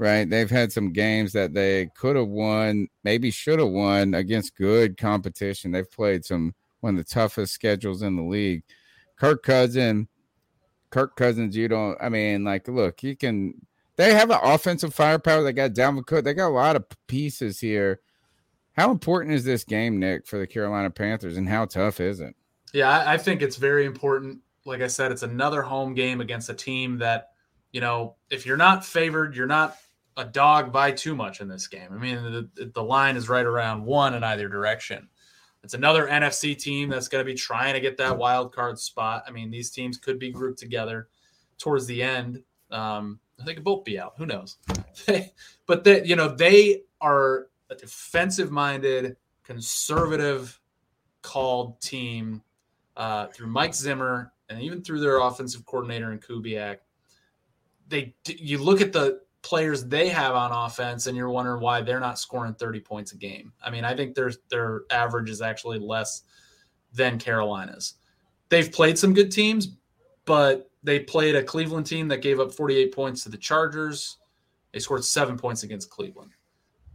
Right. 0.00 0.30
They've 0.30 0.48
had 0.48 0.72
some 0.72 0.94
games 0.94 1.34
that 1.34 1.52
they 1.52 1.90
could 1.94 2.16
have 2.16 2.28
won, 2.28 2.88
maybe 3.04 3.30
should 3.30 3.58
have 3.58 3.68
won 3.68 4.14
against 4.14 4.56
good 4.56 4.96
competition. 4.96 5.72
They've 5.72 5.90
played 5.90 6.24
some 6.24 6.54
one 6.80 6.96
of 6.96 7.04
the 7.04 7.12
toughest 7.12 7.52
schedules 7.52 8.00
in 8.00 8.16
the 8.16 8.22
league. 8.22 8.62
Kirk 9.16 9.42
Cousin, 9.42 10.08
Kirk 10.88 11.16
Cousins, 11.16 11.54
you 11.54 11.68
don't 11.68 11.98
I 12.00 12.08
mean, 12.08 12.44
like, 12.44 12.66
look, 12.66 13.02
you 13.02 13.14
can 13.14 13.52
they 13.96 14.14
have 14.14 14.30
an 14.30 14.38
offensive 14.42 14.94
firepower. 14.94 15.42
They 15.42 15.52
got 15.52 15.72
Dalvin 15.72 16.06
Cook. 16.06 16.24
They 16.24 16.32
got 16.32 16.48
a 16.48 16.48
lot 16.48 16.76
of 16.76 16.86
pieces 17.06 17.60
here. 17.60 18.00
How 18.72 18.90
important 18.90 19.34
is 19.34 19.44
this 19.44 19.64
game, 19.64 19.98
Nick, 20.00 20.26
for 20.26 20.38
the 20.38 20.46
Carolina 20.46 20.88
Panthers, 20.88 21.36
and 21.36 21.46
how 21.46 21.66
tough 21.66 22.00
is 22.00 22.20
it? 22.20 22.34
Yeah, 22.72 22.88
I, 22.88 23.12
I 23.12 23.18
think 23.18 23.42
it's 23.42 23.56
very 23.56 23.84
important. 23.84 24.38
Like 24.64 24.80
I 24.80 24.86
said, 24.86 25.12
it's 25.12 25.24
another 25.24 25.60
home 25.60 25.92
game 25.92 26.22
against 26.22 26.48
a 26.48 26.54
team 26.54 26.96
that, 27.00 27.32
you 27.70 27.82
know, 27.82 28.16
if 28.30 28.46
you're 28.46 28.56
not 28.56 28.82
favored, 28.82 29.36
you're 29.36 29.46
not 29.46 29.76
a 30.16 30.24
dog 30.24 30.72
by 30.72 30.92
too 30.92 31.14
much 31.14 31.40
in 31.40 31.48
this 31.48 31.66
game. 31.66 31.88
I 31.92 31.96
mean, 31.96 32.16
the, 32.54 32.70
the 32.74 32.82
line 32.82 33.16
is 33.16 33.28
right 33.28 33.44
around 33.44 33.84
one 33.84 34.14
in 34.14 34.24
either 34.24 34.48
direction. 34.48 35.08
It's 35.62 35.74
another 35.74 36.06
NFC 36.06 36.56
team 36.56 36.88
that's 36.88 37.08
going 37.08 37.24
to 37.24 37.30
be 37.30 37.36
trying 37.36 37.74
to 37.74 37.80
get 37.80 37.98
that 37.98 38.16
wild 38.16 38.54
card 38.54 38.78
spot. 38.78 39.24
I 39.26 39.30
mean, 39.30 39.50
these 39.50 39.70
teams 39.70 39.98
could 39.98 40.18
be 40.18 40.30
grouped 40.30 40.58
together 40.58 41.08
towards 41.58 41.86
the 41.86 42.02
end. 42.02 42.42
Um, 42.70 43.20
they 43.44 43.54
could 43.54 43.64
both 43.64 43.84
be 43.84 43.98
out. 43.98 44.14
Who 44.16 44.26
knows? 44.26 44.56
but 45.66 45.84
they, 45.84 46.04
you 46.04 46.16
know, 46.16 46.28
they 46.28 46.82
are 47.00 47.48
a 47.68 47.74
defensive-minded, 47.74 49.16
conservative 49.44 50.58
called 51.22 51.80
team 51.80 52.42
uh, 52.96 53.26
through 53.28 53.48
Mike 53.48 53.74
Zimmer 53.74 54.32
and 54.48 54.60
even 54.60 54.82
through 54.82 55.00
their 55.00 55.18
offensive 55.18 55.64
coordinator 55.66 56.12
in 56.12 56.18
Kubiak. 56.18 56.78
They, 57.88 58.14
you 58.26 58.58
look 58.58 58.80
at 58.80 58.92
the 58.92 59.20
players 59.42 59.84
they 59.84 60.08
have 60.08 60.34
on 60.34 60.52
offense, 60.52 61.06
and 61.06 61.16
you're 61.16 61.30
wondering 61.30 61.62
why 61.62 61.80
they're 61.80 62.00
not 62.00 62.18
scoring 62.18 62.54
30 62.54 62.80
points 62.80 63.12
a 63.12 63.16
game. 63.16 63.52
I 63.62 63.70
mean, 63.70 63.84
I 63.84 63.96
think 63.96 64.14
their 64.14 64.32
their 64.48 64.82
average 64.90 65.30
is 65.30 65.40
actually 65.40 65.78
less 65.78 66.22
than 66.92 67.18
Carolina's. 67.18 67.94
They've 68.48 68.70
played 68.70 68.98
some 68.98 69.14
good 69.14 69.30
teams, 69.30 69.76
but 70.24 70.70
they 70.82 71.00
played 71.00 71.36
a 71.36 71.42
Cleveland 71.42 71.86
team 71.86 72.08
that 72.08 72.22
gave 72.22 72.40
up 72.40 72.52
48 72.52 72.94
points 72.94 73.22
to 73.24 73.28
the 73.28 73.36
Chargers. 73.36 74.18
They 74.72 74.78
scored 74.78 75.04
seven 75.04 75.36
points 75.36 75.62
against 75.62 75.90
Cleveland. 75.90 76.32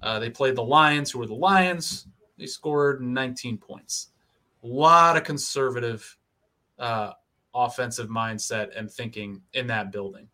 Uh, 0.01 0.19
they 0.19 0.29
played 0.29 0.55
the 0.55 0.63
Lions, 0.63 1.11
who 1.11 1.19
were 1.19 1.27
the 1.27 1.33
Lions. 1.33 2.07
They 2.37 2.45
scored 2.45 3.01
19 3.01 3.57
points. 3.57 4.09
A 4.63 4.67
lot 4.67 5.17
of 5.17 5.23
conservative 5.23 6.17
uh, 6.79 7.11
offensive 7.53 8.09
mindset 8.09 8.77
and 8.77 8.91
thinking 8.91 9.41
in 9.53 9.67
that 9.67 9.91
building. 9.91 10.27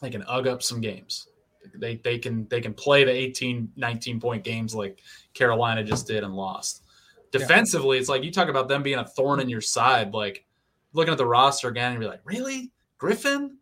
They 0.00 0.10
can 0.10 0.24
ug 0.26 0.46
up 0.46 0.62
some 0.62 0.80
games. 0.80 1.28
They, 1.74 1.96
they 1.96 2.18
can 2.18 2.46
they 2.48 2.60
can 2.60 2.74
play 2.74 3.04
the 3.04 3.10
18, 3.10 3.72
19 3.76 4.20
point 4.20 4.44
games 4.44 4.74
like 4.74 5.00
Carolina 5.34 5.82
just 5.82 6.06
did 6.06 6.24
and 6.24 6.34
lost. 6.34 6.84
Defensively, 7.32 7.98
it's 7.98 8.08
like 8.08 8.22
you 8.22 8.30
talk 8.30 8.48
about 8.48 8.68
them 8.68 8.82
being 8.82 8.98
a 8.98 9.04
thorn 9.04 9.40
in 9.40 9.48
your 9.48 9.60
side. 9.60 10.14
Like 10.14 10.44
looking 10.92 11.12
at 11.12 11.18
the 11.18 11.26
roster 11.26 11.68
again, 11.68 11.92
and 11.92 12.02
you're 12.02 12.10
like, 12.10 12.22
really, 12.24 12.70
Griffen? 12.98 13.56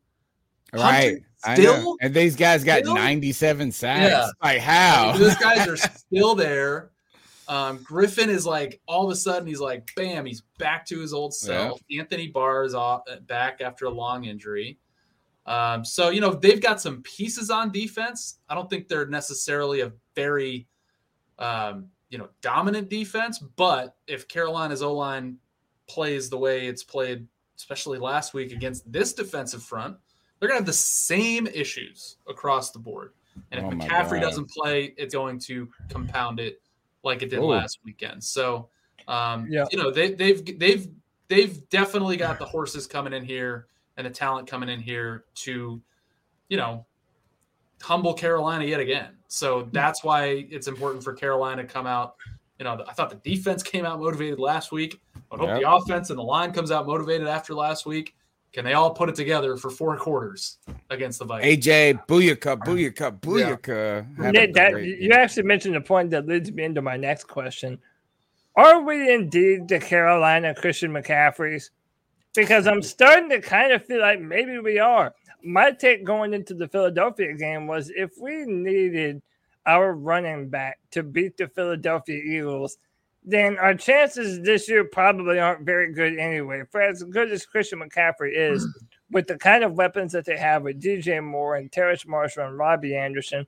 Right. 0.73 1.23
Still? 1.53 1.97
And 2.01 2.15
these 2.15 2.37
guys 2.37 2.65
got 2.65 2.81
Still? 2.81 2.95
97 2.95 3.73
sacks. 3.73 4.11
Yeah. 4.11 4.29
Like 4.43 4.61
how? 4.61 5.17
Those 5.17 5.37
guys 5.37 5.69
are 5.69 5.77
still 5.99 6.35
there. 6.35 6.91
Um, 7.47 7.79
Griffen 7.81 8.29
is 8.29 8.47
like 8.47 8.81
all 8.87 9.05
of 9.05 9.11
a 9.11 9.17
sudden 9.17 9.47
he's 9.47 9.61
like 9.61 9.91
bam, 9.97 10.25
he's 10.25 10.43
back 10.59 10.87
to 10.87 10.99
his 11.01 11.13
old 11.13 11.35
self. 11.35 11.81
Anthony 11.97 12.29
Barr 12.29 12.65
is 12.65 12.75
off, 12.75 13.03
back 13.27 13.61
after 13.61 13.85
a 13.85 13.91
long 13.91 14.25
injury. 14.25 14.79
Um, 15.47 15.85
so 15.85 16.09
you 16.11 16.21
know 16.21 16.33
they've 16.33 16.61
got 16.61 16.81
some 16.81 17.03
pieces 17.03 17.51
on 17.51 17.71
defense. 17.71 18.39
I 18.49 18.55
don't 18.55 18.69
think 18.71 18.89
they're 18.89 19.07
necessarily 19.07 19.81
a 19.83 19.93
very 20.15 20.67
um, 21.39 21.89
you 22.09 22.19
know 22.19 22.29
dominant 22.41 22.89
defense, 22.89 23.39
but 23.39 23.97
if 24.07 24.27
Carolina's 24.29 24.83
O 24.83 24.95
line 24.95 25.37
plays 25.87 26.31
the 26.31 26.39
way 26.39 26.67
it's 26.67 26.83
played, 26.83 27.27
especially 27.57 27.99
last 27.99 28.33
week 28.33 28.53
against 28.53 28.91
this 28.91 29.13
defensive 29.13 29.63
front, 29.63 29.97
they're 30.39 30.49
gonna 30.49 30.61
have 30.61 30.67
the 30.67 30.73
same 30.73 31.47
issues 31.49 32.17
across 32.27 32.71
the 32.71 32.79
board. 32.79 33.13
And 33.51 33.61
if 33.61 33.67
Oh 33.67 33.77
McCaffrey 33.77 34.21
God. 34.21 34.23
doesn't 34.23 34.51
play, 34.51 34.95
it's 34.97 35.15
going 35.15 35.39
to 35.41 35.69
compound 35.91 36.41
it 36.41 36.61
like 37.03 37.23
it 37.23 37.31
did 37.31 37.41
Ooh. 37.41 37.47
last 37.47 37.81
weekend. 37.85 38.23
So, 38.25 38.69
um, 39.09 39.47
Yeah. 39.51 39.67
you 39.71 39.77
know, 39.77 39.91
they, 39.91 40.15
they've 40.15 40.59
they've 40.59 40.89
they've 41.29 41.69
definitely 41.69 42.17
got 42.17 42.39
the 42.39 42.47
horses 42.47 42.87
coming 42.87 43.13
in 43.13 43.25
here 43.25 43.67
and 43.97 44.07
the 44.07 44.11
talent 44.11 44.49
coming 44.49 44.69
in 44.69 44.81
here 44.81 45.25
to, 45.35 45.81
you 46.49 46.57
know, 46.57 46.85
humble 47.81 48.15
Carolina 48.15 48.65
yet 48.65 48.81
again. 48.81 49.17
So 49.29 49.69
that's 49.73 50.03
why 50.05 50.47
it's 50.51 50.69
important 50.69 51.05
for 51.05 51.13
Carolina 51.13 51.63
to 51.63 51.69
come 51.69 51.87
out. 51.87 52.17
You 52.59 52.65
know, 52.65 52.85
I 52.89 52.93
thought 52.93 53.11
the 53.11 53.29
defense 53.29 53.63
came 53.63 53.85
out 53.85 54.01
motivated 54.01 54.39
last 54.39 54.73
week. 54.73 55.01
I 55.33 55.37
hope 55.37 55.49
Yep. 55.49 55.61
the 55.61 55.71
offense 55.71 56.11
and 56.11 56.19
the 56.19 56.23
line 56.23 56.53
comes 56.53 56.71
out 56.71 56.87
motivated 56.87 57.27
after 57.27 57.55
last 57.55 57.85
week. 57.85 58.15
Can 58.53 58.65
they 58.65 58.75
all 58.75 58.93
put 58.93 59.09
it 59.09 59.17
together 59.17 59.57
for 59.57 59.69
four 59.69 59.97
quarters 59.97 60.59
against 60.89 61.19
the 61.19 61.25
Vikings? 61.25 61.67
AJ, 61.67 62.07
booyaka, 62.07 62.57
booyaka, 62.57 63.21
booyaka. 63.21 64.17
Have 64.17 64.27
a 64.27 64.33
Nick, 64.33 64.55
that, 64.55 64.73
great 64.73 65.01
you 65.01 65.11
actually 65.11 65.43
mentioned 65.43 65.75
a 65.75 65.81
point 65.81 66.11
that 66.11 66.29
leads 66.29 66.53
me 66.53 66.63
into 66.63 66.81
my 66.81 66.97
next 66.97 67.25
question. 67.25 67.81
Are 68.55 68.81
we 68.81 69.13
indeed 69.13 69.67
the 69.67 69.81
Carolina 69.81 70.55
Christian 70.55 70.93
McCaffreys? 70.93 71.71
Because 72.35 72.67
I'm 72.67 72.83
starting 72.83 73.31
to 73.31 73.41
kind 73.41 73.73
of 73.73 73.85
feel 73.85 74.01
like 74.01 74.21
maybe 74.21 74.59
we 74.59 74.79
are. 74.79 75.15
My 75.43 75.71
take 75.71 76.05
going 76.05 76.35
into 76.35 76.55
the 76.55 76.69
Philadelphia 76.69 77.35
game 77.35 77.67
was 77.67 77.91
if 77.95 78.13
we 78.19 78.45
needed 78.45 79.23
our 79.67 79.93
running 79.95 80.49
back 80.49 80.79
to 80.91 81.03
beat 81.03 81.37
the 81.37 81.49
Philadelphia 81.49 82.17
Eagles, 82.17 82.79
then 83.25 83.57
our 83.59 83.75
chances 83.75 84.41
this 84.43 84.69
year 84.69 84.85
probably 84.85 85.39
aren't 85.39 85.65
very 85.65 85.93
good 85.93 86.19
anyway. 86.19 86.63
For 86.71 86.83
as 86.83 87.03
good 87.03 87.31
as 87.31 87.47
Christian 87.47 87.81
McCaffrey 87.81 88.33
is, 88.35 88.63
hmm. 88.63 88.85
with 89.11 89.27
the 89.27 89.39
kind 89.39 89.65
of 89.65 89.73
weapons 89.73 90.13
that 90.13 90.27
they 90.27 90.37
have 90.37 90.63
with 90.63 90.83
DJ 90.83 91.23
Moore 91.25 91.57
and 91.57 91.73
Terrace 91.73 92.07
Marshall 92.07 92.47
and 92.47 92.59
Robbie 92.59 92.97
Anderson, 92.97 93.47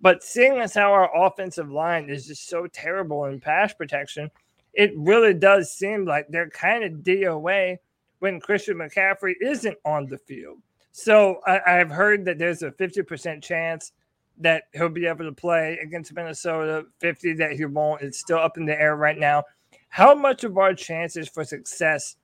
but 0.00 0.22
seeing 0.22 0.58
as 0.58 0.74
how 0.74 0.92
our 0.92 1.10
offensive 1.26 1.70
line 1.70 2.10
is 2.10 2.26
just 2.26 2.48
so 2.48 2.66
terrible 2.66 3.24
in 3.24 3.40
pass 3.40 3.72
protection, 3.72 4.30
it 4.74 4.92
really 4.96 5.32
does 5.32 5.72
seem 5.72 6.04
like 6.04 6.26
they're 6.28 6.50
kind 6.50 6.84
of 6.84 7.00
DOA 7.02 7.78
when 8.24 8.40
Christian 8.40 8.78
McCaffrey 8.78 9.34
isn't 9.42 9.76
on 9.84 10.06
the 10.06 10.16
field. 10.16 10.56
So 10.92 11.40
I, 11.46 11.60
I've 11.66 11.90
heard 11.90 12.24
that 12.24 12.38
there's 12.38 12.62
a 12.62 12.70
50% 12.70 13.42
chance 13.42 13.92
that 14.38 14.62
he'll 14.72 14.88
be 14.88 15.04
able 15.04 15.26
to 15.26 15.32
play 15.32 15.78
against 15.82 16.14
Minnesota, 16.14 16.86
50 17.00 17.34
that 17.34 17.52
he 17.52 17.66
won't. 17.66 18.00
It's 18.00 18.18
still 18.18 18.38
up 18.38 18.56
in 18.56 18.64
the 18.64 18.80
air 18.80 18.96
right 18.96 19.18
now. 19.18 19.44
How 19.90 20.14
much 20.14 20.42
of 20.42 20.56
our 20.56 20.72
chances 20.72 21.28
for 21.28 21.44
success 21.44 22.16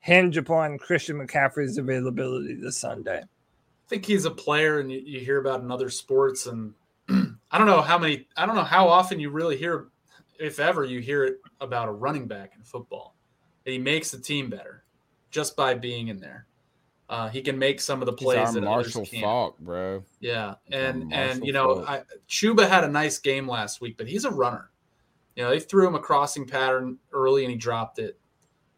hinge 0.00 0.36
upon 0.36 0.76
Christian 0.76 1.24
McCaffrey's 1.24 1.78
availability 1.78 2.54
this 2.54 2.76
Sunday? 2.76 3.20
I 3.20 3.88
think 3.88 4.04
he's 4.04 4.24
a 4.24 4.32
player, 4.32 4.80
and 4.80 4.90
you, 4.90 4.98
you 5.06 5.20
hear 5.20 5.38
about 5.38 5.60
in 5.60 5.70
other 5.70 5.88
sports, 5.88 6.48
and 6.48 6.74
I 7.08 7.58
don't 7.58 7.68
know 7.68 7.80
how 7.80 7.96
many, 7.96 8.26
I 8.36 8.44
don't 8.44 8.56
know 8.56 8.64
how 8.64 8.88
often 8.88 9.20
you 9.20 9.30
really 9.30 9.56
hear, 9.56 9.86
if 10.36 10.58
ever, 10.58 10.82
you 10.82 10.98
hear 10.98 11.22
it 11.22 11.36
about 11.60 11.86
a 11.86 11.92
running 11.92 12.26
back 12.26 12.54
in 12.56 12.64
football. 12.64 13.14
He 13.64 13.78
makes 13.78 14.10
the 14.10 14.18
team 14.18 14.50
better 14.50 14.83
just 15.34 15.56
by 15.56 15.74
being 15.74 16.06
in 16.08 16.20
there. 16.20 16.46
Uh, 17.08 17.28
he 17.28 17.42
can 17.42 17.58
make 17.58 17.80
some 17.80 18.00
of 18.00 18.06
the 18.06 18.12
plays 18.12 18.54
that 18.54 18.62
Marshall 18.62 19.00
others 19.00 19.10
can't. 19.10 19.22
Falk, 19.24 19.58
bro. 19.58 20.04
Yeah, 20.20 20.54
and 20.70 21.12
and 21.12 21.44
you 21.44 21.52
know, 21.52 21.84
I, 21.86 22.02
Chuba 22.28 22.68
had 22.68 22.84
a 22.84 22.88
nice 22.88 23.18
game 23.18 23.48
last 23.48 23.80
week, 23.80 23.98
but 23.98 24.06
he's 24.06 24.24
a 24.24 24.30
runner. 24.30 24.70
You 25.34 25.42
know, 25.42 25.50
they 25.50 25.58
threw 25.58 25.86
him 25.88 25.96
a 25.96 25.98
crossing 25.98 26.46
pattern 26.46 26.98
early 27.12 27.42
and 27.44 27.50
he 27.50 27.58
dropped 27.58 27.98
it. 27.98 28.18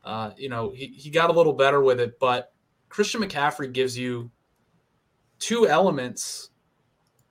Uh, 0.02 0.30
you 0.38 0.48
know, 0.48 0.70
he, 0.70 0.86
he 0.86 1.10
got 1.10 1.28
a 1.28 1.32
little 1.32 1.52
better 1.52 1.82
with 1.82 2.00
it, 2.00 2.18
but 2.18 2.52
Christian 2.88 3.20
McCaffrey 3.20 3.70
gives 3.70 3.98
you 3.98 4.30
two 5.38 5.68
elements 5.68 6.50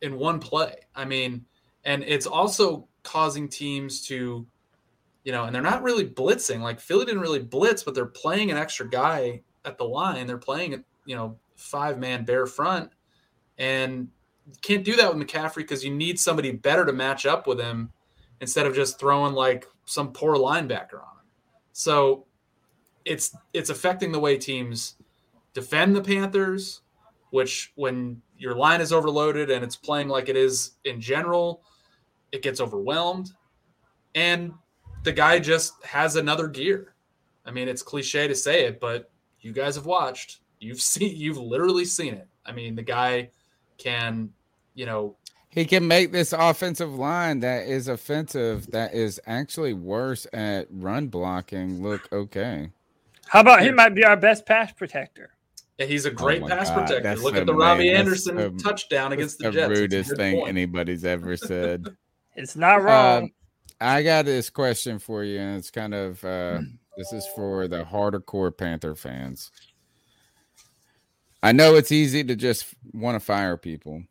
in 0.01 0.17
one 0.17 0.39
play. 0.39 0.75
I 0.93 1.05
mean, 1.05 1.45
and 1.83 2.03
it's 2.03 2.27
also 2.27 2.87
causing 3.01 3.49
teams 3.49 4.05
to, 4.07 4.45
you 5.25 5.31
know, 5.31 5.43
and 5.45 5.53
they're 5.53 5.61
not 5.61 5.83
really 5.83 6.07
blitzing. 6.07 6.61
Like 6.61 6.79
Philly 6.79 7.03
didn't 7.03 7.19
really 7.19 7.39
blitz, 7.39 7.83
but 7.83 7.95
they're 7.95 8.05
playing 8.05 8.51
an 8.51 8.57
extra 8.57 8.87
guy 8.87 9.41
at 9.65 9.77
the 9.77 9.83
line. 9.83 10.27
They're 10.27 10.37
playing, 10.37 10.85
you 11.05 11.15
know, 11.15 11.37
five 11.57 11.97
man 11.97 12.23
bare 12.23 12.45
front. 12.45 12.91
And 13.57 14.09
can't 14.61 14.85
do 14.85 14.95
that 14.95 15.13
with 15.13 15.27
McCaffrey 15.27 15.57
because 15.57 15.83
you 15.83 15.93
need 15.93 16.19
somebody 16.19 16.51
better 16.51 16.85
to 16.85 16.93
match 16.93 17.25
up 17.25 17.47
with 17.47 17.59
him 17.59 17.91
instead 18.39 18.67
of 18.67 18.75
just 18.75 18.99
throwing 18.99 19.33
like 19.33 19.65
some 19.85 20.13
poor 20.13 20.35
linebacker 20.35 21.01
on 21.01 21.17
him. 21.17 21.25
So 21.73 22.27
it's 23.03 23.35
it's 23.53 23.71
affecting 23.71 24.11
the 24.11 24.19
way 24.19 24.37
teams 24.37 24.95
defend 25.53 25.95
the 25.95 26.01
Panthers, 26.01 26.81
which 27.31 27.71
when 27.75 28.21
your 28.37 28.53
line 28.53 28.81
is 28.81 28.93
overloaded 28.93 29.49
and 29.49 29.63
it's 29.63 29.75
playing 29.75 30.07
like 30.07 30.29
it 30.29 30.37
is 30.37 30.73
in 30.83 31.01
general, 31.01 31.63
it 32.31 32.43
gets 32.43 32.61
overwhelmed. 32.61 33.31
And 34.13 34.53
the 35.05 35.13
guy 35.13 35.39
just 35.39 35.81
has 35.85 36.17
another 36.17 36.47
gear. 36.47 36.93
I 37.45 37.51
mean, 37.51 37.67
it's 37.69 37.81
cliche 37.81 38.27
to 38.27 38.35
say 38.35 38.65
it, 38.65 38.79
but 38.79 39.09
you 39.39 39.53
guys 39.53 39.75
have 39.75 39.85
watched. 39.85 40.39
You've 40.59 40.81
seen 40.93 41.15
you've 41.15 41.37
literally 41.37 41.85
seen 41.85 42.13
it. 42.15 42.27
I 42.45 42.51
mean, 42.51 42.75
the 42.75 42.83
guy 42.83 43.29
can, 43.77 44.29
you 44.73 44.85
know, 44.85 45.15
He 45.49 45.65
can 45.65 45.87
make 45.87 46.11
this 46.11 46.33
offensive 46.33 46.93
line 46.93 47.39
that 47.39 47.65
is 47.67 47.87
offensive, 47.87 48.69
that 48.71 48.93
is 48.93 49.19
actually 49.25 49.73
worse 49.73 50.27
at 50.33 50.67
run 50.69 51.07
blocking, 51.07 51.81
look 51.81 52.11
okay. 52.11 52.69
How 53.27 53.39
about 53.39 53.63
he 53.63 53.71
might 53.71 53.95
be 53.95 54.03
our 54.03 54.17
best 54.17 54.45
pass 54.45 54.71
protector? 54.73 55.31
and 55.77 55.89
he's 55.89 56.05
a 56.05 56.11
great 56.11 56.41
my 56.41 56.49
pass 56.49 56.69
God, 56.69 56.87
protector. 56.87 57.21
Look 57.21 57.35
so 57.35 57.41
at 57.41 57.47
the 57.47 57.53
Robbie 57.53 57.89
lame. 57.89 57.97
Anderson 57.97 58.37
so- 58.37 58.51
touchdown 58.69 59.11
against 59.11 59.39
the 59.39 59.45
That's 59.45 59.55
Jets. 59.55 59.67
the 59.73 59.81
rudest 59.81 60.15
thing 60.15 60.35
point. 60.37 60.49
anybody's 60.49 61.05
ever 61.05 61.37
said. 61.37 61.85
It's 62.37 62.57
not 62.57 62.83
wrong. 62.83 63.23
Um, 63.23 63.31
I 63.79 64.03
got 64.03 64.25
this 64.25 64.49
question 64.49 64.99
for 64.99 65.23
you, 65.23 65.39
and 65.39 65.57
it's 65.57 65.71
kind 65.71 65.93
of 65.93 66.23
uh, 66.23 66.59
this 66.97 67.11
is 67.13 67.27
for 67.35 67.67
the 67.67 67.83
hardcore 67.83 68.55
Panther 68.55 68.95
fans. 68.95 69.51
I 71.43 71.51
know 71.51 71.75
it's 71.75 71.91
easy 71.91 72.23
to 72.23 72.35
just 72.35 72.73
want 72.93 73.15
to 73.15 73.19
fire 73.19 73.57
people, 73.57 74.01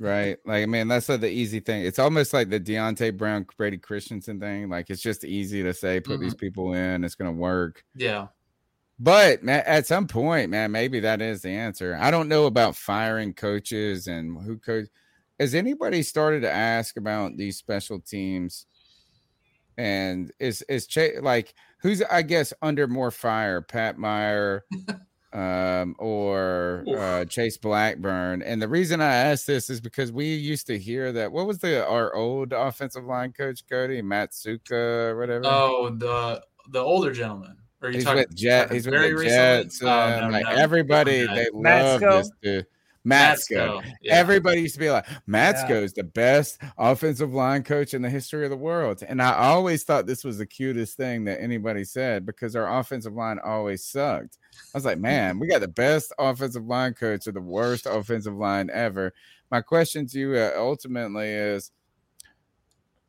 right? 0.00 0.38
Like, 0.44 0.64
I 0.64 0.66
mean, 0.66 0.88
that's 0.88 1.08
like 1.08 1.20
the 1.20 1.30
easy 1.30 1.60
thing. 1.60 1.84
It's 1.84 2.00
almost 2.00 2.32
like 2.32 2.50
the 2.50 2.58
Deonte 2.58 3.16
Brown, 3.16 3.46
Brady 3.56 3.78
Christensen 3.78 4.40
thing. 4.40 4.68
Like, 4.68 4.90
it's 4.90 5.02
just 5.02 5.24
easy 5.24 5.62
to 5.62 5.72
say, 5.72 6.00
put 6.00 6.18
these 6.18 6.34
people 6.34 6.74
in, 6.74 7.04
it's 7.04 7.14
going 7.14 7.32
to 7.32 7.40
work. 7.40 7.84
Yeah. 7.94 8.28
But 8.98 9.46
at 9.48 9.86
some 9.86 10.06
point, 10.06 10.50
man, 10.50 10.72
maybe 10.72 11.00
that 11.00 11.20
is 11.20 11.42
the 11.42 11.50
answer. 11.50 11.96
I 12.00 12.10
don't 12.10 12.28
know 12.28 12.46
about 12.46 12.74
firing 12.74 13.34
coaches 13.34 14.06
and 14.06 14.42
who 14.42 14.58
coach. 14.58 14.86
Has 15.38 15.54
anybody 15.54 16.02
started 16.02 16.40
to 16.42 16.50
ask 16.50 16.96
about 16.96 17.36
these 17.36 17.56
special 17.56 18.00
teams? 18.00 18.66
And 19.76 20.30
is 20.38 20.62
is 20.68 20.86
Ch- 20.86 21.18
like 21.20 21.54
who's 21.80 22.02
I 22.02 22.22
guess 22.22 22.52
under 22.62 22.86
more 22.86 23.10
fire, 23.10 23.60
Pat 23.60 23.98
Meyer, 23.98 24.64
um, 25.32 25.96
or 25.98 26.84
uh, 26.96 27.24
Chase 27.24 27.56
Blackburn? 27.56 28.42
And 28.42 28.62
the 28.62 28.68
reason 28.68 29.00
I 29.00 29.14
ask 29.14 29.46
this 29.46 29.68
is 29.70 29.80
because 29.80 30.12
we 30.12 30.34
used 30.34 30.66
to 30.68 30.78
hear 30.78 31.10
that. 31.12 31.32
What 31.32 31.46
was 31.46 31.58
the 31.58 31.84
our 31.86 32.14
old 32.14 32.52
offensive 32.52 33.04
line 33.04 33.32
coach, 33.32 33.64
Cody 33.68 34.00
Matsuka, 34.00 35.10
or 35.10 35.18
whatever? 35.18 35.44
Oh, 35.46 35.90
the 35.90 36.42
the 36.70 36.80
older 36.80 37.12
gentleman. 37.12 37.56
Are 37.82 37.88
you 37.88 37.96
He's 37.96 38.04
talking, 38.04 38.20
with 38.28 38.34
Jet. 38.34 38.62
talking 38.62 38.74
He's 38.76 38.86
with 38.86 38.94
very 38.94 39.08
the 39.10 39.16
recently? 39.16 39.64
Jets. 39.64 39.82
Oh, 39.82 39.86
no, 40.20 40.28
like 40.30 40.44
no. 40.46 40.50
everybody, 40.52 41.26
Different 41.26 41.36
guy. 41.36 41.44
they 41.44 41.50
love 41.52 42.00
this. 42.00 42.30
To, 42.42 42.66
Matsko. 43.06 43.80
Matsko, 43.80 43.92
yeah. 44.02 44.14
Everybody 44.14 44.62
used 44.62 44.74
to 44.74 44.80
be 44.80 44.90
like, 44.90 45.06
Matsko 45.28 45.82
is 45.82 45.92
the 45.92 46.04
best 46.04 46.60
offensive 46.78 47.34
line 47.34 47.62
coach 47.62 47.94
in 47.94 48.02
the 48.02 48.10
history 48.10 48.44
of 48.44 48.50
the 48.50 48.56
world. 48.56 49.02
And 49.06 49.20
I 49.20 49.34
always 49.34 49.84
thought 49.84 50.06
this 50.06 50.24
was 50.24 50.38
the 50.38 50.46
cutest 50.46 50.96
thing 50.96 51.24
that 51.24 51.40
anybody 51.40 51.84
said 51.84 52.24
because 52.24 52.56
our 52.56 52.78
offensive 52.78 53.12
line 53.12 53.38
always 53.44 53.84
sucked. 53.84 54.38
I 54.74 54.78
was 54.78 54.84
like, 54.84 54.98
man, 54.98 55.38
we 55.38 55.48
got 55.48 55.60
the 55.60 55.68
best 55.68 56.12
offensive 56.18 56.64
line 56.64 56.94
coach 56.94 57.26
or 57.26 57.32
the 57.32 57.40
worst 57.40 57.86
offensive 57.86 58.34
line 58.34 58.70
ever. 58.72 59.12
My 59.50 59.60
question 59.60 60.06
to 60.06 60.18
you 60.18 60.34
uh, 60.36 60.52
ultimately 60.56 61.28
is 61.28 61.70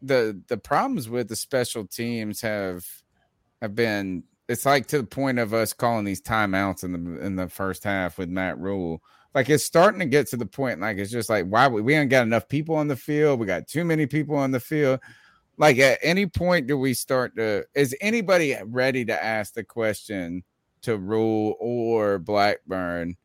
the 0.01 0.39
the 0.47 0.57
problems 0.57 1.09
with 1.09 1.29
the 1.29 1.35
special 1.35 1.87
teams 1.87 2.41
have 2.41 2.85
have 3.61 3.73
been 3.75 4.23
it's 4.47 4.65
like 4.65 4.87
to 4.87 4.99
the 4.99 5.07
point 5.07 5.39
of 5.39 5.53
us 5.53 5.73
calling 5.73 6.05
these 6.05 6.21
timeouts 6.21 6.83
in 6.83 6.91
the 6.91 7.25
in 7.25 7.35
the 7.35 7.47
first 7.47 7.83
half 7.83 8.17
with 8.17 8.29
Matt 8.29 8.59
Rhule. 8.59 9.01
Like 9.35 9.49
it's 9.49 9.63
starting 9.63 9.99
to 9.99 10.05
get 10.05 10.27
to 10.29 10.37
the 10.37 10.45
point 10.45 10.79
like 10.79 10.97
it's 10.97 11.11
just 11.11 11.29
like 11.29 11.45
why 11.45 11.67
we, 11.67 11.93
ain't 11.93 12.09
got 12.09 12.23
enough 12.25 12.47
people 12.47 12.75
on 12.75 12.87
the 12.87 12.95
field. 12.95 13.39
We 13.39 13.45
got 13.45 13.67
too 13.67 13.85
many 13.85 14.07
people 14.07 14.35
on 14.35 14.49
the 14.49 14.59
field. 14.59 15.01
Like 15.57 15.77
at 15.77 15.99
any 16.01 16.25
point 16.25 16.65
do 16.67 16.77
we 16.77 16.93
start 16.93 17.35
to 17.35 17.65
is 17.75 17.95
anybody 18.01 18.57
ready 18.63 19.05
to 19.05 19.23
ask 19.23 19.53
the 19.53 19.63
question 19.63 20.43
to 20.81 20.97
Rhule 20.97 21.55
or 21.59 22.17
Blackburn? 22.17 23.17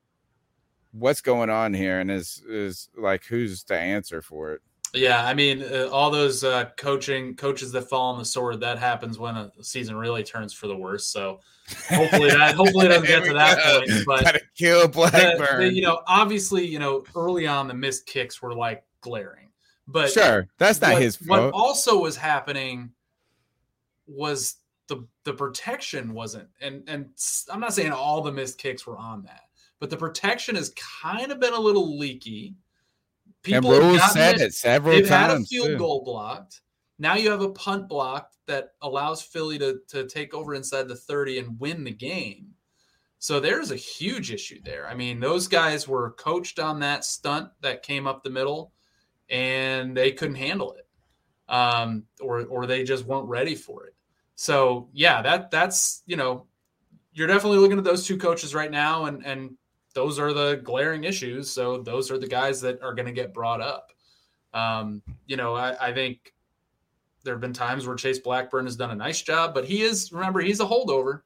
what's 0.92 1.20
going 1.20 1.50
on 1.50 1.74
here, 1.74 2.00
and 2.00 2.10
is 2.10 2.42
is 2.48 2.88
like 2.96 3.24
who's 3.24 3.64
the 3.64 3.78
answer 3.78 4.22
for 4.22 4.52
it? 4.52 4.62
Yeah, 4.92 5.24
I 5.24 5.34
mean, 5.34 5.62
uh, 5.62 5.88
all 5.92 6.10
those 6.10 6.42
uh, 6.42 6.70
coaching 6.76 7.36
coaches 7.36 7.70
that 7.72 7.82
fall 7.88 8.12
on 8.12 8.18
the 8.18 8.24
sword 8.24 8.60
that 8.60 8.78
happens 8.78 9.18
when 9.18 9.36
a 9.36 9.50
season 9.62 9.94
really 9.96 10.24
turns 10.24 10.52
for 10.52 10.66
the 10.66 10.76
worse. 10.76 11.06
So 11.06 11.40
hopefully 11.88 12.30
that 12.30 12.54
hopefully 12.56 12.86
it 12.86 12.88
doesn't 12.88 13.06
get 13.06 13.24
to 13.24 13.32
that 13.34 13.58
point. 13.86 14.04
But 14.06 14.24
Gotta 14.24 14.40
kill 14.56 14.88
Blackburn. 14.88 15.60
the- 15.60 15.64
the- 15.68 15.72
you 15.72 15.82
know, 15.82 16.02
obviously, 16.08 16.66
you 16.66 16.78
know, 16.80 17.04
early 17.14 17.46
on 17.46 17.68
the 17.68 17.74
missed 17.74 18.06
kicks 18.06 18.42
were 18.42 18.52
like 18.54 18.82
glaring, 19.00 19.48
but 19.86 20.10
sure, 20.10 20.48
that's 20.58 20.80
not 20.80 20.94
what, 20.94 21.02
his 21.02 21.16
What 21.22 21.52
also 21.52 21.98
was 22.00 22.16
happening 22.16 22.90
was 24.06 24.56
the 24.88 25.06
the 25.24 25.32
protection 25.32 26.12
wasn't, 26.12 26.48
and 26.60 26.82
and 26.88 27.10
I'm 27.48 27.60
not 27.60 27.74
saying 27.74 27.92
all 27.92 28.22
the 28.22 28.32
missed 28.32 28.58
kicks 28.58 28.86
were 28.86 28.98
on 28.98 29.22
that, 29.22 29.42
but 29.78 29.88
the 29.90 29.96
protection 29.96 30.56
has 30.56 30.74
kind 31.02 31.30
of 31.30 31.38
been 31.38 31.52
a 31.52 31.60
little 31.60 31.96
leaky. 31.98 32.56
And 33.46 33.64
have 33.64 34.10
said 34.12 34.40
it 34.40 34.54
several 34.54 34.94
times. 34.94 35.08
They've 35.08 35.18
had 35.18 35.30
a 35.30 35.40
field 35.40 35.68
too. 35.68 35.78
goal 35.78 36.02
blocked. 36.04 36.60
Now 36.98 37.14
you 37.14 37.30
have 37.30 37.40
a 37.40 37.50
punt 37.50 37.88
blocked 37.88 38.36
that 38.46 38.70
allows 38.82 39.22
Philly 39.22 39.58
to, 39.58 39.80
to 39.88 40.06
take 40.06 40.34
over 40.34 40.54
inside 40.54 40.88
the 40.88 40.96
30 40.96 41.38
and 41.38 41.60
win 41.60 41.84
the 41.84 41.90
game. 41.90 42.48
So 43.18 43.38
there's 43.38 43.70
a 43.70 43.76
huge 43.76 44.32
issue 44.32 44.60
there. 44.64 44.86
I 44.88 44.94
mean, 44.94 45.20
those 45.20 45.46
guys 45.46 45.86
were 45.86 46.12
coached 46.12 46.58
on 46.58 46.80
that 46.80 47.04
stunt 47.04 47.50
that 47.60 47.82
came 47.82 48.06
up 48.06 48.22
the 48.22 48.30
middle 48.30 48.72
and 49.28 49.96
they 49.96 50.12
couldn't 50.12 50.36
handle 50.36 50.72
it. 50.72 50.86
Um, 51.48 52.04
or 52.20 52.44
or 52.46 52.66
they 52.66 52.84
just 52.84 53.04
weren't 53.04 53.28
ready 53.28 53.56
for 53.56 53.86
it. 53.86 53.94
So 54.36 54.88
yeah, 54.92 55.20
that 55.20 55.50
that's 55.50 56.02
you 56.06 56.16
know, 56.16 56.46
you're 57.12 57.26
definitely 57.26 57.58
looking 57.58 57.76
at 57.76 57.84
those 57.84 58.06
two 58.06 58.16
coaches 58.16 58.54
right 58.54 58.70
now 58.70 59.06
and 59.06 59.26
and 59.26 59.56
those 59.94 60.18
are 60.18 60.32
the 60.32 60.60
glaring 60.62 61.04
issues. 61.04 61.50
So 61.50 61.78
those 61.82 62.10
are 62.10 62.18
the 62.18 62.28
guys 62.28 62.60
that 62.60 62.82
are 62.82 62.94
going 62.94 63.06
to 63.06 63.12
get 63.12 63.34
brought 63.34 63.60
up. 63.60 63.92
Um, 64.54 65.02
you 65.26 65.36
know, 65.36 65.54
I, 65.54 65.88
I 65.88 65.92
think 65.92 66.32
there 67.24 67.34
have 67.34 67.40
been 67.40 67.52
times 67.52 67.86
where 67.86 67.96
Chase 67.96 68.18
Blackburn 68.18 68.64
has 68.66 68.76
done 68.76 68.90
a 68.90 68.94
nice 68.94 69.22
job, 69.22 69.52
but 69.54 69.64
he 69.64 69.82
is 69.82 70.12
remember 70.12 70.40
he's 70.40 70.60
a 70.60 70.64
holdover. 70.66 71.22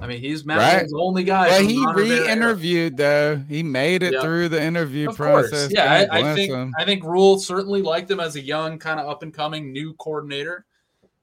I 0.00 0.06
mean, 0.06 0.20
he's 0.20 0.44
Madison's 0.44 0.92
only 0.96 1.24
guy. 1.24 1.48
Well, 1.48 1.62
he 1.66 1.84
Ron 1.84 1.96
Rivera 1.96 2.16
era. 2.18 2.24
re-interviewed 2.26 2.96
though. 2.96 3.36
He 3.48 3.62
made 3.64 4.04
it 4.04 4.12
Yeah. 4.14 4.20
through 4.22 4.48
the 4.50 4.62
interview 4.62 5.10
Of 5.10 5.16
course, 5.16 5.50
process. 5.50 5.72
yeah. 5.72 6.06
I, 6.12 6.20
I 6.30 6.34
think 6.34 6.52
him. 6.52 6.72
I 6.78 6.84
think 6.84 7.02
Rhule 7.02 7.40
certainly 7.40 7.82
liked 7.82 8.08
him 8.08 8.20
as 8.20 8.36
a 8.36 8.40
young, 8.40 8.78
kind 8.78 9.00
of 9.00 9.08
up 9.08 9.24
and 9.24 9.34
coming 9.34 9.72
new 9.72 9.94
coordinator. 9.94 10.64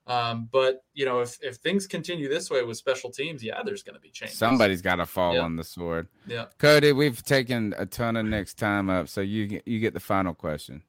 Um, 0.07 0.47
but 0.51 0.83
you 0.93 1.05
know, 1.05 1.19
if 1.19 1.37
if 1.41 1.57
things 1.57 1.85
continue 1.85 2.29
this 2.29 2.49
way 2.49 2.63
with 2.63 2.77
special 2.77 3.11
teams, 3.11 3.43
yeah, 3.43 3.61
there's 3.63 3.83
going 3.83 3.95
to 3.95 3.99
be 4.01 4.09
changes. 4.09 4.37
somebody's 4.37 4.81
got 4.81 4.95
to 4.95 5.05
fall 5.05 5.33
Yeah. 5.35 5.41
on 5.41 5.55
the 5.57 5.63
sword. 5.63 6.07
yeah. 6.25 6.45
Cody, 6.59 6.93
we've 6.93 7.21
taken 7.23 7.73
a 7.77 7.85
ton 7.85 8.15
of 8.15 8.25
next 8.25 8.53
time 8.57 8.89
up, 8.89 9.09
so 9.09 9.19
you 9.21 9.47
get- 9.47 9.67
you 9.67 9.79
get 9.79 9.93
the 9.93 9.99
final 9.99 10.33
question. 10.33 10.81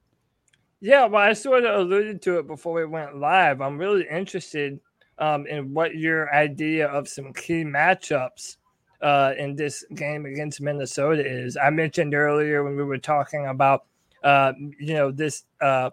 Yeah, 0.80 1.06
well, 1.06 1.22
I 1.22 1.32
sort 1.32 1.64
of 1.64 1.80
alluded 1.80 2.22
to 2.22 2.38
it 2.38 2.46
before 2.46 2.72
we 2.74 2.84
went 2.86 3.16
live. 3.18 3.60
I'm 3.60 3.76
really 3.78 4.06
interested 4.08 4.78
um, 5.18 5.44
in 5.48 5.74
what 5.74 5.96
your 5.96 6.32
idea 6.32 6.86
of 6.86 7.08
some 7.08 7.32
key 7.32 7.64
matchups 7.64 8.58
uh, 9.02 9.32
in 9.36 9.56
this 9.56 9.84
game 9.96 10.26
against 10.26 10.60
Minnesota 10.60 11.26
is. 11.26 11.56
I 11.56 11.70
mentioned 11.70 12.14
earlier 12.14 12.62
when 12.62 12.76
we 12.76 12.84
were 12.84 12.98
talking 12.98 13.46
about, 13.46 13.86
uh, 14.22 14.52
you 14.78 14.94
know, 14.94 15.10
this 15.10 15.42
uh, 15.60 15.90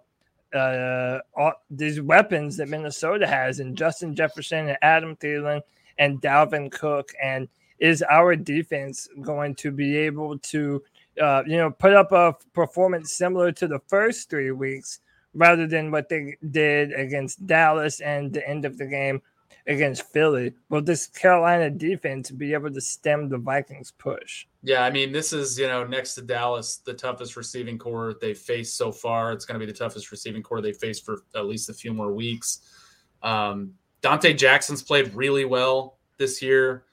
uh, 0.55 1.19
all, 1.35 1.53
these 1.69 2.01
weapons 2.01 2.57
that 2.57 2.69
Minnesota 2.69 3.27
has, 3.27 3.59
and 3.59 3.77
Justin 3.77 4.15
Jefferson 4.15 4.69
and 4.69 4.77
Adam 4.81 5.15
Thielen 5.17 5.61
and 5.97 6.21
Dalvin 6.21 6.71
Cook, 6.71 7.11
and 7.21 7.47
is 7.79 8.03
our 8.03 8.35
defense 8.35 9.07
going 9.21 9.55
to 9.55 9.71
be 9.71 9.97
able 9.97 10.37
to 10.39 10.81
uh, 11.21 11.43
you 11.45 11.57
know, 11.57 11.71
put 11.71 11.93
up 11.93 12.11
a 12.11 12.35
performance 12.53 13.13
similar 13.13 13.51
to 13.53 13.67
the 13.67 13.79
first 13.87 14.29
three 14.29 14.51
weeks 14.51 14.99
rather 15.33 15.67
than 15.67 15.91
what 15.91 16.09
they 16.09 16.35
did 16.51 16.93
against 16.93 17.45
Dallas 17.45 17.99
and 18.01 18.33
the 18.33 18.47
end 18.47 18.65
of 18.65 18.77
the 18.77 18.85
game 18.85 19.21
against 19.67 20.03
Philly. 20.13 20.53
Will 20.69 20.81
this 20.81 21.07
Carolina 21.07 21.69
defense 21.69 22.31
be 22.31 22.53
able 22.53 22.71
to 22.71 22.81
stem 22.81 23.29
the 23.29 23.37
Vikings 23.37 23.91
push? 23.97 24.45
Yeah, 24.63 24.83
I 24.83 24.89
mean, 24.91 25.11
this 25.11 25.33
is 25.33 25.57
you 25.59 25.67
know 25.67 25.85
next 25.85 26.15
to 26.15 26.21
Dallas, 26.21 26.77
the 26.77 26.93
toughest 26.93 27.35
receiving 27.35 27.77
core 27.77 28.15
they've 28.21 28.37
faced 28.37 28.77
so 28.77 28.91
far. 28.91 29.31
It's 29.31 29.45
going 29.45 29.59
to 29.59 29.65
be 29.65 29.71
the 29.71 29.77
toughest 29.77 30.11
receiving 30.11 30.43
core 30.43 30.61
they 30.61 30.73
faced 30.73 31.05
for 31.05 31.23
at 31.35 31.45
least 31.45 31.69
a 31.69 31.73
few 31.73 31.93
more 31.93 32.13
weeks. 32.13 32.61
Um, 33.23 33.73
Donte 34.01 34.37
Jackson's 34.37 34.83
played 34.83 35.13
really 35.15 35.45
well 35.45 35.97
this 36.17 36.41
year. 36.41 36.85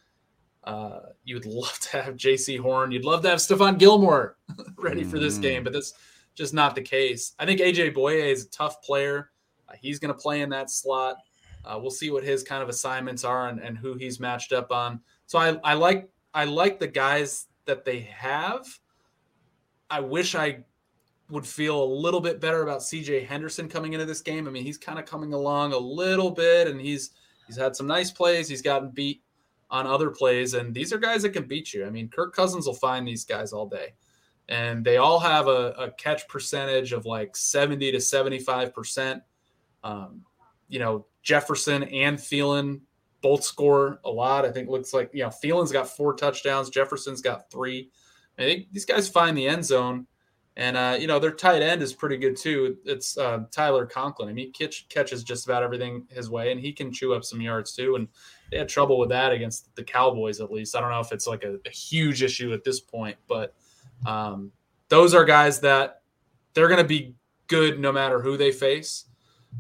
Uh, 0.65 1.01
you 1.25 1.35
would 1.35 1.47
love 1.47 1.79
to 1.81 2.03
have 2.03 2.17
Jaycee 2.17 2.59
Horn. 2.59 2.93
You'd 2.93 3.05
love 3.05 3.23
to 3.23 3.29
have 3.31 3.39
Stephon 3.39 3.79
Gilmore 3.79 4.37
ready 4.79 5.03
for 5.05 5.19
this 5.19 5.39
Mhm. 5.39 5.43
game, 5.43 5.65
but 5.65 5.73
that's 5.73 5.93
just 6.35 6.55
not 6.55 6.75
the 6.75 6.83
case. 6.83 7.35
I 7.39 7.45
think 7.47 7.61
AJ 7.61 7.91
Bouye 7.95 8.31
is 8.33 8.45
a 8.47 8.49
tough 8.51 8.81
player. 8.83 9.31
Uh, 9.69 9.73
he's 9.81 9.99
going 9.99 10.15
to 10.15 10.19
play 10.19 10.41
in 10.41 10.49
that 10.51 10.71
slot. 10.71 11.17
Uh, 11.65 11.79
we'll 11.81 11.91
see 11.91 12.11
what 12.11 12.25
his 12.25 12.43
kind 12.43 12.63
of 12.63 12.69
assignments 12.69 13.25
are 13.25 13.49
and, 13.49 13.61
and 13.61 13.79
who 13.79 13.95
he's 13.95 14.19
matched 14.19 14.53
up 14.53 14.73
on. 14.73 15.01
So 15.27 15.39
I, 15.39 15.59
I 15.63 15.75
like 15.75 16.11
I 16.35 16.45
like 16.45 16.79
the 16.79 16.89
guys 16.89 17.47
that 17.67 17.85
they 17.85 18.01
have. 18.01 18.67
I 19.91 20.01
wish 20.01 20.35
I 20.35 20.65
would 21.31 21.47
feel 21.47 21.83
a 21.83 21.85
little 21.85 22.21
bit 22.21 22.41
better 22.41 22.63
about 22.63 22.81
CJ 22.81 23.27
Henderson 23.27 23.69
coming 23.69 23.93
into 23.93 24.05
this 24.05 24.21
game. 24.21 24.47
I 24.47 24.51
mean, 24.51 24.65
he's 24.65 24.79
kind 24.79 24.99
of 24.99 25.07
coming 25.07 25.33
along 25.33 25.73
a 25.73 25.79
little 25.79 26.31
bit 26.31 26.69
and 26.69 26.81
he's 26.81 27.11
he's 27.47 27.57
had 27.57 27.77
some 27.77 27.87
nice 27.87 28.11
plays. 28.11 28.49
He's 28.49 28.63
gotten 28.63 28.91
beat 28.91 29.23
on 29.71 29.87
other 29.87 30.11
plays 30.11 30.55
and 30.55 30.75
these 30.75 30.93
are 30.93 30.99
guys 30.99 31.23
that 31.23 31.31
can 31.31 31.47
beat 31.47 31.73
you. 31.73 31.87
I 31.87 31.91
mean, 31.91 32.09
Kirk 32.09 32.35
Cousins 32.35 32.67
will 32.67 32.75
find 32.75 33.07
these 33.07 33.25
guys 33.25 33.53
all 33.53 33.67
day. 33.67 33.95
And 34.49 34.85
they 34.85 34.97
all 34.97 35.21
have 35.21 35.47
a, 35.47 35.73
a 35.79 35.91
catch 35.93 36.27
percentage 36.29 36.93
of 36.93 37.07
like 37.07 37.37
70 37.37 37.93
to 37.93 37.99
75%. 37.99 39.23
Um, 39.85 40.23
you 40.73 40.79
know, 40.79 41.05
Jefferson 41.23 41.83
and 41.85 42.17
Thielen 42.17 42.81
both 43.21 43.45
score 43.45 44.01
a 44.07 44.11
lot. 44.11 44.47
I 44.47 44.51
think 44.51 44.71
looks 44.71 44.95
like 44.95 45.11
you 45.13 45.23
know 45.23 45.29
Thielen's 45.29 45.71
got 45.71 45.87
four 45.87 46.15
touchdowns, 46.15 46.71
Jefferson's 46.71 47.21
got 47.21 47.51
three. 47.51 47.91
I 48.39 48.43
think 48.43 48.73
these 48.73 48.87
guys 48.87 49.07
find 49.07 49.37
the 49.37 49.47
end 49.47 49.67
zone, 49.67 50.07
and 50.57 50.77
uh, 50.79 50.97
you 50.99 51.07
know 51.07 51.19
their 51.19 51.31
tight 51.31 51.61
end 51.61 51.83
is 51.83 51.93
pretty 51.93 52.17
good 52.17 52.39
too. 52.39 52.79
It's 52.87 53.19
uh, 53.19 53.45
Tyler 53.51 53.85
Conklin. 53.85 54.31
I 54.31 54.33
mean, 54.33 54.47
he 54.47 54.53
catch, 54.53 54.89
catches 54.89 55.23
just 55.23 55.45
about 55.45 55.63
everything 55.63 56.07
his 56.09 56.31
way, 56.31 56.51
and 56.51 56.59
he 56.59 56.73
can 56.73 56.91
chew 56.91 57.13
up 57.13 57.23
some 57.23 57.43
yards 57.43 57.75
too. 57.75 57.97
And 57.97 58.09
they 58.51 58.57
had 58.57 58.71
trouble 58.71 58.99
with 58.99 59.11
that 59.11 59.31
against 59.31 59.77
the 59.77 59.85
Cowboys, 59.85 60.41
at 60.41 60.51
least. 60.51 60.75
I 60.75 60.81
don't 60.81 60.91
know 60.91 61.01
if 61.01 61.13
it's 61.13 61.27
like 61.27 61.45
a, 61.45 61.59
a 61.67 61.71
huge 61.71 62.23
issue 62.23 62.55
at 62.55 62.65
this 62.65 62.81
point, 62.81 63.19
but 63.29 63.55
um, 64.07 64.53
those 64.89 65.13
are 65.13 65.27
guys 65.27 65.61
that 65.61 66.01
they're 66.55 66.69
going 66.69 66.83
to 66.83 66.89
be 66.89 67.15
good 67.47 67.79
no 67.79 67.93
matter 67.93 68.23
who 68.23 68.39
they 68.39 68.53
face. 68.53 69.05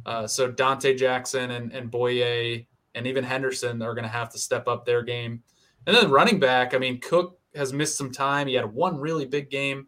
Uh, 0.04 0.26
so 0.26 0.50
Donte 0.50 0.96
Jackson 0.96 1.50
and, 1.52 1.72
and 1.72 1.90
Bouye 1.90 2.66
and 2.94 3.06
even 3.06 3.24
Henderson 3.24 3.82
are 3.82 3.94
going 3.94 4.04
to 4.04 4.10
have 4.10 4.30
to 4.30 4.38
step 4.38 4.68
up 4.68 4.84
their 4.84 5.02
game. 5.02 5.42
And 5.86 5.96
then 5.96 6.10
running 6.10 6.38
back, 6.38 6.74
I 6.74 6.78
mean, 6.78 7.00
Cook 7.00 7.38
has 7.54 7.72
missed 7.72 7.96
some 7.96 8.12
time. 8.12 8.46
He 8.46 8.54
had 8.54 8.72
one 8.72 8.98
really 8.98 9.24
big 9.26 9.50
game, 9.50 9.86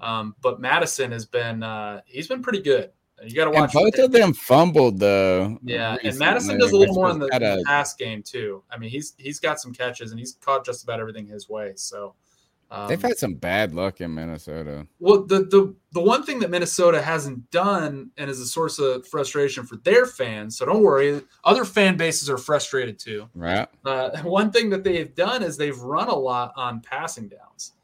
um, 0.00 0.34
but 0.40 0.60
Mattison 0.60 1.12
has 1.12 1.26
been 1.26 1.62
uh, 1.62 2.00
he's 2.06 2.26
been 2.26 2.42
pretty 2.42 2.60
good. 2.62 2.90
You 3.24 3.34
got 3.34 3.44
to 3.44 3.50
And 3.50 3.60
watch 3.60 3.72
both 3.72 3.98
of 3.98 4.12
them 4.12 4.34
fumbled 4.34 4.98
though. 4.98 5.58
yeah, 5.62 5.96
and 6.04 6.18
Mattison 6.18 6.58
does 6.58 6.72
a 6.72 6.76
little 6.76 6.94
more 6.94 7.10
in 7.10 7.18
the, 7.18 7.26
the 7.28 7.62
pass 7.66 7.94
game 7.94 8.22
too. 8.22 8.62
I 8.70 8.76
mean, 8.76 8.90
he's 8.90 9.14
he's 9.16 9.40
got 9.40 9.58
some 9.58 9.72
catches 9.72 10.10
and 10.10 10.20
he's 10.20 10.34
caught 10.42 10.66
just 10.66 10.82
about 10.84 11.00
everything 11.00 11.26
his 11.26 11.48
way. 11.48 11.72
So 11.76 12.14
um, 12.70 12.88
They've 12.88 13.00
had 13.00 13.16
some 13.16 13.34
bad 13.34 13.74
luck 13.74 14.00
in 14.00 14.14
Minnesota. 14.14 14.86
well, 14.98 15.24
the 15.24 15.40
the 15.44 15.74
the 15.92 16.00
one 16.00 16.24
thing 16.24 16.40
that 16.40 16.50
Minnesota 16.50 17.00
hasn't 17.00 17.48
done 17.50 18.10
and 18.16 18.28
is 18.28 18.40
a 18.40 18.46
source 18.46 18.78
of 18.78 19.06
frustration 19.06 19.64
for 19.64 19.76
their 19.76 20.04
fans. 20.04 20.58
So 20.58 20.66
don't 20.66 20.82
worry, 20.82 21.22
other 21.44 21.64
fan 21.64 21.96
bases 21.96 22.28
are 22.28 22.38
frustrated 22.38 22.98
too. 22.98 23.28
Right? 23.34 23.68
Uh, 23.84 24.18
one 24.22 24.50
thing 24.50 24.68
that 24.70 24.82
they've 24.82 25.14
done 25.14 25.42
is 25.42 25.56
they've 25.56 25.78
run 25.78 26.08
a 26.08 26.14
lot 26.14 26.52
on 26.56 26.80
passing 26.80 27.28
downs, 27.28 27.74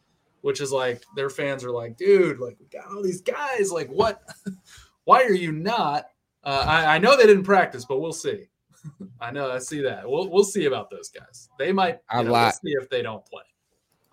which 0.40 0.60
is 0.60 0.72
like 0.72 1.02
their 1.14 1.30
fans 1.30 1.64
are 1.64 1.70
like, 1.70 1.96
dude, 1.96 2.40
like 2.40 2.56
we 2.58 2.66
got 2.66 2.88
all 2.88 3.02
these 3.02 3.22
guys. 3.22 3.70
Like, 3.70 3.88
what? 3.88 4.22
Why 5.04 5.22
are 5.22 5.32
you 5.32 5.52
not? 5.52 6.06
Uh, 6.44 6.64
I, 6.66 6.96
I 6.96 6.98
know 6.98 7.16
they 7.16 7.26
didn't 7.26 7.44
practice, 7.44 7.84
but 7.84 8.00
we'll 8.00 8.12
see. 8.12 8.48
I 9.20 9.30
know 9.30 9.50
I 9.50 9.58
see 9.58 9.80
that. 9.82 10.08
We'll 10.08 10.28
we'll 10.28 10.42
see 10.42 10.64
about 10.64 10.90
those 10.90 11.08
guys. 11.08 11.48
They 11.56 11.72
might. 11.72 12.00
I 12.10 12.22
know, 12.24 12.32
we'll 12.32 12.50
see 12.50 12.72
if 12.72 12.90
they 12.90 13.02
don't 13.02 13.24
play. 13.26 13.42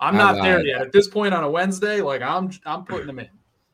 I'm 0.00 0.16
not 0.16 0.42
there 0.42 0.64
yet. 0.64 0.82
At 0.82 0.92
this 0.92 1.08
point 1.08 1.34
on 1.34 1.44
a 1.44 1.50
Wednesday, 1.50 2.00
like 2.00 2.22
I'm 2.22 2.50
I'm 2.66 2.84
putting 2.84 3.06
them 3.06 3.18
in. 3.18 3.28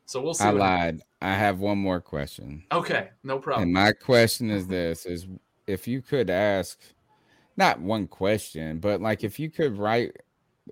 So 0.05 0.21
we'll 0.21 0.33
see. 0.33 0.43
I 0.45 0.51
lied. 0.51 1.01
I 1.21 1.33
have 1.33 1.59
one 1.59 1.77
more 1.77 1.99
question. 1.99 2.63
Okay, 2.71 3.09
no 3.23 3.39
problem. 3.39 3.63
And 3.63 3.73
my 3.73 3.91
question 3.91 4.49
is 4.49 4.67
this 4.67 5.05
is 5.05 5.27
if 5.65 5.87
you 5.87 6.01
could 6.01 6.29
ask 6.29 6.79
not 7.57 7.81
one 7.81 8.07
question, 8.07 8.79
but 8.79 9.01
like 9.01 9.23
if 9.23 9.39
you 9.39 9.49
could 9.49 9.77
write 9.77 10.15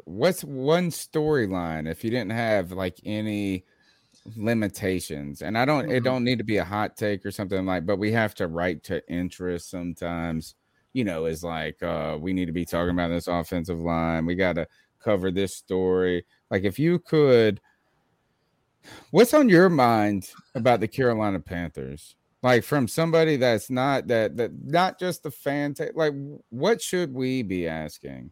what's 0.04 0.44
one 0.44 0.90
storyline 0.90 1.90
if 1.90 2.04
you 2.04 2.10
didn't 2.10 2.32
have 2.32 2.74
like 2.74 3.00
any 3.06 3.64
limitations 4.36 5.42
and 5.42 5.58
i 5.58 5.66
don't 5.66 5.90
it 5.90 6.02
Mhm. 6.02 6.04
don't 6.04 6.24
need 6.24 6.38
to 6.38 6.44
be 6.44 6.58
a 6.58 6.64
hot 6.66 6.98
take 6.98 7.26
or 7.26 7.32
something 7.32 7.66
like 7.66 7.86
but 7.86 7.98
we 7.98 8.12
have 8.12 8.36
to 8.36 8.48
write 8.48 8.84
to 8.84 9.02
interest 9.10 9.70
sometimes 9.70 10.56
you 10.94 11.04
know 11.04 11.26
is 11.26 11.44
like 11.44 11.82
uh 11.82 12.18
we 12.20 12.34
need 12.34 12.46
to 12.46 12.52
be 12.52 12.66
talking 12.66 12.92
about 12.92 13.08
this 13.10 13.28
offensive 13.28 13.80
line 13.80 14.26
we 14.26 14.36
got 14.36 14.54
to 14.56 14.68
cover 15.06 15.32
this 15.32 15.56
story. 15.56 16.26
Like, 16.50 16.64
if 16.64 16.80
you 16.80 17.00
could, 17.00 17.62
what's 19.12 19.34
on 19.34 19.48
your 19.48 19.70
mind 19.70 20.30
about 20.56 20.80
the 20.80 20.88
Carolina 20.88 21.40
Panthers? 21.40 22.16
Like, 22.42 22.64
from 22.64 22.88
somebody 22.88 23.38
that's 23.38 23.70
not 23.70 24.08
that 24.08 24.36
that 24.38 24.52
not 24.64 25.00
just 25.00 25.24
the 25.24 25.32
fan. 25.32 25.74
Ta- 25.74 25.86
like, 25.96 26.14
what 26.50 26.82
should 26.82 27.14
we 27.14 27.42
be 27.44 27.68
asking? 27.68 28.32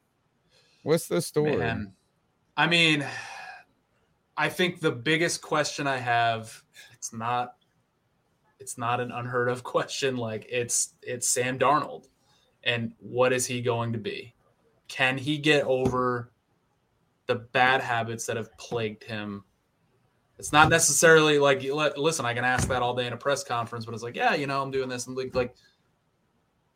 What's 0.84 1.08
the 1.08 1.22
story? 1.22 1.58
Man. 1.58 1.94
I 2.58 2.68
mean, 2.68 3.06
I 4.38 4.50
think 4.50 4.80
the 4.80 4.92
biggest 4.92 5.42
question 5.42 5.88
I 5.88 5.98
have, 5.98 6.62
it's 6.94 7.14
not 7.14 7.56
it's 8.60 8.78
not 8.78 9.00
an 9.00 9.12
unheard 9.12 9.50
of 9.50 9.64
question. 9.76 10.18
Like 10.18 10.46
it's 10.50 10.94
it's 11.02 11.30
Sam 11.30 11.60
Darnold. 11.60 12.08
And 12.64 12.94
what 13.00 13.34
is 13.34 13.46
he 13.46 13.62
going 13.62 13.92
to 13.92 14.00
be? 14.00 14.34
Can 14.88 15.18
he 15.18 15.38
get 15.38 15.66
over 15.66 16.32
the 17.28 17.36
bad 17.36 17.82
habits 17.82 18.26
that 18.26 18.38
have 18.38 18.56
plagued 18.58 19.04
him? 19.04 19.44
It's 20.40 20.52
not 20.52 20.70
necessarily 20.70 21.40
like 21.40 21.64
listen, 21.64 22.26
I 22.26 22.34
can 22.34 22.44
ask 22.44 22.68
that 22.68 22.82
all 22.82 22.96
day 22.96 23.08
in 23.08 23.14
a 23.14 23.18
press 23.18 23.44
conference, 23.44 23.86
but 23.86 23.94
it's 23.94 24.04
like, 24.04 24.16
yeah, 24.16 24.34
you 24.34 24.48
know, 24.48 24.62
I'm 24.62 24.72
doing 24.72 24.90
this 24.90 25.08
and 25.08 25.16
like, 25.16 25.36
like 25.36 25.56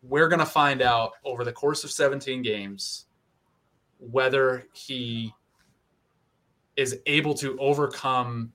we're 0.01 0.27
gonna 0.27 0.45
find 0.45 0.81
out 0.81 1.13
over 1.25 1.43
the 1.43 1.51
course 1.51 1.83
of 1.83 1.91
17 1.91 2.41
games 2.43 3.05
whether 3.99 4.65
he 4.73 5.33
is 6.75 6.99
able 7.07 7.33
to 7.33 7.57
overcome 7.59 8.53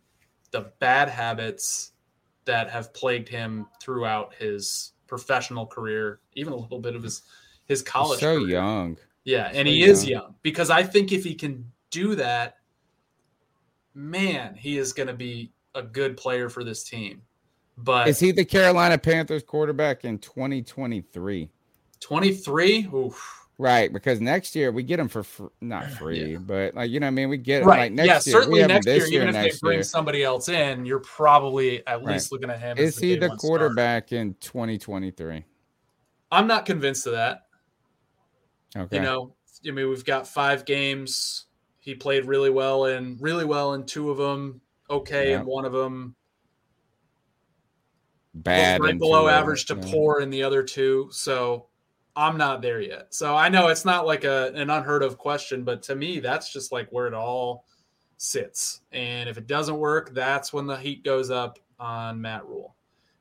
the 0.52 0.72
bad 0.78 1.08
habits 1.08 1.92
that 2.44 2.70
have 2.70 2.94
plagued 2.94 3.28
him 3.28 3.66
throughout 3.80 4.32
his 4.34 4.92
professional 5.08 5.66
career, 5.66 6.20
even 6.34 6.52
a 6.52 6.56
little 6.56 6.78
bit 6.78 6.94
of 6.94 7.02
his 7.02 7.22
his 7.66 7.82
college. 7.82 8.20
He's 8.20 8.28
so 8.28 8.36
career. 8.38 8.48
young. 8.48 8.96
Yeah, 9.24 9.46
and 9.52 9.66
So 9.68 9.72
he 9.72 9.82
is 9.84 10.06
young. 10.06 10.22
young 10.22 10.34
because 10.42 10.70
I 10.70 10.82
think 10.84 11.12
if 11.12 11.24
he 11.24 11.34
can 11.34 11.70
do 11.92 12.16
that, 12.16 12.56
man, 13.94 14.56
he 14.56 14.78
is 14.78 14.92
going 14.92 15.06
to 15.06 15.14
be 15.14 15.52
a 15.76 15.82
good 15.82 16.16
player 16.16 16.48
for 16.48 16.64
this 16.64 16.82
team. 16.82 17.22
But 17.78 18.08
Is 18.08 18.18
he 18.18 18.32
the 18.32 18.44
Carolina 18.44 18.98
Panthers 18.98 19.42
quarterback 19.44 20.04
in 20.04 20.18
2023? 20.18 21.48
23, 22.00 22.88
oof. 22.92 23.38
Right, 23.58 23.92
because 23.92 24.20
next 24.20 24.56
year 24.56 24.72
we 24.72 24.82
get 24.82 24.98
him 24.98 25.08
for 25.08 25.22
fr- 25.22 25.46
not 25.60 25.88
free, 25.92 26.36
but 26.36 26.74
like 26.74 26.90
you 26.90 26.98
know, 26.98 27.06
what 27.06 27.08
I 27.08 27.10
mean, 27.12 27.28
we 27.28 27.36
get 27.36 27.62
him 27.62 27.68
right? 27.68 27.78
like 27.80 27.92
next 27.92 28.26
yeah, 28.26 28.32
year. 28.32 28.40
certainly 28.42 28.60
we 28.62 28.66
next 28.66 28.86
year. 28.86 29.06
year, 29.06 29.22
Even 29.22 29.34
if 29.36 29.52
they 29.52 29.58
bring 29.60 29.76
year. 29.76 29.82
somebody 29.84 30.24
else 30.24 30.48
in, 30.48 30.84
you're 30.84 30.98
probably 31.00 31.86
at 31.86 32.02
Right. 32.02 32.14
least 32.14 32.32
looking 32.32 32.50
at 32.50 32.58
him. 32.58 32.76
as 32.78 32.96
Is 32.96 32.98
he 32.98 33.14
the 33.14 33.28
one 33.28 33.38
starter. 33.38 33.58
quarterback 33.66 34.10
in 34.12 34.34
2023? 34.40 35.44
I'm 36.32 36.46
not 36.48 36.66
convinced 36.66 37.06
of 37.06 37.12
that. 37.12 37.42
Okay, 38.76 38.96
You 38.96 39.02
know, 39.02 39.36
I 39.66 39.70
mean, 39.70 39.88
we've 39.88 40.04
got 40.04 40.26
five 40.26 40.64
games. 40.64 41.44
He 41.82 41.96
played 41.96 42.26
really 42.26 42.48
well 42.48 42.84
in 42.84 43.18
really 43.20 43.44
well 43.44 43.74
in 43.74 43.84
two 43.84 44.08
of 44.10 44.16
them. 44.16 44.60
Okay, 44.88 45.30
Yeah. 45.30 45.40
in 45.40 45.46
one 45.46 45.64
of 45.64 45.72
them. 45.72 46.14
bad, 48.34 48.80
right 48.80 48.98
below 48.98 49.26
average 49.28 49.66
to 49.66 49.74
yeah. 49.74 49.90
poor 49.90 50.20
in 50.20 50.30
the 50.30 50.44
other 50.44 50.62
two. 50.62 51.08
So 51.10 51.66
I'm 52.14 52.38
not 52.38 52.62
there 52.62 52.80
yet. 52.80 53.12
So 53.12 53.36
I 53.36 53.48
know 53.48 53.66
it's 53.66 53.84
not 53.84 54.06
like 54.06 54.22
a 54.24 54.52
an 54.54 54.70
unheard 54.70 55.02
of 55.02 55.18
question, 55.18 55.64
but 55.64 55.82
to 55.82 55.96
me, 55.96 56.20
that's 56.20 56.52
just 56.52 56.70
like 56.70 56.88
where 56.90 57.08
it 57.08 57.14
all 57.14 57.64
sits. 58.16 58.82
And 58.92 59.28
if 59.28 59.36
it 59.36 59.48
doesn't 59.48 59.76
work, 59.76 60.14
that's 60.14 60.52
when 60.52 60.66
the 60.66 60.76
heat 60.76 61.02
goes 61.04 61.30
up 61.30 61.58
on 61.80 62.20
Matt 62.20 62.46
Rhule. 62.46 62.76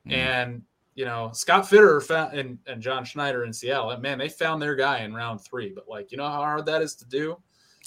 Mm. 0.06 0.12
And 0.12 0.62
you 0.94 1.04
know, 1.04 1.30
Scott 1.32 1.64
Fitterer, 1.64 2.32
and, 2.32 2.58
and 2.66 2.80
John 2.80 3.04
Schneider 3.04 3.44
in 3.44 3.52
Seattle, 3.52 3.96
man, 3.98 4.18
they 4.18 4.28
found 4.28 4.62
their 4.62 4.76
guy 4.76 5.00
in 5.00 5.12
round 5.12 5.40
three. 5.40 5.72
But 5.74 5.88
like, 5.88 6.12
you 6.12 6.18
know 6.18 6.28
how 6.28 6.42
hard 6.42 6.66
that 6.66 6.80
is 6.82 6.94
to 6.96 7.06
do? 7.06 7.38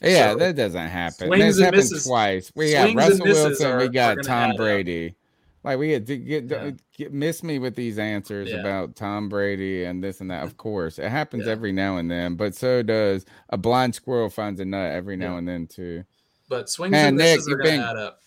Yeah, 0.01 0.33
So, 0.33 0.37
that 0.39 0.55
doesn't 0.55 0.87
happen. 0.87 1.29
That's 1.29 1.59
happened 1.59 1.77
misses- 1.77 2.05
twice. 2.05 2.51
We 2.55 2.71
got 2.73 2.83
swings 2.91 2.95
Russell 2.97 3.25
Wilson. 3.25 3.67
are- 3.67 3.77
we 3.79 3.87
got 3.89 4.23
Tom 4.23 4.51
up. 4.51 4.57
Brady. 4.57 5.15
Like 5.63 5.79
we 5.79 5.91
had 5.91 6.05
to 6.07 6.17
get, 6.17 6.43
Yeah. 6.51 6.71
get 6.95 7.11
miss 7.13 7.41
me 7.41 7.57
with 7.59 7.75
these 7.75 7.97
answers 7.97 8.49
Yeah. 8.51 8.57
about 8.57 8.95
Tom 8.95 9.29
Brady 9.29 9.83
and 9.85 10.03
this 10.03 10.21
and 10.21 10.29
that. 10.29 10.43
Of 10.43 10.57
course, 10.57 10.99
it 10.99 11.09
happens 11.09 11.45
Yeah. 11.47 11.53
every 11.53 11.71
now 11.71 11.97
and 11.97 12.11
then, 12.11 12.35
but 12.35 12.53
so 12.53 12.83
does 12.83 13.25
a 13.49 13.57
blind 13.57 13.95
squirrel 13.95 14.29
finds 14.29 14.59
a 14.59 14.65
nut 14.65 14.91
every 14.91 15.15
now 15.17 15.37
and 15.37 15.47
then 15.47 15.65
too. 15.65 16.03
But 16.49 16.69
swings 16.69 16.91
Man, 16.91 17.07
and 17.07 17.17
Nick, 17.17 17.37
misses 17.37 17.47
are 17.47 17.55
going 17.57 17.65
to 17.65 17.71
been- 17.71 17.81
add 17.81 17.97
up. 17.97 18.21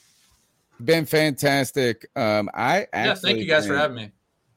Been 0.85 1.07
fantastic. 1.07 2.07
Um, 2.17 2.51
I 2.55 2.87
actually 2.93 3.09
Yeah, 3.09 3.15
thank 3.15 3.39
you 3.39 3.47
guys 3.47 3.67
for 3.67 3.77
having 3.77 3.97
me. 3.97 4.11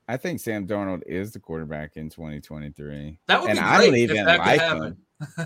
I 0.08 0.18
think 0.18 0.40
Sam 0.40 0.66
Darnold 0.68 1.04
is 1.06 1.32
the 1.34 1.40
quarterback 1.40 1.98
in 1.98 2.10
2023. 2.10 3.18
That 3.28 3.42
would 3.42 3.50
and 3.52 3.60
be 3.60 3.64
I 3.64 3.78
great 3.78 3.86
don't 3.88 3.96
if 3.96 4.10
even 4.12 4.26
like 4.26 4.62
him. 4.62 4.98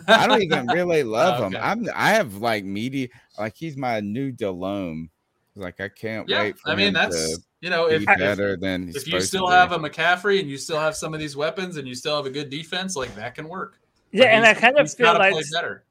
I 0.07 0.27
don't 0.27 0.41
even 0.41 0.67
really 0.67 1.01
oh, 1.03 1.05
love 1.05 1.39
him. 1.39 1.55
Okay. 1.55 1.63
I'm 1.63 1.87
I 1.95 2.11
have 2.11 2.35
like 2.37 2.63
media 2.65 3.07
like 3.37 3.55
he's 3.55 3.77
my 3.77 3.99
new 3.99 4.31
Delhomme. 4.31 5.09
Like 5.55 5.79
I 5.79 5.89
can't 5.89 6.27
Yeah, 6.27 6.41
wait 6.43 6.59
for 6.59 6.71
I 6.71 6.75
mean 6.75 6.87
him 6.89 6.93
that's 6.93 7.35
to 7.35 7.41
you 7.61 7.69
know 7.69 7.89
be 7.89 7.95
if 7.95 8.05
better 8.05 8.57
than 8.57 8.87
he's 8.87 8.97
if 8.97 9.07
you 9.07 9.21
still 9.21 9.45
to 9.47 9.51
be. 9.51 9.55
have 9.55 9.71
a 9.71 9.79
McCaffrey 9.79 10.39
and 10.39 10.49
you 10.49 10.57
still 10.57 10.79
have 10.79 10.95
some 10.95 11.13
of 11.13 11.19
these 11.19 11.35
weapons 11.35 11.77
and 11.77 11.87
you 11.87 11.95
still 11.95 12.15
have 12.17 12.25
a 12.25 12.29
good 12.31 12.49
defense, 12.49 12.95
like 12.95 13.13
that 13.15 13.35
can 13.35 13.47
work. 13.47 13.79
Yeah, 14.11 14.25
But 14.25 14.29
and 14.29 14.45
I 14.45 14.53
kind 14.53 14.77
of 14.77 14.83
he's 14.83 14.95
feel 14.95 15.13
like 15.13 15.33
better. 15.53 15.83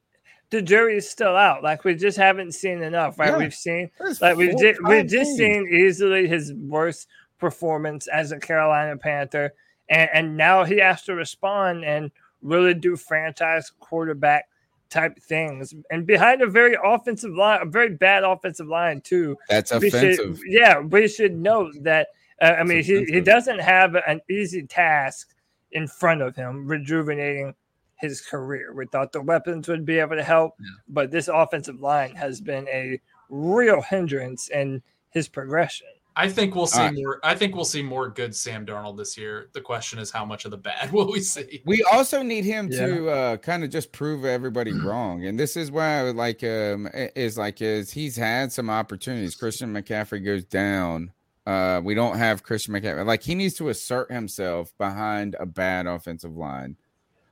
the 0.50 0.62
jury's 0.62 1.08
still 1.08 1.36
out. 1.36 1.62
Like 1.62 1.84
we 1.84 1.94
just 1.94 2.16
haven't 2.16 2.52
seen 2.52 2.82
enough, 2.82 3.18
right? 3.18 3.30
Yeah. 3.30 3.38
We've 3.38 3.54
seen 3.54 3.90
like 4.20 4.36
we 4.36 4.50
four, 4.50 4.60
did 4.60 4.76
we 4.86 5.00
five 5.00 5.06
just 5.08 5.36
seen 5.36 5.68
easily 5.68 6.28
his 6.28 6.52
worst 6.52 7.08
performance 7.38 8.06
as 8.06 8.32
a 8.32 8.38
Carolina 8.38 8.96
Panther, 8.96 9.52
and, 9.88 10.10
and 10.12 10.36
now 10.36 10.64
he 10.64 10.78
has 10.78 11.02
to 11.04 11.14
respond 11.14 11.84
and 11.84 12.10
really 12.44 12.74
do 12.74 12.94
franchise 12.96 13.72
quarterback 13.80 14.48
type 14.90 15.18
things, 15.20 15.74
and 15.90 16.06
behind 16.06 16.40
a 16.42 16.46
very 16.46 16.76
offensive 16.84 17.32
line, 17.34 17.58
a 17.62 17.66
very 17.66 17.90
bad 17.96 18.22
offensive 18.22 18.68
line 18.68 19.00
too. 19.00 19.36
That's 19.48 19.72
We 19.72 19.90
should- 19.90 20.12
offensive. 20.12 20.40
yeah, 20.46 20.78
we 20.78 21.08
should 21.08 21.36
note 21.36 21.72
that. 21.82 22.08
Uh, 22.40 22.54
I 22.58 22.62
mean, 22.64 22.82
he, 22.84 23.04
he 23.06 23.20
doesn't 23.20 23.58
have 23.60 23.94
an 23.94 24.20
easy 24.30 24.64
task 24.66 25.34
in 25.72 25.88
front 25.88 26.20
of 26.22 26.36
him, 26.36 26.66
rejuvenating 26.68 27.54
his 27.96 28.20
career. 28.20 28.72
We 28.74 28.86
thought 28.86 29.12
the 29.12 29.22
weapons 29.22 29.66
would 29.68 29.84
be 29.86 29.98
able 29.98 30.16
to 30.16 30.22
help, 30.22 30.54
Yeah. 30.60 30.66
but 30.88 31.10
this 31.10 31.28
offensive 31.28 31.80
line 31.80 32.14
has 32.16 32.40
been 32.40 32.68
a 32.68 33.00
real 33.30 33.80
hindrance 33.82 34.48
in 34.48 34.82
his 35.10 35.28
progression. 35.28 35.86
I 36.16 36.28
think 36.28 36.54
we'll 36.54 36.68
see 36.68 36.78
All 36.78 36.86
right. 36.86 36.94
more. 36.94 37.20
I 37.24 37.34
think 37.34 37.56
we'll 37.56 37.64
see 37.64 37.82
more 37.82 38.08
good 38.08 38.36
Sam 38.36 38.64
Darnold 38.64 38.96
this 38.96 39.18
year. 39.18 39.48
The 39.52 39.60
question 39.60 39.98
is 39.98 40.12
how 40.12 40.24
much 40.24 40.44
of 40.44 40.52
the 40.52 40.56
bad 40.56 40.92
will 40.92 41.10
we 41.10 41.20
see? 41.20 41.60
We 41.66 41.82
also 41.92 42.22
need 42.22 42.44
him 42.44 42.68
Yeah. 42.70 42.86
to 42.86 43.08
uh, 43.10 43.36
kind 43.38 43.64
of 43.64 43.70
just 43.70 43.90
prove 43.90 44.24
everybody 44.24 44.72
wrong, 44.84 45.26
and 45.26 45.38
this 45.38 45.56
is 45.56 45.70
why 45.72 45.98
I 45.98 46.02
would 46.04 46.16
like 46.16 46.44
um 46.44 46.88
is 47.16 47.36
like 47.36 47.60
is 47.60 47.90
he's 47.90 48.16
had 48.16 48.52
some 48.52 48.70
opportunities. 48.70 49.34
Christian 49.34 49.72
McCaffrey 49.74 50.24
goes 50.24 50.44
down. 50.44 51.12
Uh, 51.46 51.80
we 51.84 51.94
don't 51.94 52.16
have 52.16 52.42
Christian 52.42 52.72
McCaffrey. 52.74 53.04
Like 53.04 53.22
he 53.22 53.34
needs 53.34 53.54
to 53.54 53.68
assert 53.68 54.10
himself 54.10 54.72
behind 54.78 55.36
a 55.38 55.44
bad 55.46 55.86
offensive 55.86 56.36
line. 56.36 56.76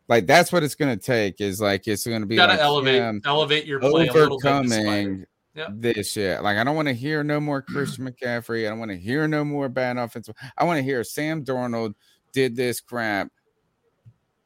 Like 0.09 0.27
that's 0.27 0.53
what 0.53 0.63
it's 0.65 0.75
going 0.75 0.99
to 0.99 1.03
take. 1.03 1.41
Is 1.41 1.61
like 1.61 1.87
it's 1.89 2.05
going 2.07 2.21
to 2.21 2.27
be 2.27 2.35
You 2.35 2.41
gotta 2.41 2.55
like 2.55 2.61
elevate 2.61 2.97
him 3.01 3.23
elevate 3.25 3.65
your 3.65 3.79
play 3.81 4.09
a 4.09 4.13
little 4.13 4.39
bit. 4.39 4.49
overcoming 4.53 5.25
Yeah. 5.55 5.69
this 5.71 6.13
shit. 6.13 6.43
Like 6.43 6.57
I 6.57 6.65
don't 6.65 6.77
want 6.77 6.89
to 6.89 6.95
hear 6.95 7.23
no 7.23 7.41
more 7.41 7.61
Christian 7.69 8.09
McCaffrey. 8.11 8.67
I 8.67 8.71
don't 8.71 8.79
want 8.79 8.91
to 8.91 8.97
hear 8.97 9.29
no 9.29 9.45
more 9.45 9.69
bad 9.69 9.97
offensive. 9.99 10.35
I 10.57 10.65
want 10.65 10.79
to 10.79 10.83
hear 10.83 11.05
Sam 11.05 11.45
Darnold 11.45 11.95
did 12.33 12.57
this 12.57 12.81
crap 12.81 13.29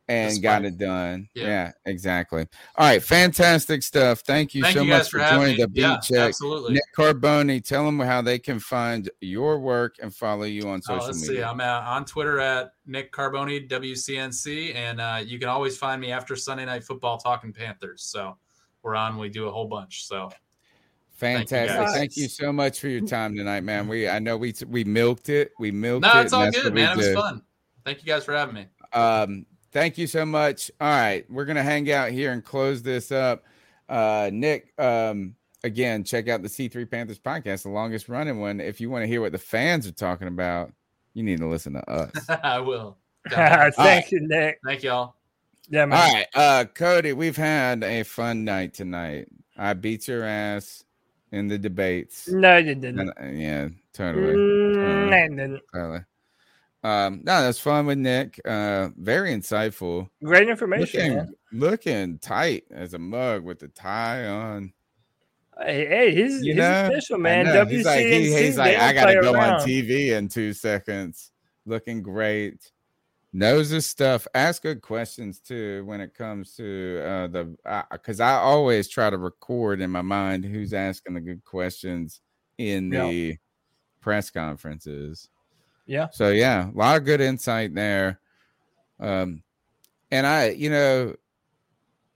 and 0.08 0.40
got 0.40 0.64
it 0.64 0.78
done. 0.78 1.28
Yeah. 1.34 1.46
Yeah. 1.46 1.72
exactly. 1.84 2.46
All 2.76 2.86
right, 2.86 3.02
fantastic 3.02 3.82
stuff. 3.82 4.20
Thank 4.20 4.54
you 4.54 4.62
Thank 4.62 4.76
so 4.76 4.82
you 4.84 4.90
much 4.90 5.10
for 5.10 5.18
joining 5.18 5.56
me. 5.56 5.62
the 5.62 5.68
beat 5.68 5.80
Yeah, 5.80 5.98
check. 5.98 6.18
absolutely. 6.28 6.74
Nick 6.74 6.82
Carboni, 6.96 7.62
tell 7.62 7.84
them 7.84 7.98
how 7.98 8.22
they 8.22 8.38
can 8.38 8.60
find 8.60 9.10
your 9.20 9.58
work 9.58 9.96
and 10.00 10.14
follow 10.14 10.44
you 10.44 10.68
on 10.68 10.78
Oh, 10.88 10.94
social 10.94 11.06
let's 11.06 11.20
see. 11.22 11.28
media. 11.30 11.48
I'm 11.48 11.60
uh, 11.60 11.64
on 11.86 12.04
Twitter 12.04 12.38
at 12.38 12.70
Nick 12.86 13.12
Carboni 13.12 13.68
WCNC, 13.68 14.76
and 14.76 15.00
uh, 15.00 15.20
you 15.24 15.40
can 15.40 15.48
always 15.48 15.76
find 15.76 16.00
me 16.00 16.12
after 16.12 16.36
Sunday 16.36 16.66
Night 16.66 16.84
Football 16.84 17.18
talking 17.18 17.52
Panthers. 17.52 18.02
So 18.02 18.36
we're 18.84 18.94
on. 18.94 19.18
We 19.18 19.28
do 19.28 19.48
a 19.48 19.50
whole 19.50 19.66
bunch. 19.66 20.06
So 20.06 20.30
Fantastic. 21.16 21.76
guys. 21.76 21.94
Thank 21.94 22.16
you 22.16 22.28
so 22.28 22.52
much 22.52 22.78
for 22.78 22.88
your 22.88 23.00
time 23.00 23.34
tonight, 23.34 23.64
man. 23.64 23.88
We 23.88 24.08
I 24.08 24.18
know 24.18 24.36
we 24.36 24.54
we 24.68 24.84
milked 24.84 25.30
it. 25.30 25.52
We 25.58 25.70
milked 25.70 26.04
it. 26.04 26.14
no, 26.14 26.20
it's 26.20 26.32
and 26.32 26.42
all 26.42 26.50
good, 26.50 26.64
what 26.64 26.74
we 26.74 26.82
man. 26.82 26.92
It 26.92 26.96
was 26.98 27.14
fun. 27.14 27.42
Thank 27.84 27.98
you 28.00 28.06
guys 28.06 28.24
for 28.24 28.34
having 28.34 28.54
me. 28.54 28.66
Um, 28.92 29.46
thank 29.72 29.96
you 29.96 30.06
so 30.06 30.26
much. 30.26 30.70
All 30.80 30.88
right, 30.88 31.24
we're 31.30 31.46
gonna 31.46 31.62
hang 31.62 31.90
out 31.90 32.10
here 32.10 32.32
and 32.32 32.44
close 32.44 32.82
this 32.82 33.10
up. 33.10 33.44
Uh, 33.88 34.28
Nick, 34.32 34.74
um, 34.78 35.36
again, 35.64 36.04
check 36.04 36.28
out 36.28 36.42
the 36.42 36.48
C3 36.48 36.90
Panthers 36.90 37.18
podcast, 37.18 37.62
the 37.62 37.70
longest 37.70 38.08
running 38.08 38.38
one. 38.38 38.60
If 38.60 38.80
you 38.80 38.90
want 38.90 39.04
to 39.04 39.06
hear 39.06 39.22
what 39.22 39.32
the 39.32 39.38
fans 39.38 39.86
are 39.86 39.92
talking 39.92 40.28
about, 40.28 40.72
you 41.14 41.22
need 41.22 41.38
to 41.38 41.46
listen 41.46 41.74
to 41.74 41.90
us. 41.90 42.10
I 42.42 42.58
will. 42.58 42.98
Thank 43.30 43.36
Definitely. 43.36 43.84
right. 43.84 44.12
you, 44.12 44.20
Nick. 44.28 44.58
Thank 44.64 44.82
y'all. 44.82 45.14
Yeah, 45.68 45.86
man. 45.86 45.98
All 45.98 46.14
right, 46.14 46.26
uh, 46.34 46.64
Cody, 46.66 47.12
we've 47.14 47.36
had 47.36 47.82
a 47.82 48.02
fun 48.02 48.44
night 48.44 48.74
tonight. 48.74 49.28
I 49.56 49.72
beat 49.72 50.06
your 50.06 50.24
ass 50.24 50.84
in 51.36 51.48
the 51.48 51.58
debates. 51.58 52.28
No, 52.28 52.56
you 52.56 52.74
didn't. 52.74 52.98
And, 53.00 53.10
uh, 53.10 53.24
yeah, 53.26 53.68
totally. 53.92 54.34
Mm, 54.34 55.60
totally. 55.72 56.00
Um, 56.82 57.20
no, 57.24 57.42
that's 57.42 57.58
fun 57.58 57.86
with 57.86 57.98
Nick. 57.98 58.40
Uh, 58.44 58.88
very 58.96 59.32
insightful. 59.32 60.08
Great 60.22 60.48
information. 60.48 61.14
Looking, 61.16 61.34
looking 61.52 62.18
tight 62.18 62.64
as 62.70 62.94
a 62.94 62.98
mug 62.98 63.42
with 63.44 63.58
the 63.58 63.68
tie 63.68 64.26
on. 64.26 64.72
Hey, 65.58 65.86
hey, 65.86 66.14
he's, 66.14 66.42
You 66.42 66.52
he's 66.52 66.56
know, 66.56 66.86
official, 66.86 67.18
man. 67.18 67.46
know. 67.46 67.64
He's 67.64 67.84
like, 67.86 68.00
he- 68.00 68.32
he's 68.36 68.58
like, 68.58 68.76
I 68.76 68.92
gotta 68.92 69.20
go 69.20 69.32
around. 69.32 69.60
on 69.60 69.66
TV 69.68 70.10
in 70.16 70.28
two 70.28 70.52
seconds. 70.52 71.32
Looking 71.64 72.02
great. 72.02 72.70
Knows 73.36 73.68
his 73.68 73.84
stuff. 73.86 74.26
Ask 74.34 74.62
good 74.62 74.80
questions 74.80 75.40
too 75.40 75.84
when 75.84 76.00
it 76.00 76.14
comes 76.14 76.54
to 76.54 77.02
uh, 77.04 77.26
the 77.26 77.54
because 77.92 78.18
I 78.18 78.32
always 78.36 78.88
try 78.88 79.10
to 79.10 79.18
record 79.18 79.82
in 79.82 79.90
my 79.90 80.00
mind 80.00 80.42
who's 80.42 80.72
asking 80.72 81.12
the 81.12 81.20
good 81.20 81.44
questions 81.44 82.22
in 82.56 82.90
Yeah. 82.90 83.06
the 83.06 83.36
press 84.00 84.30
conferences. 84.30 85.28
Yeah. 85.84 86.08
So 86.12 86.30
yeah, 86.30 86.70
a 86.70 86.72
lot 86.72 86.96
of 86.96 87.04
good 87.04 87.20
insight 87.20 87.74
there. 87.74 88.20
Um, 88.98 89.42
and 90.10 90.26
I, 90.26 90.48
you 90.52 90.70
know, 90.70 91.14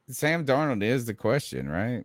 Sam 0.08 0.46
Darnold 0.46 0.82
is 0.82 1.04
the 1.04 1.12
question, 1.12 1.68
right? 1.68 2.02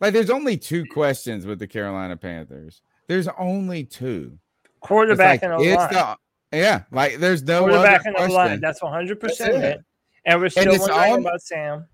Like, 0.00 0.14
there's 0.14 0.30
only 0.30 0.56
two 0.56 0.86
questions 0.86 1.44
with 1.44 1.58
the 1.58 1.66
Carolina 1.66 2.16
Panthers. 2.16 2.80
There's 3.06 3.28
only 3.38 3.84
two. 3.84 4.38
It's 4.64 4.72
Quarterback 4.80 5.42
like, 5.42 5.52
and 5.52 5.52
a 5.52 5.64
it's 5.64 5.92
line. 5.92 6.16
The- 6.52 6.58
yeah, 6.58 6.82
like 6.92 7.16
there's 7.18 7.42
no 7.42 7.64
other 7.64 7.72
Quarterback 7.78 8.06
in 8.06 8.14
a 8.16 8.32
line. 8.32 8.60
That's 8.60 8.80
100 8.82 9.18
percent 9.18 9.54
it. 9.56 9.64
it. 9.64 9.80
And 10.24 10.40
we're 10.40 10.48
still 10.50 10.70
it's 10.72 10.78
wondering 10.80 11.12
all- 11.12 11.18
about 11.18 11.42
Sam. 11.42 11.86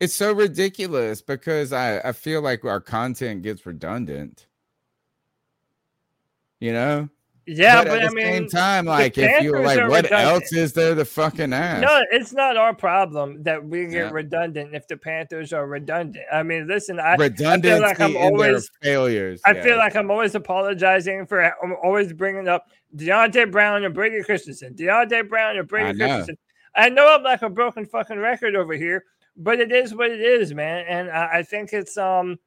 It's 0.00 0.14
so 0.14 0.32
ridiculous 0.32 1.20
because 1.22 1.72
I 1.72 1.98
I 1.98 2.12
feel 2.12 2.40
like 2.40 2.64
our 2.64 2.80
content 2.80 3.42
gets 3.42 3.66
redundant. 3.66 4.46
You 6.60 6.72
know, 6.72 7.08
Yeah, 7.46 7.82
but, 7.84 7.88
but, 7.88 7.98
at 7.98 8.04
I 8.04 8.08
the 8.08 8.14
mean, 8.16 8.24
same 8.26 8.48
time, 8.48 8.84
like 8.86 9.16
if 9.16 9.42
you're 9.42 9.62
like, 9.64 9.78
what 9.88 10.04
redundant. 10.04 10.12
else 10.12 10.52
is 10.52 10.72
there 10.72 10.94
to 10.96 11.04
fucking 11.04 11.52
ask? 11.52 11.82
No, 11.82 12.04
it's 12.10 12.32
not 12.32 12.56
our 12.56 12.74
problem 12.74 13.42
that 13.44 13.64
we 13.64 13.86
get 13.86 13.92
Yeah. 13.92 14.10
redundant 14.10 14.74
if 14.74 14.86
the 14.88 14.96
Panthers 14.96 15.52
are 15.52 15.66
redundant. 15.68 16.24
I 16.32 16.42
mean, 16.42 16.66
listen, 16.66 16.98
I, 16.98 17.14
redundancy 17.14 17.80
like 17.80 18.00
I'm 18.00 18.16
always- 18.16 18.68
failures. 18.82 19.40
I 19.46 19.52
yeah. 19.52 19.62
feel 19.62 19.76
like 19.76 19.94
I'm 19.96 20.10
always 20.10 20.34
apologizing 20.34 21.26
for 21.26 21.42
I'm 21.62 21.76
always 21.82 22.12
bringing 22.12 22.48
up 22.48 22.70
Deonte 22.96 23.50
Brown 23.50 23.84
and 23.84 23.94
Brady 23.94 24.22
Christensen. 24.22 24.74
Deonte 24.74 25.28
Brown 25.28 25.50
and 25.56 25.60
I 25.60 25.62
Brady 25.62 25.98
know. 25.98 26.06
Christensen. 26.06 26.38
I 26.74 26.88
know 26.88 27.14
I'm 27.14 27.22
like 27.22 27.42
a 27.42 27.50
broken 27.50 27.86
fucking 27.86 28.18
record 28.18 28.54
over 28.54 28.74
here, 28.74 29.04
but 29.36 29.60
it 29.60 29.72
is 29.72 29.94
what 29.94 30.10
it 30.10 30.20
is, 30.20 30.54
man. 30.54 30.84
And 30.88 31.10
I, 31.10 31.38
I 31.38 31.42
think 31.42 31.72
it's 31.72 31.96
um 31.96 32.38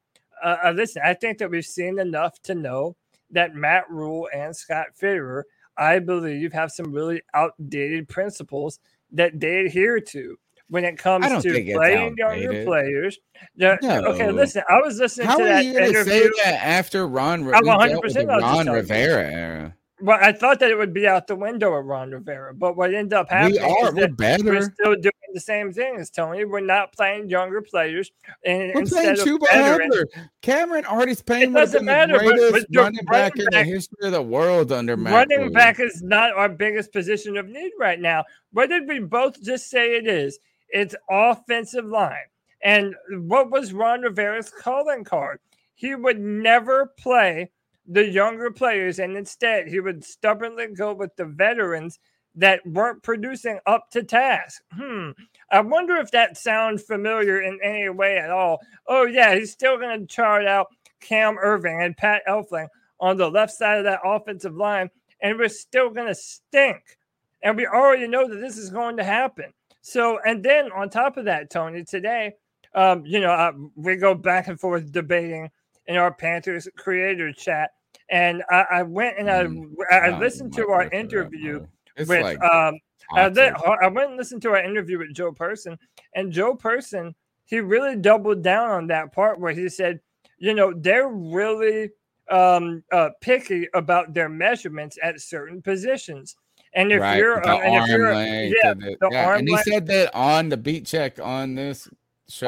uh, 0.43 0.57
uh, 0.65 0.71
listen, 0.71 1.01
I 1.05 1.13
think 1.13 1.37
that 1.37 1.51
we've 1.51 1.65
seen 1.65 1.99
enough 1.99 2.41
to 2.43 2.55
know 2.55 2.95
that 3.29 3.55
Matt 3.55 3.89
Rhule 3.89 4.27
and 4.33 4.55
Scott 4.55 4.87
Fitterer, 4.99 5.43
I 5.77 5.99
believe, 5.99 6.51
have 6.53 6.71
some 6.71 6.91
really 6.91 7.21
outdated 7.33 8.09
principles 8.09 8.79
that 9.11 9.39
they 9.39 9.65
adhere 9.65 9.99
to 9.99 10.37
when 10.69 10.85
it 10.85 10.97
comes 10.97 11.25
to 11.43 11.73
playing 11.73 12.15
younger 12.17 12.65
players. 12.65 13.19
Yeah, 13.55 13.77
Okay, 13.83 14.31
listen, 14.31 14.63
I 14.69 14.79
was 14.79 14.97
listening 14.97 15.27
How 15.27 15.37
to 15.37 15.43
are 15.43 15.47
that 15.47 15.65
you 15.65 15.73
going 15.73 15.93
to 15.93 16.03
say 16.05 16.29
that 16.43 16.63
after 16.63 17.07
Ron? 17.07 17.43
Re- 17.43 17.53
I'm 17.53 17.63
we 17.63 17.87
dealt 17.87 18.03
with 18.03 18.15
100% 18.15 18.27
the 18.27 18.41
Ron. 18.41 18.69
Rivera 18.69 19.31
era. 19.31 19.75
But 20.03 20.23
I 20.23 20.31
thought 20.31 20.59
that 20.59 20.71
it 20.71 20.77
would 20.77 20.93
be 20.93 21.07
out 21.07 21.27
the 21.27 21.35
window 21.35 21.77
at 21.77 21.85
Ron 21.85 22.11
Rivera. 22.11 22.53
But 22.53 22.75
what 22.75 22.93
ended 22.93 23.13
up 23.13 23.29
happening 23.29 23.61
We 23.61 23.67
are. 23.67 23.89
is 23.89 23.93
We're 23.93 24.01
that 24.01 24.17
better. 24.17 24.43
we're 24.45 24.71
still 24.71 24.95
doing 24.95 25.11
the 25.33 25.39
same 25.39 25.71
thing 25.71 25.97
as 25.97 26.09
Tony. 26.09 26.43
We're 26.45 26.59
not 26.59 26.91
playing 26.93 27.29
younger 27.29 27.61
players. 27.61 28.11
And 28.45 28.71
We're 28.73 28.85
playing 28.85 29.09
instead 29.11 29.27
Chuba 29.27 29.47
Hubbard. 29.49 30.09
Cameron 30.41 30.85
Artis-Payne 30.85 31.53
doesn't 31.53 31.79
the 31.79 31.85
matter, 31.85 32.17
greatest 32.19 32.51
but 32.51 32.65
your 32.69 32.83
running 32.83 33.05
back 33.05 33.33
running 33.35 33.47
in 33.53 33.59
the 33.59 33.63
history 33.63 34.07
of 34.07 34.11
the 34.13 34.21
world 34.21 34.71
under 34.71 34.97
Matt 34.97 35.13
running 35.13 35.41
Rhule. 35.45 35.51
back 35.51 35.79
is 35.79 36.01
not 36.01 36.33
our 36.33 36.49
biggest 36.49 36.91
position 36.91 37.37
of 37.37 37.47
need 37.47 37.71
right 37.79 37.99
now. 37.99 38.23
What 38.51 38.69
did 38.69 38.87
we 38.87 38.99
both 38.99 39.41
just 39.41 39.69
say 39.69 39.95
it 39.95 40.07
is? 40.07 40.39
It's 40.69 40.95
offensive 41.09 41.85
line. 41.85 42.15
And 42.63 42.95
what 43.27 43.51
was 43.51 43.73
Ron 43.73 44.01
Rivera's 44.01 44.49
calling 44.49 45.03
card? 45.03 45.39
He 45.75 45.95
would 45.95 46.19
never 46.19 46.93
play 46.99 47.49
the 47.87 48.05
younger 48.05 48.51
players, 48.51 48.99
and 48.99 49.17
instead 49.17 49.67
he 49.67 49.79
would 49.79 50.03
stubbornly 50.03 50.67
go 50.67 50.93
with 50.93 51.15
the 51.15 51.25
veterans 51.25 51.99
that 52.35 52.65
weren't 52.65 53.03
producing 53.03 53.59
up 53.65 53.89
to 53.91 54.03
task. 54.03 54.61
Hmm. 54.73 55.11
I 55.51 55.61
wonder 55.61 55.97
if 55.97 56.11
that 56.11 56.37
sounds 56.37 56.83
familiar 56.83 57.41
in 57.41 57.59
any 57.61 57.89
way 57.89 58.17
at 58.17 58.29
all. 58.29 58.59
Oh, 58.87 59.05
yeah, 59.05 59.35
he's 59.35 59.51
still 59.51 59.77
going 59.77 59.99
to 59.99 60.05
chart 60.05 60.45
out 60.45 60.67
Cam 61.01 61.35
Erving 61.35 61.83
and 61.85 61.97
Pat 61.97 62.21
Elflein 62.27 62.67
on 62.99 63.17
the 63.17 63.29
left 63.29 63.51
side 63.51 63.79
of 63.79 63.83
that 63.85 63.99
offensive 64.05 64.55
line, 64.55 64.89
and 65.21 65.37
we're 65.37 65.49
still 65.49 65.89
going 65.89 66.07
to 66.07 66.15
stink. 66.15 66.97
And 67.43 67.57
we 67.57 67.65
already 67.65 68.07
know 68.07 68.29
that 68.29 68.39
this 68.39 68.57
is 68.57 68.69
going 68.69 68.97
to 68.97 69.03
happen. 69.03 69.51
So, 69.81 70.19
and 70.25 70.43
then 70.43 70.71
on 70.71 70.89
top 70.89 71.17
of 71.17 71.25
that, 71.25 71.49
Tony, 71.49 71.83
today, 71.83 72.33
um, 72.75 73.03
you 73.05 73.19
know, 73.19 73.31
uh, 73.31 73.51
we 73.75 73.95
go 73.95 74.13
back 74.13 74.47
and 74.47 74.59
forth 74.59 74.91
debating 74.91 75.49
in 75.87 75.97
our 75.97 76.13
Panthers 76.13 76.67
creator 76.77 77.31
chat. 77.33 77.71
And 78.09 78.43
I, 78.49 78.65
I 78.71 78.83
went 78.83 79.17
and 79.19 79.29
I, 79.29 79.45
Mm, 79.45 79.73
I 79.89 80.17
listened 80.19 80.53
to 80.55 80.69
our 80.69 80.89
interview 80.89 81.65
with 81.97 82.09
like 82.09 82.41
um, 82.43 82.75
I, 83.13 83.29
then, 83.29 83.53
I 83.81 83.87
went 83.87 84.09
and 84.09 84.17
listened 84.17 84.41
to 84.43 84.49
our 84.51 84.63
interview 84.63 84.97
with 84.99 85.13
Joe 85.13 85.31
Person, 85.31 85.77
and 86.15 86.31
Joe 86.31 86.55
Person, 86.55 87.13
he 87.45 87.59
really 87.59 87.95
doubled 87.95 88.41
down 88.43 88.69
on 88.69 88.87
that 88.87 89.11
part 89.13 89.39
where 89.39 89.53
he 89.53 89.67
said, 89.69 89.99
you 90.37 90.53
know, 90.53 90.73
they're 90.75 91.09
really 91.09 91.89
um, 92.29 92.83
uh, 92.91 93.09
picky 93.19 93.67
about 93.73 94.13
their 94.13 94.29
measurements 94.29 94.97
at 95.03 95.19
certain 95.19 95.61
positions. 95.61 96.35
And 96.73 96.91
if 96.93 97.01
right, 97.01 97.17
you're, 97.17 97.41
the 97.41 97.49
uh, 97.51 97.57
and 97.57 97.75
if 97.83 97.89
you're, 97.89 98.13
length 98.15 98.55
yeah, 98.63 98.71
and 98.71 98.81
the- 98.81 98.97
the 99.01 99.09
yeah, 99.11 99.25
arm 99.25 99.39
and 99.39 99.47
he 99.49 99.55
length- 99.55 99.67
said 99.69 99.85
that 99.87 100.15
on 100.15 100.47
the 100.49 100.57
beat 100.57 100.85
check 100.85 101.19
on 101.19 101.55
this 101.55 101.89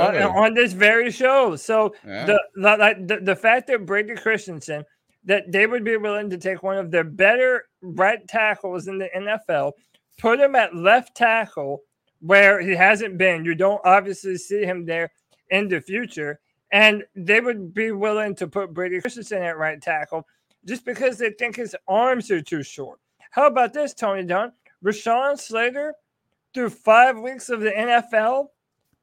on, 0.01 0.15
on 0.35 0.53
this 0.53 0.73
very 0.73 1.11
show. 1.11 1.55
So 1.55 1.93
Yeah. 2.05 2.25
the, 2.25 2.39
the, 2.55 3.05
the 3.07 3.19
the 3.21 3.35
fact 3.35 3.67
that 3.67 3.85
Brady 3.85 4.15
Christensen 4.15 4.83
that 5.25 5.51
they 5.51 5.67
would 5.67 5.83
be 5.83 5.97
willing 5.97 6.29
to 6.29 6.37
take 6.37 6.63
one 6.63 6.77
of 6.77 6.91
their 6.91 7.03
better 7.03 7.65
right 7.81 8.27
tackles 8.27 8.87
in 8.87 8.97
the 8.97 9.09
NFL, 9.15 9.71
put 10.19 10.39
him 10.39 10.53
at 10.55 10.75
left 10.75 11.15
tackle 11.15 11.81
where 12.19 12.59
he 12.59 12.71
hasn't 12.75 13.17
been. 13.17 13.45
You 13.45 13.55
don't 13.55 13.81
obviously 13.85 14.37
see 14.37 14.63
him 14.63 14.85
there 14.85 15.09
in 15.49 15.67
the 15.67 15.79
future, 15.79 16.39
and 16.71 17.03
they 17.15 17.39
would 17.39 17.73
be 17.73 17.91
willing 17.91 18.35
to 18.35 18.47
put 18.47 18.73
Brady 18.73 18.99
Christensen 19.01 19.41
at 19.43 19.57
right 19.57 19.81
tackle 19.81 20.25
just 20.65 20.85
because 20.85 21.17
they 21.17 21.31
think 21.31 21.55
his 21.55 21.75
arms 21.87 22.31
are 22.31 22.41
too 22.41 22.63
short. 22.63 22.99
How 23.31 23.47
about 23.47 23.73
this, 23.73 23.93
Tony 23.93 24.23
Dunn? 24.23 24.51
Rashawn 24.83 25.39
Slater, 25.39 25.93
through 26.53 26.69
five 26.69 27.17
weeks 27.17 27.49
of 27.49 27.61
the 27.61 27.71
NFL, 27.71 28.47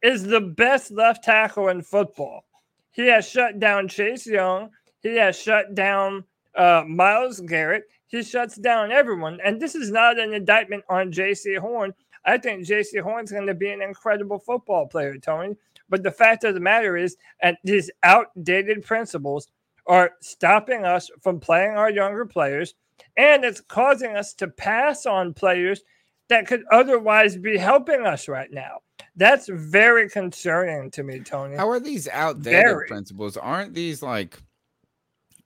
is 0.03 0.25
the 0.25 0.41
best 0.41 0.91
left 0.91 1.25
tackle 1.25 1.69
in 1.69 1.83
football. 1.83 2.45
He 2.91 3.07
has 3.09 3.29
shut 3.29 3.59
down 3.59 3.89
Chase 3.89 4.27
Young. 4.27 4.71
He 5.01 5.17
has 5.17 5.39
shut 5.39 5.75
down 5.75 6.25
uh, 6.55 6.85
Myles 6.87 7.41
Garrett. 7.41 7.85
He 8.07 8.23
shuts 8.23 8.57
down 8.57 8.91
everyone. 8.91 9.39
And 9.45 9.61
this 9.61 9.75
is 9.75 9.91
not 9.91 10.19
an 10.19 10.35
indictment 10.35 10.85
on 10.89 11.13
Jaycee 11.13 11.59
Horn. 11.59 11.95
I 12.25 12.39
think 12.39 12.67
Jaycee 12.67 13.01
Horn's 13.01 13.33
going 13.33 13.47
to 13.47 13.55
be 13.55 13.71
an 13.71 13.83
incredible 13.83 14.39
football 14.39 14.87
player, 14.87 15.17
Tony. 15.17 15.57
But 15.89 16.03
the 16.03 16.11
fact 16.11 16.45
of 16.45 16.55
the 16.55 16.61
matter 16.61 16.97
is, 16.97 17.17
that 17.43 17.59
these 17.65 17.91
outdated 18.03 18.85
principles 18.85 19.49
are 19.87 20.13
stopping 20.21 20.85
us 20.85 21.11
from 21.23 21.41
playing 21.41 21.73
our 21.73 21.91
younger 21.91 22.27
players, 22.27 22.75
and 23.17 23.45
it's 23.45 23.61
causing 23.61 24.17
us 24.17 24.35
to 24.35 24.49
pass 24.49 25.07
on 25.07 25.35
players 25.35 25.83
that 26.29 26.47
could 26.47 26.63
otherwise 26.71 27.37
be 27.37 27.57
helping 27.57 28.07
us 28.07 28.29
right 28.29 28.53
now. 28.53 28.79
That's 29.17 29.49
very 29.49 30.09
concerning 30.09 30.91
to 30.93 31.03
me, 31.03 31.21
Tony. 31.21 31.57
How 31.57 31.69
are 31.69 31.81
these 31.81 32.09
outdated 32.09 32.65
Very. 32.65 32.87
principles? 32.87 33.37
Aren't 33.37 33.75
these 33.75 34.03
like, 34.03 34.39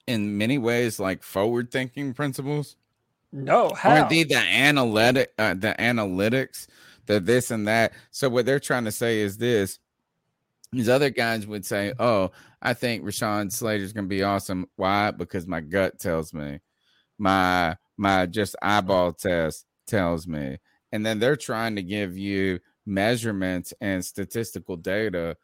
in 0.06 0.36
many 0.36 0.58
ways, 0.58 1.00
like 1.00 1.22
forward-thinking 1.22 2.14
principles? 2.14 2.76
no, 3.34 3.70
how? 3.74 3.90
Aren't 3.90 4.10
they 4.10 4.22
the 4.22 4.36
analytic, 4.36 5.32
uh, 5.38 5.54
the 5.54 5.74
analytics, 5.78 6.68
the 7.06 7.18
this 7.18 7.50
and 7.50 7.66
that? 7.66 7.92
So 8.12 8.28
what 8.28 8.46
they're 8.46 8.60
trying 8.60 8.84
to 8.84 8.92
say 8.92 9.20
is 9.20 9.36
this: 9.38 9.80
these 10.72 10.88
other 10.88 11.10
guys 11.10 11.46
would 11.46 11.66
say, 11.66 11.92
"Oh, 11.98 12.30
I 12.62 12.74
think 12.74 13.04
Rashawn 13.04 13.50
Slater's 13.50 13.92
going 13.92 14.04
to 14.04 14.08
be 14.08 14.22
awesome. 14.22 14.68
Why? 14.76 15.10
Because 15.10 15.48
my 15.48 15.60
gut 15.60 15.98
tells 15.98 16.32
me, 16.32 16.60
my 17.18 17.76
my 17.96 18.26
just 18.26 18.54
eyeball 18.62 19.12
test 19.12 19.66
tells 19.86 20.28
me." 20.28 20.58
And 20.92 21.04
then 21.04 21.18
they're 21.18 21.34
trying 21.34 21.74
to 21.74 21.82
give 21.82 22.16
you 22.16 22.60
measurements 22.86 23.72
and 23.80 24.04
statistical 24.04 24.76
data. 24.76 25.36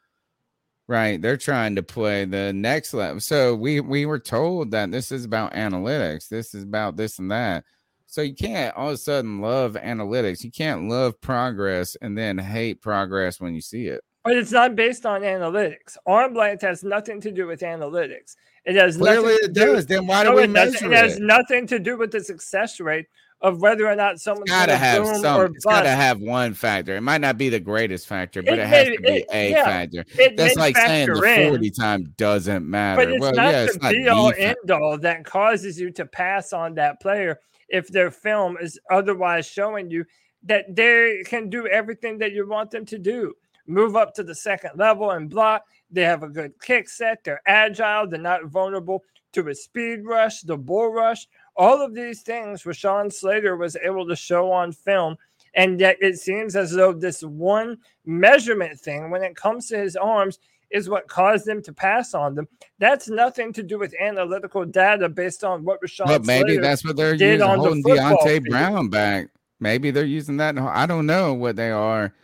Right, 0.88 1.22
they're 1.22 1.36
trying 1.36 1.76
to 1.76 1.84
play 1.84 2.24
the 2.24 2.52
next 2.52 2.92
level. 2.94 3.20
So 3.20 3.54
we 3.54 3.78
we 3.78 4.06
were 4.06 4.18
told 4.18 4.72
that 4.72 4.90
this 4.90 5.12
is 5.12 5.24
about 5.24 5.52
analytics. 5.52 6.28
This 6.28 6.52
is 6.52 6.64
about 6.64 6.96
this 6.96 7.20
and 7.20 7.30
that. 7.30 7.64
So 8.06 8.22
you 8.22 8.34
can't 8.34 8.74
all 8.76 8.88
of 8.88 8.94
a 8.94 8.96
sudden 8.96 9.40
love 9.40 9.74
analytics. 9.74 10.42
You 10.42 10.50
can't 10.50 10.88
love 10.88 11.20
progress 11.20 11.96
and 12.02 12.18
then 12.18 12.38
hate 12.38 12.82
progress 12.82 13.40
when 13.40 13.54
you 13.54 13.60
see 13.60 13.86
it. 13.86 14.00
But 14.24 14.36
it's 14.36 14.50
not 14.50 14.74
based 14.74 15.06
on 15.06 15.20
analytics. 15.22 15.96
Arm 16.06 16.34
length 16.34 16.62
has 16.62 16.82
nothing 16.82 17.20
to 17.20 17.30
do 17.30 17.46
with 17.46 17.60
analytics. 17.60 18.34
It 18.64 18.74
has 18.74 18.96
Clearly, 18.96 19.34
nothing 19.34 19.38
it 19.44 19.46
to 19.46 19.52
do- 19.52 19.72
does. 19.74 19.86
Then 19.86 20.06
why 20.08 20.24
do 20.24 20.30
No, 20.30 20.36
we 20.36 20.42
it 20.42 20.50
measure 20.50 20.86
It 20.86 20.92
It 20.92 20.96
has 20.96 21.20
nothing 21.20 21.68
to 21.68 21.78
do 21.78 21.96
with 21.96 22.10
the 22.10 22.20
success 22.22 22.80
rate 22.80 23.06
of 23.42 23.60
whether 23.62 23.86
or 23.88 23.96
not 23.96 24.20
someone's 24.20 24.50
gotta 24.50 24.76
have 24.76 25.06
some. 25.18 25.54
It's 25.54 25.64
gotta 25.64 25.90
have 25.90 26.20
one 26.20 26.52
factor. 26.54 26.96
It 26.96 27.00
might 27.00 27.20
not 27.20 27.38
be 27.38 27.48
the 27.48 27.60
greatest 27.60 28.06
factor, 28.06 28.42
but 28.42 28.54
It 28.54 28.58
it, 28.60 28.66
has 28.66 28.88
may- 28.88 28.96
to 28.96 29.02
be 29.02 29.08
it- 29.08 29.26
a 29.32 29.50
yeah, 29.50 29.64
factor. 29.64 30.04
That's 30.36 30.56
like 30.56 30.76
saying 30.76 31.08
the 31.08 31.14
factor 31.14 31.26
in, 31.26 31.48
forty 31.50 31.70
time 31.70 32.14
doesn't 32.16 32.68
matter. 32.68 33.02
But 33.04 33.12
it's 33.12 33.20
well, 33.20 33.32
not 33.32 33.52
yeah, 33.52 33.66
the 33.66 33.78
not 33.80 33.92
be 33.92 34.08
all 34.08 34.28
the 34.30 34.40
end 34.40 34.70
all 34.70 34.98
that 34.98 35.24
causes 35.24 35.80
you 35.80 35.90
to 35.92 36.04
pass 36.06 36.52
on 36.52 36.74
that 36.74 37.00
player 37.00 37.40
if 37.68 37.88
their 37.88 38.10
film 38.10 38.56
is 38.60 38.78
otherwise 38.90 39.46
showing 39.46 39.90
you 39.90 40.04
that 40.42 40.74
they 40.74 41.22
can 41.26 41.48
do 41.48 41.66
everything 41.68 42.18
that 42.18 42.32
you 42.32 42.46
want 42.48 42.70
them 42.70 42.84
to 42.86 42.98
do. 42.98 43.32
Move 43.66 43.94
up 43.94 44.14
to 44.14 44.22
the 44.22 44.34
second 44.34 44.72
level 44.76 45.12
and 45.12 45.30
block. 45.30 45.62
They 45.90 46.02
have 46.02 46.22
a 46.22 46.28
good 46.28 46.52
kick 46.60 46.88
set. 46.88 47.22
They're 47.24 47.42
agile. 47.46 48.08
They're 48.08 48.20
not 48.20 48.46
vulnerable 48.46 49.04
to 49.32 49.48
a 49.48 49.54
speed 49.54 50.00
rush, 50.04 50.40
the 50.40 50.56
bull 50.56 50.92
rush. 50.92 51.26
All 51.60 51.82
of 51.82 51.94
these 51.94 52.22
things 52.22 52.62
Rashawn 52.62 53.12
Slater 53.12 53.54
was 53.54 53.76
able 53.76 54.08
to 54.08 54.16
show 54.16 54.50
on 54.50 54.72
film. 54.72 55.18
And 55.52 55.78
yet 55.78 55.98
it 56.00 56.18
seems 56.18 56.56
as 56.56 56.70
though 56.72 56.94
this 56.94 57.22
one 57.22 57.76
measurement 58.06 58.80
thing, 58.80 59.10
when 59.10 59.22
it 59.22 59.36
comes 59.36 59.68
to 59.68 59.76
his 59.76 59.94
arms, 59.94 60.38
is 60.70 60.88
what 60.88 61.06
caused 61.06 61.44
them 61.44 61.60
to 61.64 61.72
pass 61.72 62.14
on 62.14 62.34
them. 62.34 62.48
That's 62.78 63.10
nothing 63.10 63.52
to 63.52 63.62
do 63.62 63.78
with 63.78 63.94
analytical 64.00 64.64
data 64.64 65.10
based 65.10 65.44
on 65.44 65.62
what 65.64 65.82
Rashawn 65.82 66.06
But 66.06 66.24
maybe 66.24 66.54
Slater 66.54 66.62
that's 66.62 66.82
what 66.82 66.96
they're 66.96 67.16
did 67.16 67.40
using, 67.40 67.42
on 67.42 67.58
the 67.58 67.64
holding 67.64 67.82
football 67.82 68.16
Deonte 68.18 68.24
field. 68.24 68.44
Brown 68.46 68.88
back. 68.88 69.28
Maybe 69.58 69.90
they're 69.90 70.06
using 70.06 70.38
that. 70.38 70.56
I 70.56 70.86
don't 70.86 71.04
know 71.04 71.34
what 71.34 71.56
they 71.56 71.72
are. 71.72 72.14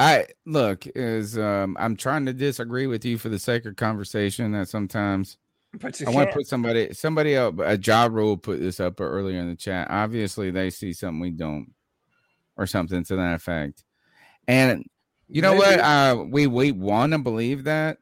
I 0.00 0.26
look 0.46 0.84
is 0.96 1.38
um 1.38 1.76
I'm 1.78 1.94
trying 1.94 2.26
to 2.26 2.32
disagree 2.32 2.88
with 2.88 3.04
you 3.04 3.18
for 3.18 3.28
the 3.28 3.38
sake 3.38 3.66
of 3.66 3.76
conversation. 3.76 4.50
That 4.50 4.68
sometimes 4.68 5.36
I 5.74 6.10
want 6.10 6.30
to 6.30 6.36
put 6.36 6.46
somebody 6.46 6.92
somebody 6.92 7.36
up 7.36 7.58
a 7.60 7.78
job 7.78 8.12
rule 8.12 8.36
put 8.36 8.60
this 8.60 8.80
up 8.80 9.00
earlier 9.00 9.38
in 9.40 9.48
the 9.48 9.56
chat. 9.56 9.88
Obviously, 9.90 10.50
they 10.50 10.68
see 10.70 10.92
something 10.92 11.20
we 11.20 11.30
don't, 11.30 11.72
or 12.56 12.66
something 12.66 13.04
to 13.04 13.16
that 13.16 13.34
effect. 13.34 13.84
And 14.48 14.84
you 15.28 15.42
know 15.42 15.54
what? 15.54 15.78
Uh, 15.78 16.24
we 16.28 16.46
we 16.46 16.72
want 16.72 17.12
to 17.12 17.18
believe 17.18 17.64
that. 17.64 17.98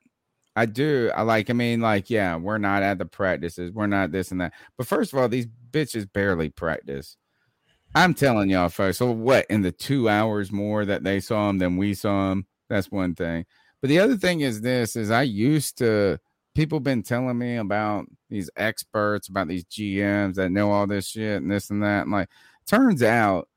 I 0.57 0.67
do. 0.67 1.11
I 1.15 1.23
like. 1.23 1.51
I 1.51 1.53
mean, 1.53 1.81
like, 1.81 2.11
yeah, 2.11 2.37
we're 2.37 2.59
not 2.59 2.83
at 2.83 2.99
the 2.99 3.05
practices. 3.05 3.71
We're 3.71 3.87
not 3.87 4.13
this 4.13 4.33
and 4.33 4.41
that. 4.41 4.55
But 4.77 4.87
first 4.87 5.13
of 5.13 5.19
all, 5.19 5.29
these 5.29 5.47
bitches 5.71 6.11
barely 6.11 6.49
practice. 6.49 7.17
I'm 7.95 8.15
telling 8.15 8.51
y'all, 8.51 8.69
folks. 8.71 8.99
So 8.99 9.11
what? 9.11 9.47
In 9.51 9.63
the 9.63 9.73
two 9.73 10.09
hours 10.09 10.51
more 10.51 10.85
that 10.85 11.05
they 11.05 11.21
saw 11.21 11.51
him 11.51 11.59
than 11.59 11.77
we 11.77 11.95
saw 11.95 12.33
him, 12.33 12.47
that's 12.69 12.91
one 12.91 13.15
thing. 13.15 13.45
But 13.81 13.89
the 13.89 14.01
other 14.01 14.17
thing 14.17 14.41
is 14.41 14.63
this: 14.63 14.97
is 14.97 15.11
I 15.11 15.23
used 15.23 15.79
to 15.79 16.19
people 16.59 16.81
been 16.81 17.05
telling 17.05 17.39
me 17.39 17.55
about 17.55 18.07
these 18.31 18.51
experts, 18.57 19.29
about 19.29 19.47
these 19.47 19.65
GMs 19.67 20.35
that 20.35 20.51
know 20.51 20.73
all 20.73 20.89
this 20.89 21.07
shit 21.07 21.41
and 21.41 21.49
this 21.49 21.71
and 21.71 21.85
that. 21.85 22.03
And 22.03 22.11
like, 22.11 22.29
turns 22.67 23.01
out 23.01 23.49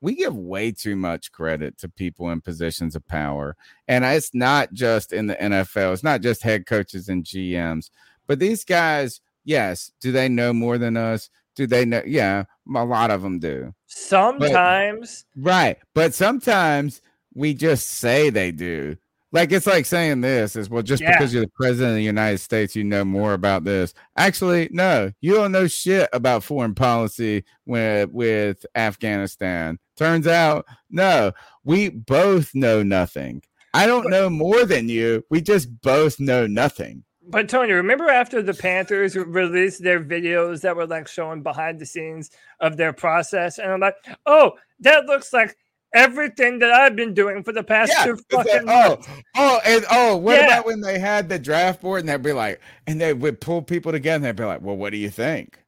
we 0.00 0.16
give 0.16 0.36
way 0.36 0.72
too 0.72 0.96
much 0.96 1.30
credit 1.30 1.78
to 1.78 1.88
people 1.88 2.28
in 2.30 2.40
positions 2.40 2.96
of 2.96 3.06
power. 3.06 3.56
And 3.86 4.04
it's 4.04 4.34
not 4.34 4.72
just 4.72 5.12
in 5.12 5.28
the 5.28 5.36
NFL, 5.36 5.92
it's 5.92 6.02
not 6.02 6.22
just 6.22 6.42
head 6.42 6.66
coaches 6.66 7.08
and 7.08 7.22
GMs, 7.22 7.90
but 8.26 8.40
these 8.40 8.64
guys, 8.64 9.20
yes, 9.44 9.92
do 10.00 10.10
they 10.10 10.28
know 10.28 10.52
more 10.52 10.76
than 10.76 10.96
us? 10.96 11.30
Do 11.54 11.68
they 11.68 11.84
know? 11.84 12.02
Yeah, 12.04 12.46
a 12.74 12.84
lot 12.84 13.12
of 13.12 13.22
them 13.22 13.38
do. 13.38 13.72
Sometimes 13.86 15.24
Right. 15.36 15.76
But 15.94 16.14
sometimes 16.14 17.00
we 17.32 17.54
just 17.54 17.86
say 17.86 18.28
they 18.28 18.50
do. 18.50 18.96
Like 19.32 19.52
it's 19.52 19.66
like 19.66 19.86
saying 19.86 20.22
this 20.22 20.56
is 20.56 20.68
well, 20.68 20.82
just 20.82 21.02
Yeah. 21.02 21.12
because 21.12 21.32
you're 21.32 21.44
the 21.44 21.52
president 21.54 21.90
of 21.90 21.96
the 21.96 22.02
United 22.02 22.38
States, 22.38 22.74
you 22.74 22.82
know 22.82 23.04
more 23.04 23.32
about 23.32 23.64
this. 23.64 23.94
Actually, 24.16 24.68
no, 24.72 25.12
you 25.20 25.34
don't 25.34 25.52
know 25.52 25.68
shit 25.68 26.08
about 26.12 26.42
foreign 26.42 26.74
policy 26.74 27.44
with 27.66 28.10
with 28.10 28.66
Afghanistan. 28.74 29.78
Turns 29.96 30.26
out, 30.26 30.66
no, 30.90 31.32
we 31.64 31.90
both 31.90 32.54
know 32.54 32.82
nothing. 32.82 33.42
I 33.72 33.86
don't 33.86 34.10
know 34.10 34.28
more 34.28 34.64
than 34.64 34.88
you. 34.88 35.24
We 35.30 35.40
just 35.40 35.80
both 35.80 36.18
know 36.18 36.46
nothing. 36.48 37.04
But 37.22 37.48
Tony, 37.48 37.72
remember 37.72 38.08
after 38.08 38.42
the 38.42 38.54
Panthers 38.54 39.14
released 39.14 39.84
their 39.84 40.02
videos 40.02 40.62
that 40.62 40.74
were 40.74 40.86
like 40.86 41.06
showing 41.06 41.44
behind 41.44 41.78
the 41.78 41.86
scenes 41.86 42.30
of 42.58 42.76
their 42.76 42.92
process, 42.92 43.58
and 43.58 43.70
I'm 43.70 43.78
like, 43.78 43.94
oh, 44.26 44.54
that 44.80 45.06
looks 45.06 45.32
like 45.32 45.56
everything 45.94 46.58
that 46.60 46.70
I've 46.70 46.96
been 46.96 47.14
doing 47.14 47.42
for 47.42 47.52
the 47.52 47.62
past 47.64 47.92
two 48.04 48.12
it's 48.12 48.22
like, 48.32 48.46
fucking 48.46 48.68
oh, 48.68 48.88
months. 48.90 49.08
oh, 49.36 49.60
and 49.64 49.84
oh, 49.90 50.16
what 50.16 50.36
Yeah. 50.38 50.46
about 50.46 50.66
when 50.66 50.80
they 50.80 50.98
had 50.98 51.28
the 51.28 51.38
draft 51.38 51.80
board 51.82 52.00
and 52.00 52.08
they'd 52.08 52.22
be 52.22 52.32
like, 52.32 52.60
and 52.86 53.00
they 53.00 53.12
would 53.14 53.40
pull 53.40 53.62
people 53.62 53.92
together 53.92 54.16
and 54.16 54.24
they'd 54.24 54.36
be 54.42 54.44
like, 54.46 54.62
well, 54.62 54.76
what 54.76 54.90
do 54.90 54.98
you 54.98 55.10
think? 55.10 55.58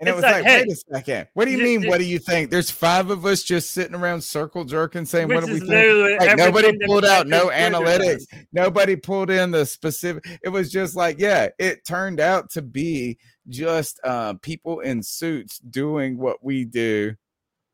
And 0.00 0.08
it 0.08 0.14
was 0.14 0.22
like, 0.22 0.36
like, 0.36 0.44
hey, 0.46 0.60
wait 0.62 0.72
a 0.72 0.76
second. 0.94 1.28
What 1.34 1.44
do 1.44 1.50
you 1.50 1.58
you- 1.58 1.64
mean? 1.64 1.82
you- 1.82 1.88
what 1.90 1.98
do 1.98 2.04
you 2.04 2.18
think? 2.18 2.50
There's 2.50 2.70
five 2.70 3.10
of 3.10 3.26
us 3.26 3.42
just 3.42 3.72
sitting 3.72 3.94
around 3.94 4.22
circle 4.22 4.64
jerking 4.64 5.04
saying, 5.04 5.28
what 5.28 5.44
do 5.44 5.52
we 5.52 5.60
think? 5.60 6.20
Like 6.20 6.38
nobody 6.38 6.72
pulled 6.86 7.04
out 7.04 7.26
no 7.26 7.48
analytics. 7.52 8.22
Nobody 8.50 8.96
pulled 8.96 9.28
in 9.28 9.50
the 9.50 9.66
specific. 9.66 10.24
It 10.42 10.48
was 10.48 10.72
just 10.72 10.96
like, 10.96 11.18
yeah, 11.18 11.48
it 11.58 11.84
turned 11.84 12.18
out 12.18 12.48
to 12.52 12.62
be 12.62 13.18
just 13.50 14.00
uh, 14.02 14.32
people 14.40 14.80
in 14.80 15.02
suits 15.02 15.58
doing 15.58 16.16
what 16.16 16.42
we 16.42 16.64
do 16.64 17.14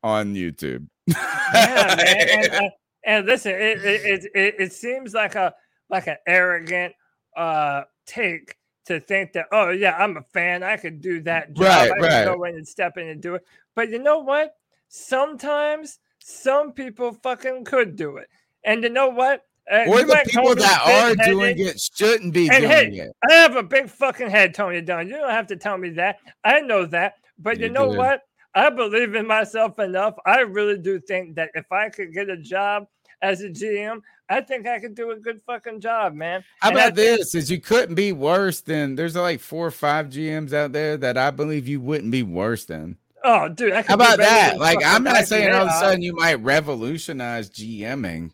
on 0.03 0.33
YouTube. 0.35 0.85
Yeah, 1.07 1.95
man. 1.97 2.27
And, 2.29 2.53
uh, 2.53 2.69
and 3.05 3.25
listen, 3.25 3.51
it, 3.53 3.83
it 3.83 4.25
it 4.35 4.55
it 4.59 4.73
seems 4.73 5.13
like 5.13 5.35
a 5.35 5.53
like 5.89 6.07
an 6.07 6.17
arrogant 6.27 6.93
uh 7.35 7.83
take 8.05 8.55
to 8.85 8.99
think 8.99 9.33
that 9.33 9.47
oh 9.51 9.69
yeah, 9.69 9.95
I'm 9.97 10.17
a 10.17 10.21
fan, 10.33 10.63
I 10.63 10.77
could 10.77 11.01
do 11.01 11.21
that 11.21 11.53
job, 11.53 11.65
Right, 11.65 11.91
I 11.91 11.99
right. 11.99 12.25
go 12.25 12.43
in 12.45 12.55
and 12.55 12.67
step 12.67 12.97
in 12.97 13.07
and 13.07 13.21
do 13.21 13.35
it. 13.35 13.45
But 13.75 13.89
you 13.89 13.99
know 13.99 14.19
what? 14.19 14.55
Sometimes 14.89 15.99
some 16.19 16.73
people 16.73 17.13
fucking 17.13 17.63
could 17.65 17.95
do 17.95 18.17
it, 18.17 18.27
and 18.63 18.83
you 18.83 18.89
know 18.89 19.09
what? 19.09 19.43
Uh, 19.71 19.83
or 19.87 20.03
the 20.03 20.23
people 20.25 20.55
that 20.55 20.81
are 20.85 21.25
doing 21.25 21.59
it 21.59 21.77
shouldn't 21.79 22.33
be 22.33 22.49
And 22.49 22.61
doing 22.61 22.69
hey, 22.71 22.87
it. 22.99 23.11
I 23.29 23.33
have 23.33 23.57
a 23.57 23.63
big 23.63 23.89
fucking 23.89 24.29
head, 24.29 24.53
Tony 24.53 24.79
Dunn. 24.81 25.07
You 25.07 25.17
don't 25.17 25.29
have 25.29 25.47
to 25.47 25.57
tell 25.57 25.77
me 25.77 25.89
that. 25.91 26.19
I 26.43 26.61
know 26.61 26.85
that. 26.85 27.15
But 27.37 27.59
you, 27.59 27.65
You 27.65 27.73
know 27.73 27.91
do. 27.91 27.97
what? 27.97 28.21
I 28.57 28.71
believe 28.71 29.13
in 29.13 29.27
myself 29.27 29.77
enough. 29.77 30.15
I 30.25 30.39
really 30.39 30.79
do 30.79 30.99
think 30.99 31.35
that 31.35 31.51
if 31.53 31.71
I 31.71 31.89
could 31.89 32.11
get 32.11 32.27
a 32.29 32.37
job 32.37 32.87
as 33.21 33.41
a 33.41 33.49
GM, 33.49 34.01
I 34.29 34.41
think 34.41 34.65
I 34.67 34.79
could 34.79 34.95
do 34.95 35.11
a 35.11 35.15
good 35.15 35.41
fucking 35.45 35.79
job, 35.79 36.15
man. 36.15 36.43
How 36.59 36.69
And 36.69 36.77
about 36.77 36.95
think- 36.95 37.19
this? 37.19 37.35
Is 37.35 37.51
you 37.51 37.61
couldn't 37.61 37.93
be 37.93 38.11
worse 38.13 38.61
than 38.61 38.95
there's 38.95 39.15
like 39.15 39.41
four 39.41 39.67
or 39.67 39.71
five 39.71 40.07
GMs 40.09 40.53
out 40.53 40.71
there 40.71 40.97
that 40.97 41.17
I 41.19 41.29
believe 41.29 41.67
you 41.67 41.79
wouldn't 41.79 42.11
be 42.11 42.23
worse 42.23 42.65
than. 42.65 42.97
Oh, 43.23 43.47
dude, 43.47 43.73
How 43.73 43.93
about 43.93 44.17
that? 44.17 44.57
Like, 44.57 44.79
I'm 44.83 45.03
not 45.03 45.25
saying 45.25 45.53
all 45.53 45.61
of 45.63 45.67
a 45.67 45.79
sudden 45.79 46.01
you 46.01 46.15
might 46.15 46.35
revolutionize 46.35 47.49
GMing. 47.49 48.31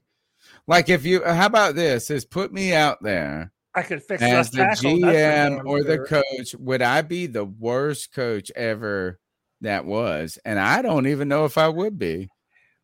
Like, 0.68 0.88
if 0.88 1.06
you, 1.06 1.24
how 1.24 1.48
about 1.48 1.76
this? 1.76 2.10
Is 2.10 2.24
put 2.26 2.54
me 2.54 2.74
out 2.74 3.02
there 3.04 3.52
I 3.76 3.82
could 3.82 4.04
fix 4.04 4.22
as 4.22 4.52
the 4.52 4.58
tackle. 4.60 4.92
GM 5.00 5.66
or 5.66 5.84
the 5.84 6.00
coach. 6.00 6.56
Would 6.56 6.82
I 6.82 7.02
be 7.02 7.26
the 7.28 7.44
worst 7.46 8.14
coach 8.14 8.52
ever 8.56 9.20
that 9.64 9.86
was? 9.86 10.38
And 10.46 10.60
I 10.60 10.82
don't 10.82 11.08
even 11.08 11.28
know 11.28 11.46
if 11.46 11.58
I 11.58 11.68
would 11.68 11.98
be. 11.98 12.30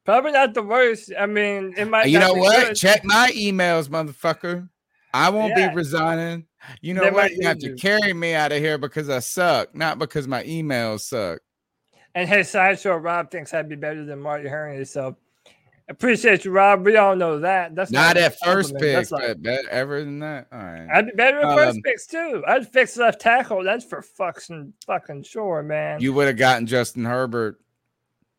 Probably 0.05 0.31
not 0.31 0.53
the 0.53 0.63
worst. 0.63 1.11
I 1.17 1.27
mean, 1.27 1.73
it 1.77 1.85
might. 1.87 2.07
You 2.07 2.19
know 2.19 2.33
what? 2.33 2.67
good. 2.67 2.75
Check 2.75 3.05
my 3.05 3.31
emails, 3.35 3.87
motherfucker. 3.89 4.67
I 5.13 5.29
won't 5.29 5.55
Yeah. 5.55 5.69
be 5.69 5.75
resigning. 5.75 6.45
You 6.81 6.93
know 6.93 7.03
They 7.03 7.11
what? 7.11 7.31
You 7.31 7.47
have 7.47 7.59
to 7.59 7.69
you. 7.69 7.75
carry 7.75 8.13
me 8.13 8.33
out 8.33 8.51
of 8.51 8.59
here 8.59 8.77
because 8.77 9.09
I 9.09 9.19
suck, 9.19 9.73
not 9.75 9.99
because 9.99 10.27
my 10.27 10.43
emails 10.43 11.01
suck. 11.01 11.39
And 12.15 12.27
hey, 12.27 12.43
Sideshow 12.43 12.95
Rob 12.97 13.29
thinks 13.31 13.53
I'd 13.53 13.69
be 13.69 13.75
better 13.75 14.03
than 14.03 14.19
Marty 14.19 14.49
Hurney. 14.49 14.83
So 14.85 15.15
appreciate 15.89 16.45
you, 16.45 16.51
Rob. 16.51 16.85
We 16.85 16.95
all 16.97 17.15
know 17.15 17.39
that. 17.39 17.75
That's 17.75 17.91
Not 17.91 18.15
a 18.17 18.25
at 18.25 18.39
first 18.39 18.73
pick, 18.75 18.93
That's 18.95 19.11
like- 19.11 19.27
but 19.27 19.41
better 19.43 19.69
ever 19.69 19.99
than 20.03 20.19
that. 20.19 20.47
All 20.51 20.59
right. 20.59 20.87
I'd 20.93 21.07
be 21.07 21.11
better 21.13 21.39
at 21.41 21.55
first 21.57 21.77
Um, 21.77 21.81
picks 21.83 22.07
too. 22.07 22.43
I'd 22.47 22.67
fix 22.71 22.95
left 22.97 23.19
tackle. 23.21 23.63
That's 23.63 23.83
for 23.85 24.01
fucking 24.01 24.73
fucking 24.85 25.23
sure, 25.23 25.63
man. 25.63 26.01
You 26.01 26.13
would 26.13 26.27
have 26.27 26.37
gotten 26.37 26.65
Justin 26.67 27.05
Herbert. 27.05 27.59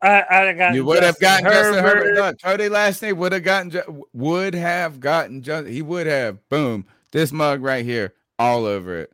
I, 0.03 0.23
I'd 0.29 0.47
have 0.47 0.57
gotten 0.57 0.75
You 0.75 0.85
would 0.85 1.03
have 1.03 1.19
Justin 1.19 1.43
gotten 1.43 1.51
Justin 1.51 1.83
Herbert. 1.83 2.05
Herbert. 2.07 2.15
Look, 2.21 2.41
Cody 2.41 2.69
Lashley 2.69 3.13
would 3.13 3.33
have 3.33 3.43
gotten. 3.43 4.01
Would 4.13 4.55
have 4.55 4.99
gotten. 4.99 5.43
He 5.67 5.81
would 5.83 6.07
have. 6.07 6.49
Boom. 6.49 6.87
This 7.11 7.31
mug 7.31 7.61
right 7.61 7.85
here, 7.85 8.13
all 8.39 8.65
over 8.65 8.97
it. 8.97 9.11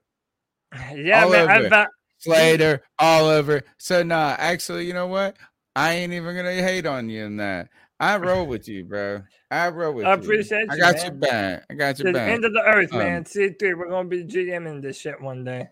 Yeah, 0.95 1.23
all 1.23 1.31
man. 1.31 1.41
over 1.43 1.51
I'd 1.51 1.61
it. 1.65 1.69
va- 1.69 1.89
Slater, 2.19 2.81
all 2.99 3.25
over. 3.25 3.57
it. 3.57 3.65
So 3.77 4.01
nah, 4.03 4.35
actually, 4.39 4.85
you 4.85 4.93
know 4.93 5.07
what? 5.07 5.35
I 5.75 5.93
ain't 5.93 6.13
even 6.13 6.35
gonna 6.35 6.53
hate 6.53 6.85
on 6.85 7.09
you 7.09 7.23
in 7.25 7.37
that. 7.37 7.69
I 7.99 8.17
roll 8.17 8.45
with 8.47 8.67
you, 8.67 8.83
bro. 8.85 9.23
I 9.49 9.69
roll 9.69 9.93
with 9.93 10.05
you. 10.05 10.11
I 10.11 10.13
appreciate 10.15 10.61
you. 10.61 10.67
I 10.71 10.77
got 10.77 10.95
man. 10.95 11.03
your 11.05 11.13
back. 11.13 11.65
I 11.69 11.73
got 11.73 11.99
your 11.99 12.05
the 12.11 12.13
back. 12.19 12.29
end 12.31 12.45
of 12.45 12.53
the 12.53 12.61
earth, 12.63 12.93
Um, 12.93 12.99
man. 12.99 13.23
C3, 13.23 13.77
we're 13.77 13.89
gonna 13.89 14.07
be 14.09 14.23
GMing 14.23 14.81
this 14.81 14.99
shit 14.99 15.19
one 15.21 15.43
day. 15.43 15.69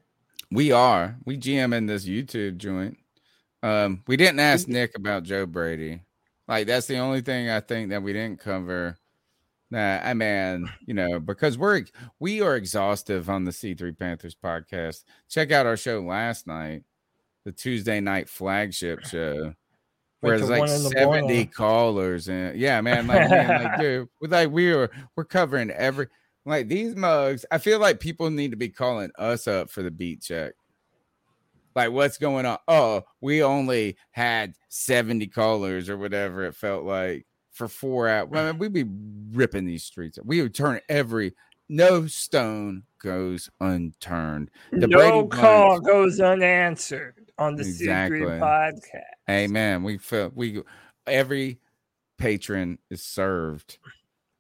We 0.52 0.72
are. 0.72 1.18
We 1.26 1.38
GM 1.38 1.74
in 1.74 1.86
this 1.88 2.06
YouTube 2.06 2.58
joint. 2.58 2.98
Um, 3.64 4.04
we 4.08 4.16
didn't 4.16 4.40
ask 4.40 4.68
Nick 4.68 4.96
about 4.96 5.24
Joe 5.24 5.46
Brady. 5.46 6.02
Like 6.48 6.68
that's 6.68 6.86
the 6.88 6.98
only 6.98 7.22
thing 7.22 7.50
I 7.50 7.60
think 7.60 7.90
that 7.90 8.04
we 8.04 8.14
didn't 8.14 8.40
cover. 8.40 8.98
Nah, 9.72 10.00
I 10.04 10.14
mean, 10.14 10.70
you 10.86 10.94
know, 10.94 11.20
because 11.20 11.58
we're 11.58 11.86
we 12.20 12.42
are 12.42 12.56
exhaustive 12.56 13.30
on 13.30 13.44
the 13.46 13.52
C3 13.52 13.98
Panthers 13.98 14.36
podcast. 14.36 15.04
Check 15.28 15.52
out 15.52 15.66
our 15.66 15.76
show 15.78 16.02
last 16.02 16.46
night. 16.46 16.84
the 17.44 17.52
Tuesday 17.52 18.00
night 18.00 18.30
flagship 18.30 19.04
show. 19.06 19.54
Wait 20.26 20.32
Where 20.32 20.38
till 20.40 20.48
there's 20.48 20.60
like 20.60 20.70
the 20.94 21.00
70 21.00 21.22
morning. 21.22 21.48
callers 21.50 22.28
and 22.28 22.58
yeah, 22.60 22.82
man, 22.82 23.06
like, 23.06 23.30
man, 23.30 23.64
like 23.64 23.80
dude, 23.80 24.10
we're 24.20 24.28
like 24.30 24.50
we 24.50 24.72
are 24.72 24.90
we're 25.16 25.24
covering 25.24 25.70
every 25.70 26.08
like 26.46 26.68
these 26.68 26.96
mugs. 26.96 27.46
I 27.52 27.60
feel 27.60 27.80
like 27.80 28.00
people 28.00 28.30
need 28.32 28.52
to 28.52 28.58
be 28.58 28.70
calling 28.70 29.12
us 29.20 29.48
up 29.48 29.70
for 29.70 29.84
the 29.84 29.92
beat 29.92 30.22
check. 30.24 30.54
Like, 31.76 31.92
what's 31.92 32.18
going 32.18 32.46
on? 32.46 32.58
Oh, 32.68 33.04
we 33.22 33.44
only 33.44 33.98
had 34.12 34.56
70 34.70 35.28
callers 35.28 35.90
or 35.90 35.98
whatever 35.98 36.46
it 36.46 36.56
felt 36.56 36.86
like 36.86 37.26
for 37.52 37.68
four 37.68 38.08
hours. 38.08 38.30
Well, 38.32 38.54
we'd 38.54 38.74
be 38.74 38.86
ripping 39.32 39.66
these 39.66 39.84
streets. 39.84 40.18
We 40.24 40.42
would 40.42 40.56
turn 40.56 40.80
every 40.90 41.34
no 41.70 42.08
stone 42.08 42.84
goes 43.00 43.50
unturned. 43.60 44.52
The 44.72 44.88
no 44.88 45.24
Brady 45.24 45.28
call 45.42 45.70
Bunch- 45.82 45.86
goes 45.86 46.20
unanswered 46.20 47.25
on 47.38 47.56
the 47.56 47.64
Exactly. 47.64 48.20
C3 48.22 48.40
podcast. 48.40 49.30
Amen. 49.30 49.84
We 49.84 49.98
feel 49.98 50.32
we 50.34 50.62
every 51.08 51.60
patron 52.18 52.80
is 52.90 53.04
served. 53.04 53.78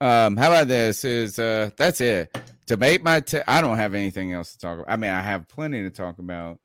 Um, 0.01 0.37
how 0.37 0.47
about 0.51 0.67
this? 0.67 1.03
Is 1.05 1.39
uh 1.39 1.71
that's 1.77 2.01
it. 2.01 2.35
Debate 2.67 3.03
my 3.03 3.19
t- 3.21 3.39
I 3.47 3.61
don't 3.61 3.77
have 3.77 3.93
anything 3.93 4.33
else 4.33 4.53
to 4.53 4.59
talk 4.59 4.79
about. 4.79 4.91
I 4.91 4.97
mean, 4.97 5.11
I 5.11 5.21
have 5.21 5.47
plenty 5.47 5.83
to 5.83 5.89
talk 5.89 6.19
about, 6.19 6.59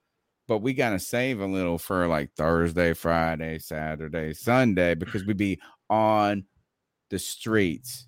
but 0.48 0.58
we 0.58 0.72
gotta 0.74 0.98
save 0.98 1.40
a 1.40 1.46
little 1.46 1.78
for 1.78 2.06
like 2.06 2.32
Thursday, 2.36 2.92
Friday, 2.94 3.58
Saturday, 3.58 4.32
Sunday, 4.34 4.94
because 4.94 5.24
we 5.24 5.34
be 5.34 5.60
on 5.88 6.44
the 7.10 7.18
streets 7.18 8.06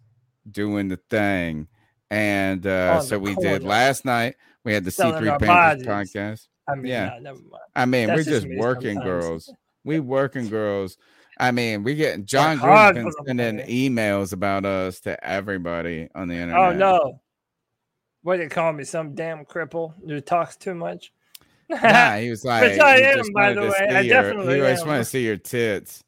doing 0.51 0.89
the 0.89 0.99
thing. 1.11 1.69
And 2.11 2.67
uh 2.67 3.01
so 3.01 3.19
we 3.19 3.35
did 3.37 3.63
last 3.65 4.05
night. 4.05 4.35
We 4.65 4.73
had 4.75 4.85
the 4.85 4.91
Selling 4.91 5.23
C3 5.25 5.39
Panthers 5.41 5.87
bodies. 5.87 5.87
podcast. 5.87 6.49
I 6.73 6.77
mean, 6.77 6.87
Yeah. 6.87 7.15
yeah. 7.15 7.21
never 7.21 7.39
mind. 7.39 7.63
I 7.77 7.85
mean, 7.87 8.09
That's 8.09 8.19
we're 8.27 8.33
just 8.33 8.47
just 8.47 8.59
working 8.59 8.97
sometimes. 8.97 9.23
girls. 9.25 9.55
We 9.85 10.01
working 10.01 10.49
girls. 10.49 10.97
I 11.39 11.51
mean, 11.51 11.83
we 11.83 11.95
get 11.95 12.25
Jon 12.25 12.59
Gruden's 12.59 13.17
been 13.25 13.39
sending 13.39 13.67
emails 13.67 14.33
about 14.33 14.65
us 14.65 15.01
to 15.01 15.23
everybody 15.27 16.09
on 16.15 16.29
the 16.29 16.35
internet. 16.35 16.57
Oh 16.59 16.73
no. 16.73 17.21
What 18.23 18.37
did 18.37 18.51
they 18.51 18.55
call 18.55 18.73
me? 18.73 18.85
Some 18.85 19.15
damn 19.15 19.45
cripple 19.45 19.95
who 20.07 20.21
talks 20.21 20.57
too 20.57 20.75
much? 20.75 21.13
Nah, 21.69 22.17
he 22.19 22.31
was 22.31 22.45
like, 22.45 22.63
Which 22.63 22.81
I 22.81 22.97
he 22.99 23.03
am, 23.05 23.17
just 23.19 23.33
by 23.33 23.53
the 23.55 23.63
way. 23.63 23.89
I 23.91 24.01
your- 24.01 24.23
definitely 24.23 24.55
He 24.55 24.61
just 24.61 24.87
want 24.87 25.01
to 25.01 25.05
see 25.05 25.25
your 25.25 25.37
tits. 25.39 26.05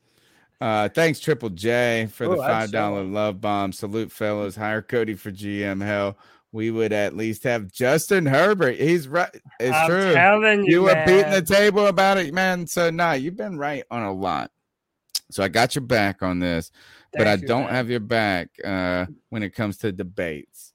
Uh, 0.60 0.88
thanks, 0.88 1.18
Triple 1.20 1.50
J, 1.50 2.08
for 2.12 2.26
the 2.28 2.34
Ooh, 2.36 2.40
I'd 2.40 2.48
five 2.50 2.70
dollar 2.70 3.02
love 3.02 3.40
bomb. 3.40 3.72
Salute, 3.72 4.12
fellas. 4.12 4.54
Hire 4.54 4.82
Cody 4.82 5.14
for 5.14 5.32
GM. 5.32 5.82
Hell, 5.84 6.16
we 6.54 6.70
would 6.70 6.92
at 6.92 7.16
least 7.16 7.42
have 7.42 7.72
Justin 7.72 8.24
Herbert. 8.24 8.76
He's 8.76 9.08
right. 9.08 9.28
It's 9.58 9.76
I'm 9.76 9.90
true. 9.90 10.12
telling 10.12 10.64
you, 10.64 10.70
you 10.70 10.82
were 10.82 11.02
beating 11.04 11.32
the 11.32 11.42
table 11.42 11.88
about 11.88 12.16
it, 12.16 12.32
man. 12.32 12.68
So 12.68 12.90
nah, 12.90 13.12
you've 13.12 13.36
been 13.36 13.58
right 13.58 13.82
on 13.90 14.04
a 14.04 14.12
lot. 14.12 14.52
So 15.32 15.42
I 15.42 15.48
got 15.48 15.74
your 15.74 15.82
back 15.82 16.22
on 16.22 16.38
this, 16.38 16.70
but 17.12 17.26
I 17.26 17.34
you, 17.34 17.46
don't 17.48 17.64
man. 17.64 17.74
have 17.74 17.90
your 17.90 17.98
back 17.98 18.50
uh, 18.64 19.06
when 19.30 19.42
it 19.42 19.50
comes 19.50 19.78
to 19.78 19.90
debates 19.90 20.72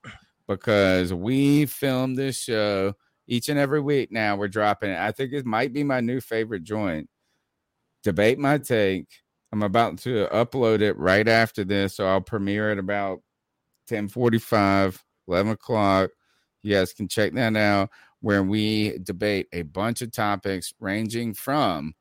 because 0.49 1.13
we 1.13 1.65
film 1.65 2.15
this 2.15 2.37
show 2.37 2.93
each 3.25 3.47
and 3.47 3.57
every 3.57 3.79
week. 3.79 4.11
Now 4.11 4.35
we're 4.35 4.49
dropping 4.49 4.89
it. 4.89 4.99
I 4.99 5.13
think 5.13 5.31
it 5.31 5.45
might 5.45 5.71
be 5.71 5.85
my 5.85 6.01
new 6.01 6.19
favorite 6.19 6.63
joint. 6.63 7.07
Debate 8.03 8.37
my 8.37 8.57
take. 8.57 9.07
I'm 9.53 9.63
about 9.63 9.99
to 9.99 10.27
upload 10.33 10.81
it 10.81 10.97
right 10.97 11.27
after 11.27 11.63
this, 11.63 11.95
so 11.95 12.05
I'll 12.05 12.19
premiere 12.19 12.73
it 12.73 12.79
about 12.79 13.21
10:45, 13.89 14.99
11 15.29 15.53
o'clock. 15.53 16.09
You 16.61 16.75
guys 16.75 16.91
can 16.93 17.07
check 17.07 17.33
that 17.33 17.55
out 17.55 17.89
where 18.21 18.43
we 18.43 18.97
debate 19.03 19.47
a 19.53 19.61
bunch 19.61 20.01
of 20.01 20.11
topics 20.11 20.73
ranging 20.79 21.33
from 21.33 21.93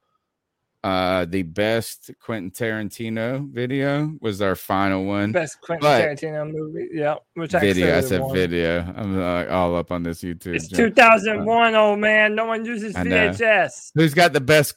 uh 0.85 1.24
the 1.24 1.43
best 1.43 2.11
Quentin 2.20 2.51
Tarantino 2.53 3.49
video 3.51 4.12
was 4.20 4.41
our 4.41 4.55
final 4.55 5.05
one. 5.05 5.33
Best 5.33 5.61
Quentin 5.61 5.83
But- 5.83 6.03
Tarantino 6.03 6.51
movie. 6.53 6.89
Yeah, 6.93 7.16
which 7.35 7.53
video. 7.53 7.97
I 7.99 8.01
said 8.01 8.20
won. 8.20 8.33
video. 8.35 8.81
I'm 8.97 9.18
uh, 9.20 9.47
all 9.47 9.76
up 9.76 9.91
on 9.93 10.03
this 10.05 10.22
YouTube. 10.22 10.55
It's 10.55 10.68
joint. 10.68 10.95
2001, 10.97 11.74
old 11.74 11.99
man. 11.99 12.35
No 12.35 12.47
one 12.47 12.64
uses. 12.64 12.95
VHS. 12.95 13.91
Who's 13.95 14.14
got 14.14 14.33
the 14.33 14.41
best 14.41 14.76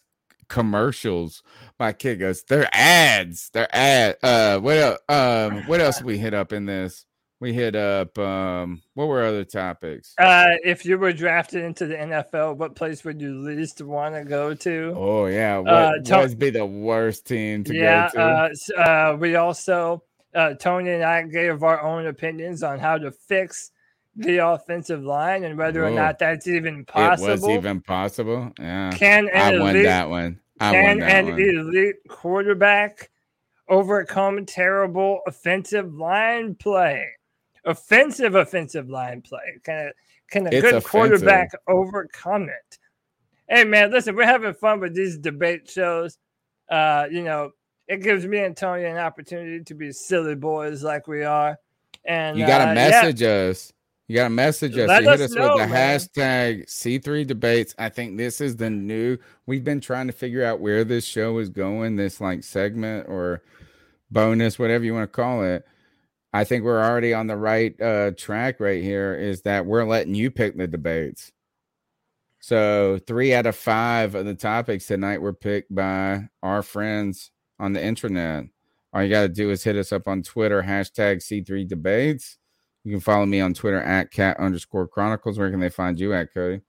commercials? 0.50 1.44
My 1.80 1.94
kid 1.94 2.20
goes, 2.20 2.44
they're 2.44 2.70
ads. 2.74 3.50
They're 3.54 3.74
ad. 3.76 4.18
Uh, 4.22 4.60
what 4.60 4.78
else? 4.78 5.00
Um, 5.10 5.68
what 5.68 5.82
else 5.82 6.02
we 6.02 6.18
hit 6.18 6.34
up 6.34 6.52
in 6.54 6.66
this? 6.66 7.06
We 7.42 7.54
hit 7.54 7.76
up. 7.76 8.18
Um, 8.20 8.82
what 8.94 9.08
were 9.08 9.24
other 9.26 9.44
topics? 9.44 10.14
Uh, 10.20 10.52
if 10.64 10.86
you 10.86 10.98
were 11.00 11.12
drafted 11.12 11.64
into 11.64 11.88
the 11.88 11.96
NFL, 11.96 12.56
what 12.56 12.76
place 12.76 13.04
would 13.04 13.20
you 13.20 13.34
least 13.40 13.82
want 13.82 14.14
to 14.16 14.24
go 14.24 14.54
to? 14.54 14.94
Oh 14.96 15.26
yeah, 15.26 15.58
what 15.58 15.68
Uh, 15.74 15.92
what 15.98 16.06
to- 16.06 16.18
would 16.20 16.38
be 16.40 16.52
the 16.52 16.66
worst 16.68 17.26
team 17.26 17.64
to 17.64 17.74
yeah, 17.76 18.10
go 18.14 18.50
to? 18.54 18.78
uh, 18.78 18.82
uh, 18.82 19.18
we 19.20 19.36
also 19.36 20.04
uh, 20.36 20.54
Tony 20.54 20.92
and 20.92 21.04
I 21.04 21.24
gave 21.24 21.62
our 21.64 21.82
own 21.82 22.06
opinions 22.06 22.62
on 22.64 22.78
how 22.80 22.98
to 23.00 23.12
fix 23.12 23.72
the 24.16 24.38
offensive 24.38 25.04
line 25.04 25.44
and 25.44 25.58
whether 25.58 25.84
or 25.84 25.90
not 25.90 26.20
that's 26.20 26.48
even 26.48 26.82
it 26.82 26.88
possible. 26.88 27.48
was 27.50 27.58
even 27.58 27.82
possible. 27.82 28.52
Yeah, 28.60 28.92
Can 28.94 29.28
I 29.34 29.52
an 29.54 29.60
won 29.60 29.70
elite, 29.72 29.86
that 29.86 30.10
one. 30.10 30.40
I 30.60 30.72
can 30.74 31.00
that 31.00 31.10
an 31.26 31.32
one. 31.32 31.40
elite 31.42 31.96
quarterback 32.08 33.10
overcome 33.68 34.46
terrible 34.46 35.22
offensive 35.26 35.94
line 35.96 36.56
play? 36.56 37.08
Offensive 37.66 38.36
offensive 38.36 38.90
line 38.90 39.22
play. 39.22 39.40
Can 39.64 39.76
a, 39.88 39.92
can 40.30 40.48
a 40.48 40.50
It's 40.50 40.62
good 40.62 40.76
offensive. 40.76 40.90
quarterback 40.90 41.50
overcome 41.68 42.44
it? 42.50 42.78
Hey 43.48 43.64
man, 43.66 43.92
listen, 43.92 44.16
we're 44.16 44.26
having 44.26 44.54
fun 44.54 44.80
with 44.80 44.96
these 44.96 45.18
debate 45.18 45.70
shows. 45.70 46.18
Uh, 46.70 47.06
you 47.12 47.22
know, 47.24 47.52
it 47.88 48.02
gives 48.02 48.26
me 48.26 48.40
and 48.40 48.56
Tony 48.56 48.86
an 48.86 48.98
opportunity 48.98 49.64
to 49.64 49.74
be 49.76 49.92
silly 49.92 50.36
boys 50.36 50.84
like 50.84 51.08
we 51.08 51.24
are. 51.24 51.58
And 52.06 52.38
You 52.38 52.48
gotta 52.48 52.64
uh, 52.64 52.68
yeah, 52.70 52.74
message 52.74 53.22
us. 53.22 53.74
You 54.08 54.16
gotta 54.16 54.30
message 54.30 54.78
us. 54.78 54.88
Let 54.88 55.04
You 55.04 55.10
hit 55.10 55.22
us 55.22 55.32
us 55.32 55.36
know, 55.36 55.56
with 55.56 55.62
the 55.64 55.68
man. 55.68 56.00
hashtag 56.00 56.66
C3 56.70 57.28
debates. 57.28 57.76
I 57.78 57.90
think 57.90 58.18
this 58.18 58.42
is 58.42 58.56
the 58.56 58.70
new. 58.70 59.18
We've 59.46 59.64
been 59.64 59.82
trying 59.82 60.08
to 60.08 60.14
figure 60.14 60.44
out 60.44 60.60
where 60.62 60.84
this 60.84 61.06
show 61.06 61.38
is 61.38 61.50
going, 61.50 61.96
this 61.98 62.20
like 62.22 62.44
segment 62.44 63.08
or 63.08 63.44
bonus, 64.10 64.58
whatever 64.58 64.84
you 64.84 64.94
want 64.94 65.12
to 65.12 65.16
call 65.16 65.44
it. 65.44 65.66
I 66.34 66.44
think 66.44 66.64
we're 66.64 66.84
already 66.84 67.14
on 67.14 67.28
the 67.28 67.38
right 67.38 67.80
uh 67.82 68.12
track 68.18 68.60
right 68.60 68.82
here, 68.82 69.16
is 69.16 69.42
that 69.44 69.66
we're 69.66 69.86
letting 69.86 70.16
you 70.16 70.32
pick 70.32 70.58
the 70.58 70.68
debates. 70.68 71.32
So 72.40 73.00
three 73.06 73.34
out 73.34 73.46
of 73.46 73.56
five 73.56 74.16
of 74.16 74.26
the 74.26 74.36
topics 74.36 74.88
tonight 74.88 75.22
were 75.22 75.34
picked 75.34 75.74
by 75.74 76.30
our 76.42 76.64
friends 76.64 77.32
on 77.60 77.74
the 77.74 77.84
internet. 77.84 78.46
All 78.94 79.04
you 79.04 79.10
got 79.10 79.22
to 79.22 79.30
do 79.30 79.52
is 79.52 79.64
hit 79.64 79.78
us 79.78 79.92
up 79.92 80.08
on 80.08 80.24
Twitter, 80.24 80.64
hashtag 80.64 81.18
C3 81.18 81.68
debates. 81.68 82.38
You 82.84 82.92
can 82.92 83.00
follow 83.00 83.26
me 83.26 83.40
on 83.42 83.54
Twitter 83.54 83.82
at 83.82 84.12
cat 84.12 84.38
underscore 84.40 84.88
chronicles. 84.88 85.38
Where 85.38 85.52
can 85.52 85.60
they 85.60 85.70
find 85.70 86.00
you 86.00 86.14
at, 86.14 86.34
Cody? 86.34 86.62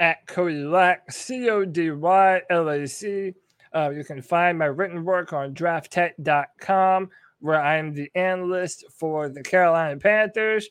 at 0.00 0.26
Cody 0.26 0.64
Lack, 0.64 1.12
C 1.12 1.48
O 1.50 1.64
D 1.64 1.90
Y 1.90 2.40
L 2.50 2.68
A 2.70 2.88
C. 2.88 3.34
Uh, 3.72 3.90
you 3.90 4.02
can 4.02 4.20
find 4.20 4.58
my 4.58 4.64
written 4.64 5.04
work 5.04 5.32
on 5.32 5.54
drafttech.com, 5.54 7.10
where 7.40 7.60
I 7.60 7.76
am 7.76 7.94
the 7.94 8.10
analyst 8.14 8.84
for 8.96 9.28
the 9.28 9.42
Carolina 9.42 9.96
Panthers. 9.98 10.68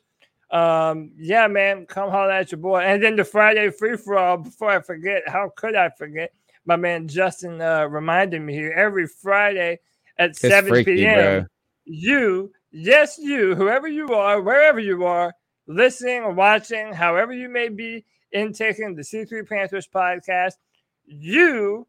Um, 0.51 1.11
yeah, 1.17 1.47
man, 1.47 1.85
come 1.85 2.09
holler 2.09 2.31
at 2.31 2.51
your 2.51 2.59
boy. 2.59 2.79
And 2.79 3.03
then 3.03 3.15
the 3.15 3.23
Friday 3.23 3.69
free 3.69 3.97
for 3.97 4.17
all, 4.17 4.37
before 4.37 4.71
I 4.71 4.81
forget, 4.81 5.23
how 5.27 5.51
could 5.55 5.75
I 5.75 5.89
forget? 5.89 6.31
My 6.65 6.75
man 6.75 7.07
Justin 7.07 7.61
uh, 7.61 7.85
reminded 7.85 8.41
me 8.41 8.53
here 8.53 8.71
every 8.71 9.07
Friday 9.07 9.79
at 10.17 10.31
It's 10.31 10.41
7 10.41 10.69
freaky, 10.69 10.95
p.m. 10.95 11.15
bro. 11.41 11.45
You, 11.85 12.51
yes, 12.71 13.17
you, 13.19 13.55
whoever 13.55 13.87
you 13.87 14.13
are, 14.13 14.41
wherever 14.41 14.79
you 14.79 15.05
are, 15.05 15.33
listening 15.67 16.23
or 16.23 16.31
watching, 16.31 16.93
however 16.93 17.33
you 17.33 17.49
may 17.49 17.69
be, 17.69 18.05
intaking 18.31 18.95
the 18.95 19.01
C3 19.01 19.47
Panthers 19.47 19.87
podcast, 19.87 20.53
you 21.05 21.87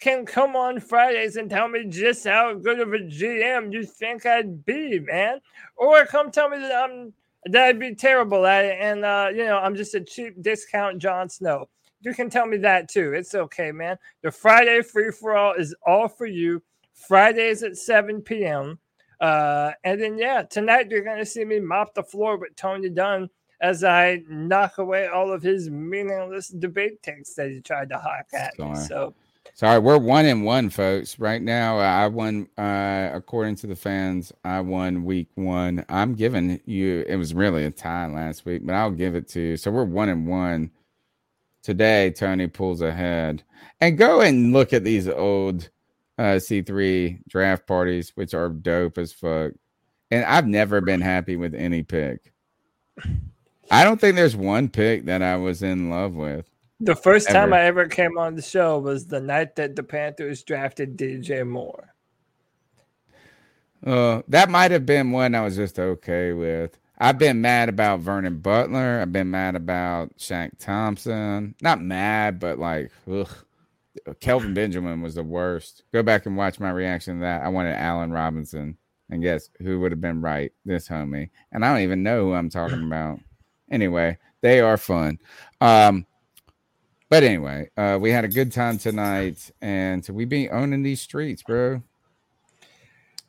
can 0.00 0.24
come 0.24 0.54
on 0.54 0.80
Fridays 0.80 1.36
and 1.36 1.50
tell 1.50 1.68
me 1.68 1.84
just 1.88 2.26
how 2.26 2.54
good 2.54 2.80
of 2.80 2.92
a 2.92 2.98
GM 2.98 3.72
you 3.72 3.84
think 3.84 4.26
I'd 4.26 4.64
be, 4.64 5.00
man. 5.00 5.40
Or 5.76 6.06
come 6.06 6.30
tell 6.30 6.48
me 6.48 6.58
that 6.58 6.72
I'm 6.72 7.12
that 7.46 7.64
I'd 7.64 7.78
be 7.78 7.94
terrible 7.94 8.46
at 8.46 8.64
it 8.64 8.78
and 8.80 9.04
uh, 9.04 9.28
you 9.32 9.44
know, 9.44 9.58
I'm 9.58 9.74
just 9.74 9.94
a 9.94 10.00
cheap 10.00 10.40
discount 10.42 10.98
Jon 10.98 11.28
Snow. 11.28 11.68
You 12.00 12.14
can 12.14 12.30
tell 12.30 12.46
me 12.46 12.58
that 12.58 12.88
too. 12.88 13.12
It's 13.12 13.34
okay, 13.34 13.72
man. 13.72 13.98
The 14.22 14.30
Friday 14.30 14.82
free 14.82 15.10
for 15.10 15.36
all 15.36 15.54
is 15.54 15.74
all 15.86 16.08
for 16.08 16.26
you. 16.26 16.62
Fridays 16.94 17.62
at 17.62 17.76
7 17.76 18.22
p.m. 18.22 18.78
Uh, 19.20 19.72
and 19.84 20.00
then 20.00 20.18
yeah, 20.18 20.42
tonight 20.42 20.90
you're 20.90 21.04
gonna 21.04 21.26
see 21.26 21.44
me 21.44 21.58
mop 21.58 21.94
the 21.94 22.02
floor 22.02 22.36
with 22.36 22.54
Tony 22.54 22.88
Dunn 22.88 23.28
as 23.60 23.82
I 23.82 24.22
knock 24.28 24.78
away 24.78 25.08
all 25.08 25.32
of 25.32 25.42
his 25.42 25.68
meaningless 25.68 26.48
debate 26.48 27.02
takes 27.02 27.34
that 27.34 27.50
he 27.50 27.60
tried 27.60 27.88
to 27.88 27.98
hawk 27.98 28.26
at 28.32 28.56
me. 28.58 28.74
Sorry. 28.76 29.12
So 29.54 29.66
Sorry, 29.66 29.78
we're 29.80 29.98
one 29.98 30.26
and 30.26 30.44
one, 30.44 30.70
folks. 30.70 31.18
Right 31.18 31.42
now, 31.42 31.78
I 31.78 32.06
won. 32.08 32.48
Uh, 32.58 33.10
according 33.12 33.56
to 33.56 33.66
the 33.66 33.76
fans, 33.76 34.32
I 34.44 34.60
won 34.60 35.04
week 35.04 35.28
one. 35.34 35.84
I'm 35.88 36.14
giving 36.14 36.60
you. 36.66 37.04
It 37.08 37.16
was 37.16 37.34
really 37.34 37.64
a 37.64 37.70
tie 37.70 38.06
last 38.06 38.46
week, 38.46 38.64
but 38.64 38.74
I'll 38.74 38.90
give 38.92 39.14
it 39.16 39.28
to 39.30 39.40
you. 39.40 39.56
So 39.56 39.70
we're 39.70 39.84
one 39.84 40.08
and 40.08 40.26
one. 40.28 40.70
today 41.62 42.10
Tony 42.10 42.48
pulls 42.48 42.82
ahead. 42.82 43.42
And 43.80 43.98
go 43.98 44.20
and 44.22 44.52
look 44.52 44.72
at 44.72 44.84
these 44.84 45.08
old 45.08 45.70
uh, 46.18 46.38
C3 46.40 47.20
draft 47.28 47.66
parties, 47.66 48.12
which 48.16 48.34
are 48.34 48.48
dope 48.48 48.98
as 48.98 49.12
fuck. 49.12 49.52
And 50.10 50.24
I've 50.24 50.46
never 50.46 50.80
been 50.80 51.00
happy 51.00 51.36
with 51.36 51.54
any 51.54 51.82
pick. 51.82 52.32
I 53.70 53.84
don't 53.84 54.00
think 54.00 54.16
there's 54.16 54.36
one 54.36 54.68
pick 54.68 55.06
that 55.06 55.22
I 55.22 55.36
was 55.36 55.62
in 55.62 55.90
love 55.90 56.14
with. 56.14 56.48
The 56.80 56.94
first 56.94 57.28
time 57.28 57.52
I 57.52 57.62
ever 57.62 57.86
came 57.88 58.18
on 58.18 58.36
the 58.36 58.42
show 58.42 58.78
was 58.78 59.06
the 59.06 59.20
night 59.20 59.56
that 59.56 59.74
the 59.74 59.82
Panthers 59.82 60.44
drafted 60.44 60.96
DJ 60.96 61.46
Moore. 61.46 61.94
Uh, 63.84 64.22
that 64.28 64.48
might 64.48 64.70
have 64.70 64.86
been 64.86 65.10
one 65.10 65.34
I 65.34 65.42
was 65.42 65.56
just 65.56 65.78
okay 65.78 66.32
with. 66.32 66.78
I've 66.98 67.18
been 67.18 67.40
mad 67.40 67.68
about 67.68 68.00
Vernon 68.00 68.38
Butler. 68.38 69.00
I've 69.00 69.12
been 69.12 69.30
mad 69.30 69.56
about 69.56 70.16
Shaq 70.18 70.58
Thompson. 70.58 71.54
Not 71.62 71.80
mad, 71.80 72.38
but 72.40 72.58
like, 72.58 72.90
ugh. 73.10 73.30
Kelvin 74.20 74.54
Benjamin 74.54 75.02
was 75.02 75.16
the 75.16 75.24
worst. 75.24 75.82
Go 75.92 76.04
back 76.04 76.26
and 76.26 76.36
watch 76.36 76.60
my 76.60 76.70
reaction 76.70 77.16
to 77.16 77.20
that. 77.22 77.42
I 77.42 77.48
wanted 77.48 77.74
Allen 77.74 78.12
Robinson. 78.12 78.76
And 79.10 79.22
guess 79.22 79.48
who 79.60 79.80
would 79.80 79.90
have 79.90 80.00
been 80.00 80.20
right? 80.20 80.52
This 80.64 80.88
homie. 80.88 81.30
And 81.50 81.64
I 81.64 81.72
don't 81.72 81.82
even 81.82 82.02
know 82.02 82.26
who 82.26 82.34
I'm 82.34 82.50
talking 82.50 82.84
about. 82.84 83.18
Anyway, 83.70 84.18
they 84.40 84.60
are 84.60 84.76
fun. 84.76 85.18
Um, 85.60 86.06
but 87.10 87.22
anyway, 87.22 87.70
uh, 87.76 87.98
we 88.00 88.10
had 88.10 88.24
a 88.24 88.28
good 88.28 88.52
time 88.52 88.78
tonight, 88.78 89.50
and 89.62 90.06
we 90.10 90.24
be 90.26 90.50
owning 90.50 90.82
these 90.82 91.00
streets, 91.00 91.42
bro. 91.42 91.82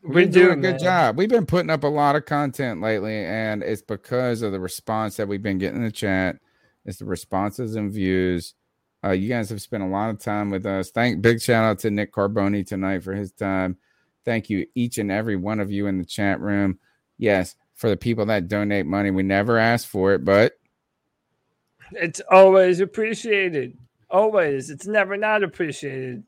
We 0.03 0.23
We're 0.23 0.27
do 0.27 0.49
doing 0.49 0.51
a 0.51 0.57
good 0.57 0.79
man. 0.79 0.79
job. 0.79 1.17
We've 1.17 1.29
been 1.29 1.45
putting 1.45 1.69
up 1.69 1.83
a 1.83 1.87
lot 1.87 2.15
of 2.15 2.25
content 2.25 2.81
lately, 2.81 3.15
and 3.15 3.63
it's 3.63 3.81
because 3.81 4.41
of 4.41 4.51
the 4.51 4.59
response 4.59 5.17
that 5.17 5.27
we've 5.27 5.43
been 5.43 5.59
getting 5.59 5.77
in 5.77 5.83
the 5.85 5.91
chat. 5.91 6.37
It's 6.85 6.99
the 6.99 7.05
responses 7.05 7.75
and 7.75 7.91
views. 7.91 8.55
Uh, 9.03 9.11
you 9.11 9.29
guys 9.29 9.49
have 9.49 9.61
spent 9.61 9.83
a 9.83 9.87
lot 9.87 10.09
of 10.09 10.19
time 10.19 10.49
with 10.51 10.65
us. 10.65 10.91
Thank 10.91 11.21
big 11.21 11.41
shout 11.41 11.65
out 11.65 11.79
to 11.79 11.91
Nick 11.91 12.13
Carboni 12.13 12.65
tonight 12.65 13.03
for 13.03 13.13
his 13.13 13.31
time. 13.31 13.77
Thank 14.25 14.49
you, 14.49 14.67
each 14.75 14.97
and 14.97 15.11
every 15.11 15.37
one 15.37 15.59
of 15.59 15.71
you 15.71 15.87
in 15.87 15.97
the 15.97 16.05
chat 16.05 16.41
room. 16.41 16.79
Yes, 17.17 17.55
for 17.75 17.89
the 17.89 17.97
people 17.97 18.25
that 18.27 18.47
donate 18.49 18.85
money, 18.85 19.11
we 19.11 19.23
never 19.23 19.57
ask 19.57 19.87
for 19.87 20.13
it, 20.13 20.25
but 20.25 20.58
It's 21.93 22.21
always 22.29 22.79
appreciated. 22.79 23.77
Always. 24.09 24.69
It's 24.69 24.87
never 24.87 25.17
not 25.17 25.43
appreciated. 25.43 26.23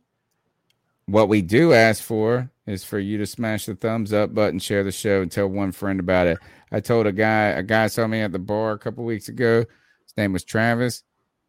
What 1.05 1.29
we 1.29 1.41
do 1.41 1.73
ask 1.73 2.03
for 2.03 2.49
is 2.67 2.83
for 2.83 2.99
you 2.99 3.17
to 3.17 3.25
smash 3.25 3.65
the 3.65 3.75
thumbs 3.75 4.13
up 4.13 4.33
button, 4.33 4.59
share 4.59 4.83
the 4.83 4.91
show, 4.91 5.21
and 5.21 5.31
tell 5.31 5.47
one 5.47 5.71
friend 5.71 5.99
about 5.99 6.27
it. 6.27 6.37
I 6.71 6.79
told 6.79 7.07
a 7.07 7.11
guy, 7.11 7.47
a 7.47 7.63
guy 7.63 7.87
saw 7.87 8.07
me 8.07 8.21
at 8.21 8.31
the 8.31 8.39
bar 8.39 8.71
a 8.71 8.79
couple 8.79 9.03
weeks 9.03 9.27
ago. 9.27 9.59
His 9.59 10.15
name 10.15 10.33
was 10.33 10.43
Travis. 10.43 11.03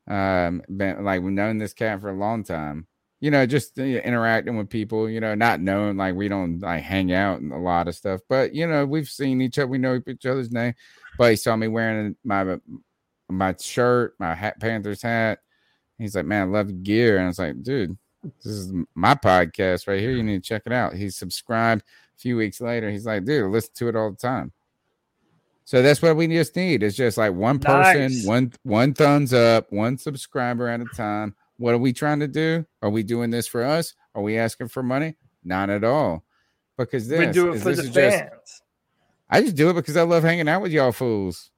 Um, 0.08 0.62
been 0.68 1.04
like 1.04 1.22
we've 1.22 1.32
known 1.32 1.58
this 1.58 1.74
cat 1.74 2.00
for 2.00 2.10
a 2.10 2.18
long 2.18 2.42
time. 2.42 2.86
You 3.20 3.30
know, 3.30 3.46
just 3.46 3.78
uh, 3.78 3.82
interacting 3.82 4.56
with 4.56 4.68
people. 4.68 5.08
You 5.08 5.20
know, 5.20 5.36
not 5.36 5.60
knowing 5.60 5.96
like 5.96 6.16
we 6.16 6.26
don't 6.26 6.58
like 6.58 6.82
hang 6.82 7.12
out 7.12 7.40
and 7.40 7.52
a 7.52 7.58
lot 7.58 7.86
of 7.86 7.94
stuff, 7.94 8.20
but 8.28 8.52
you 8.52 8.66
know, 8.66 8.84
we've 8.84 9.08
seen 9.08 9.40
each 9.40 9.58
other. 9.58 9.68
We 9.68 9.78
know 9.78 10.00
each 10.06 10.26
other's 10.26 10.50
name. 10.50 10.74
But 11.18 11.30
he 11.30 11.36
saw 11.36 11.54
me 11.54 11.68
wearing 11.68 12.16
my 12.24 12.58
my 13.32 13.54
shirt, 13.58 14.14
my 14.18 14.34
hat, 14.34 14.60
Panthers 14.60 15.02
hat. 15.02 15.40
He's 15.98 16.16
like, 16.16 16.26
man, 16.26 16.48
I 16.48 16.50
love 16.50 16.82
gear, 16.82 17.16
and 17.16 17.24
I 17.24 17.28
was 17.28 17.38
like, 17.38 17.62
dude, 17.62 17.96
this 18.22 18.52
is 18.52 18.72
my 18.94 19.14
podcast 19.14 19.86
right 19.86 20.00
here. 20.00 20.12
You 20.12 20.22
need 20.22 20.42
to 20.42 20.48
check 20.48 20.62
it 20.66 20.72
out. 20.72 20.94
He 20.94 21.10
subscribed 21.10 21.82
a 21.82 22.20
few 22.20 22.36
weeks 22.36 22.60
later. 22.60 22.90
He's 22.90 23.06
like, 23.06 23.24
dude, 23.24 23.44
I 23.44 23.46
listen 23.46 23.72
to 23.76 23.88
it 23.88 23.96
all 23.96 24.10
the 24.10 24.16
time. 24.16 24.52
So 25.64 25.80
that's 25.80 26.02
what 26.02 26.16
we 26.16 26.26
just 26.26 26.56
need. 26.56 26.82
It's 26.82 26.96
just 26.96 27.16
like 27.16 27.32
one 27.32 27.58
person, 27.58 28.02
Nice. 28.02 28.26
one 28.26 28.52
one 28.64 28.94
thumbs 28.94 29.32
up, 29.32 29.70
one 29.70 29.96
subscriber 29.96 30.68
at 30.68 30.80
a 30.80 30.86
time. 30.86 31.34
What 31.56 31.74
are 31.74 31.78
we 31.78 31.92
trying 31.92 32.18
to 32.20 32.28
do? 32.28 32.66
Are 32.82 32.90
we 32.90 33.02
doing 33.04 33.30
this 33.30 33.46
for 33.46 33.62
us? 33.62 33.94
Are 34.14 34.22
we 34.22 34.36
asking 34.38 34.68
for 34.68 34.82
money? 34.82 35.14
Not 35.44 35.70
at 35.70 35.84
all. 35.84 36.24
Because 36.76 37.06
this 37.06 37.20
we 37.20 37.32
do 37.32 37.52
it 37.52 37.56
is 37.56 37.62
for 37.62 37.74
the 37.74 37.82
is 37.82 37.90
just 37.90 38.18
fans. 38.18 38.62
I 39.30 39.40
just 39.40 39.54
do 39.54 39.70
it 39.70 39.74
because 39.74 39.96
I 39.96 40.02
love 40.02 40.24
hanging 40.24 40.48
out 40.48 40.62
with 40.62 40.72
y'all 40.72 40.92
fools. 40.92 41.50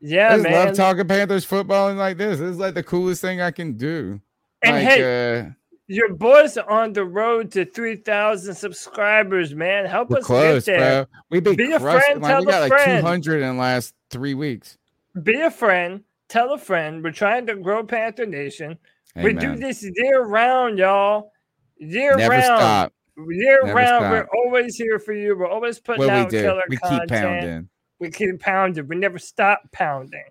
Yeah, 0.00 0.28
I 0.28 0.36
just 0.36 0.42
man. 0.44 0.66
love 0.66 0.76
talking 0.76 1.06
Panthers 1.08 1.44
football 1.44 1.88
and 1.88 1.98
like 1.98 2.16
this. 2.18 2.38
This 2.38 2.50
is 2.50 2.58
like 2.58 2.74
the 2.74 2.82
coolest 2.82 3.20
thing 3.20 3.40
I 3.40 3.50
can 3.50 3.74
do. 3.76 4.20
and 4.62 4.76
like 4.76 4.84
hey, 4.84 5.40
uh 5.40 5.50
your 5.90 6.12
boys 6.14 6.58
are 6.58 6.68
on 6.70 6.92
the 6.92 7.02
road 7.04 7.50
to 7.52 7.64
3,000 7.64 8.54
subscribers, 8.54 9.54
man. 9.54 9.86
Help 9.86 10.12
us 10.12 10.22
close, 10.24 10.66
get 10.66 10.78
there. 10.78 11.04
bro. 11.06 11.20
We've 11.30 11.42
been 11.42 11.56
Be 11.56 11.72
a 11.72 11.80
friend, 11.80 12.20
like, 12.20 12.30
tell 12.30 12.40
we 12.40 12.46
a 12.46 12.50
got 12.50 12.70
like 12.70 12.84
200 13.00 13.42
in 13.42 13.56
the 13.56 13.60
last 13.60 13.94
three 14.10 14.34
weeks. 14.34 14.76
Be 15.22 15.40
a 15.40 15.50
friend. 15.50 16.02
Tell 16.28 16.52
a 16.52 16.58
friend. 16.58 17.02
We're 17.02 17.12
trying 17.12 17.46
to 17.46 17.56
grow 17.56 17.82
Panther 17.84 18.26
Nation. 18.26 18.76
We 19.16 19.32
do 19.32 19.56
this 19.56 19.82
year 19.82 20.24
round, 20.24 20.78
y'all. 20.78 21.32
Year 21.78 22.16
Never 22.16 22.32
round. 22.32 22.44
stop. 22.44 22.92
Year 23.16 23.60
Never 23.64 23.74
round. 23.74 23.88
stop. 24.04 24.12
We're 24.12 24.28
always 24.44 24.76
here 24.76 24.98
for 24.98 25.14
you. 25.14 25.38
We're 25.38 25.48
always 25.48 25.80
putting 25.80 26.04
What 26.04 26.12
we 26.12 26.20
out 26.20 26.30
do, 26.30 26.42
killer 26.42 26.62
we 26.68 26.76
content. 26.76 27.00
keep 27.00 27.18
pounding. 27.18 27.68
We 28.00 28.10
keep 28.10 28.40
pounding. 28.40 28.86
We 28.86 28.96
never 28.96 29.18
stop 29.18 29.62
pounding. 29.72 30.24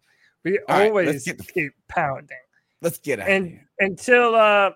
We 0.44 0.60
All 0.70 0.78
right, 0.78 0.88
always 0.90 1.26
get 1.26 1.46
keep 1.54 1.74
pounding. 1.90 2.38
Let's 2.82 2.98
get 2.98 3.20
out 3.20 3.30
And 3.30 3.60
until 3.80 4.36
uh 4.36 4.72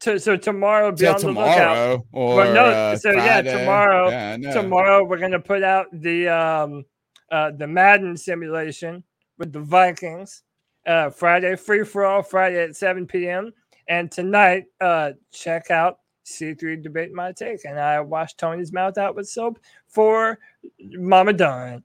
to, 0.00 0.18
so 0.18 0.36
tomorrow 0.36 0.90
be 0.90 1.06
on 1.06 1.20
the 1.20 1.28
lookout. 1.28 2.00
or 2.12 2.36
Well, 2.36 2.54
no, 2.54 2.64
uh, 2.64 2.96
so 2.96 3.10
yeah, 3.12 3.42
tomorrow- 3.42 4.08
Yeah, 4.08 4.36
know. 4.36 4.52
Tomorrow 4.54 5.04
we're 5.04 5.18
gonna 5.18 5.38
put 5.38 5.62
out 5.62 5.86
the 5.92 6.28
um 6.28 6.84
uh 7.30 7.50
the 7.52 7.66
Madden 7.66 8.16
simulation 8.16 9.04
with 9.38 9.52
the 9.52 9.60
Vikings. 9.60 10.42
Uh 10.86 11.10
Friday, 11.10 11.54
free 11.56 11.84
for 11.84 12.04
all 12.06 12.22
Friday 12.22 12.62
at 12.64 12.74
7 12.74 13.06
p.m. 13.06 13.52
And 13.88 14.10
tonight, 14.10 14.64
uh 14.80 15.12
check 15.30 15.70
out 15.70 15.98
C3 16.24 16.82
Debate 16.82 17.12
My 17.12 17.32
Take. 17.32 17.64
And 17.64 17.78
I 17.78 18.00
washed 18.00 18.38
Tony's 18.38 18.72
mouth 18.72 18.96
out 18.96 19.14
with 19.14 19.28
soap 19.28 19.58
for 19.88 20.38
Mama 20.80 21.32
Dunn. 21.34 21.84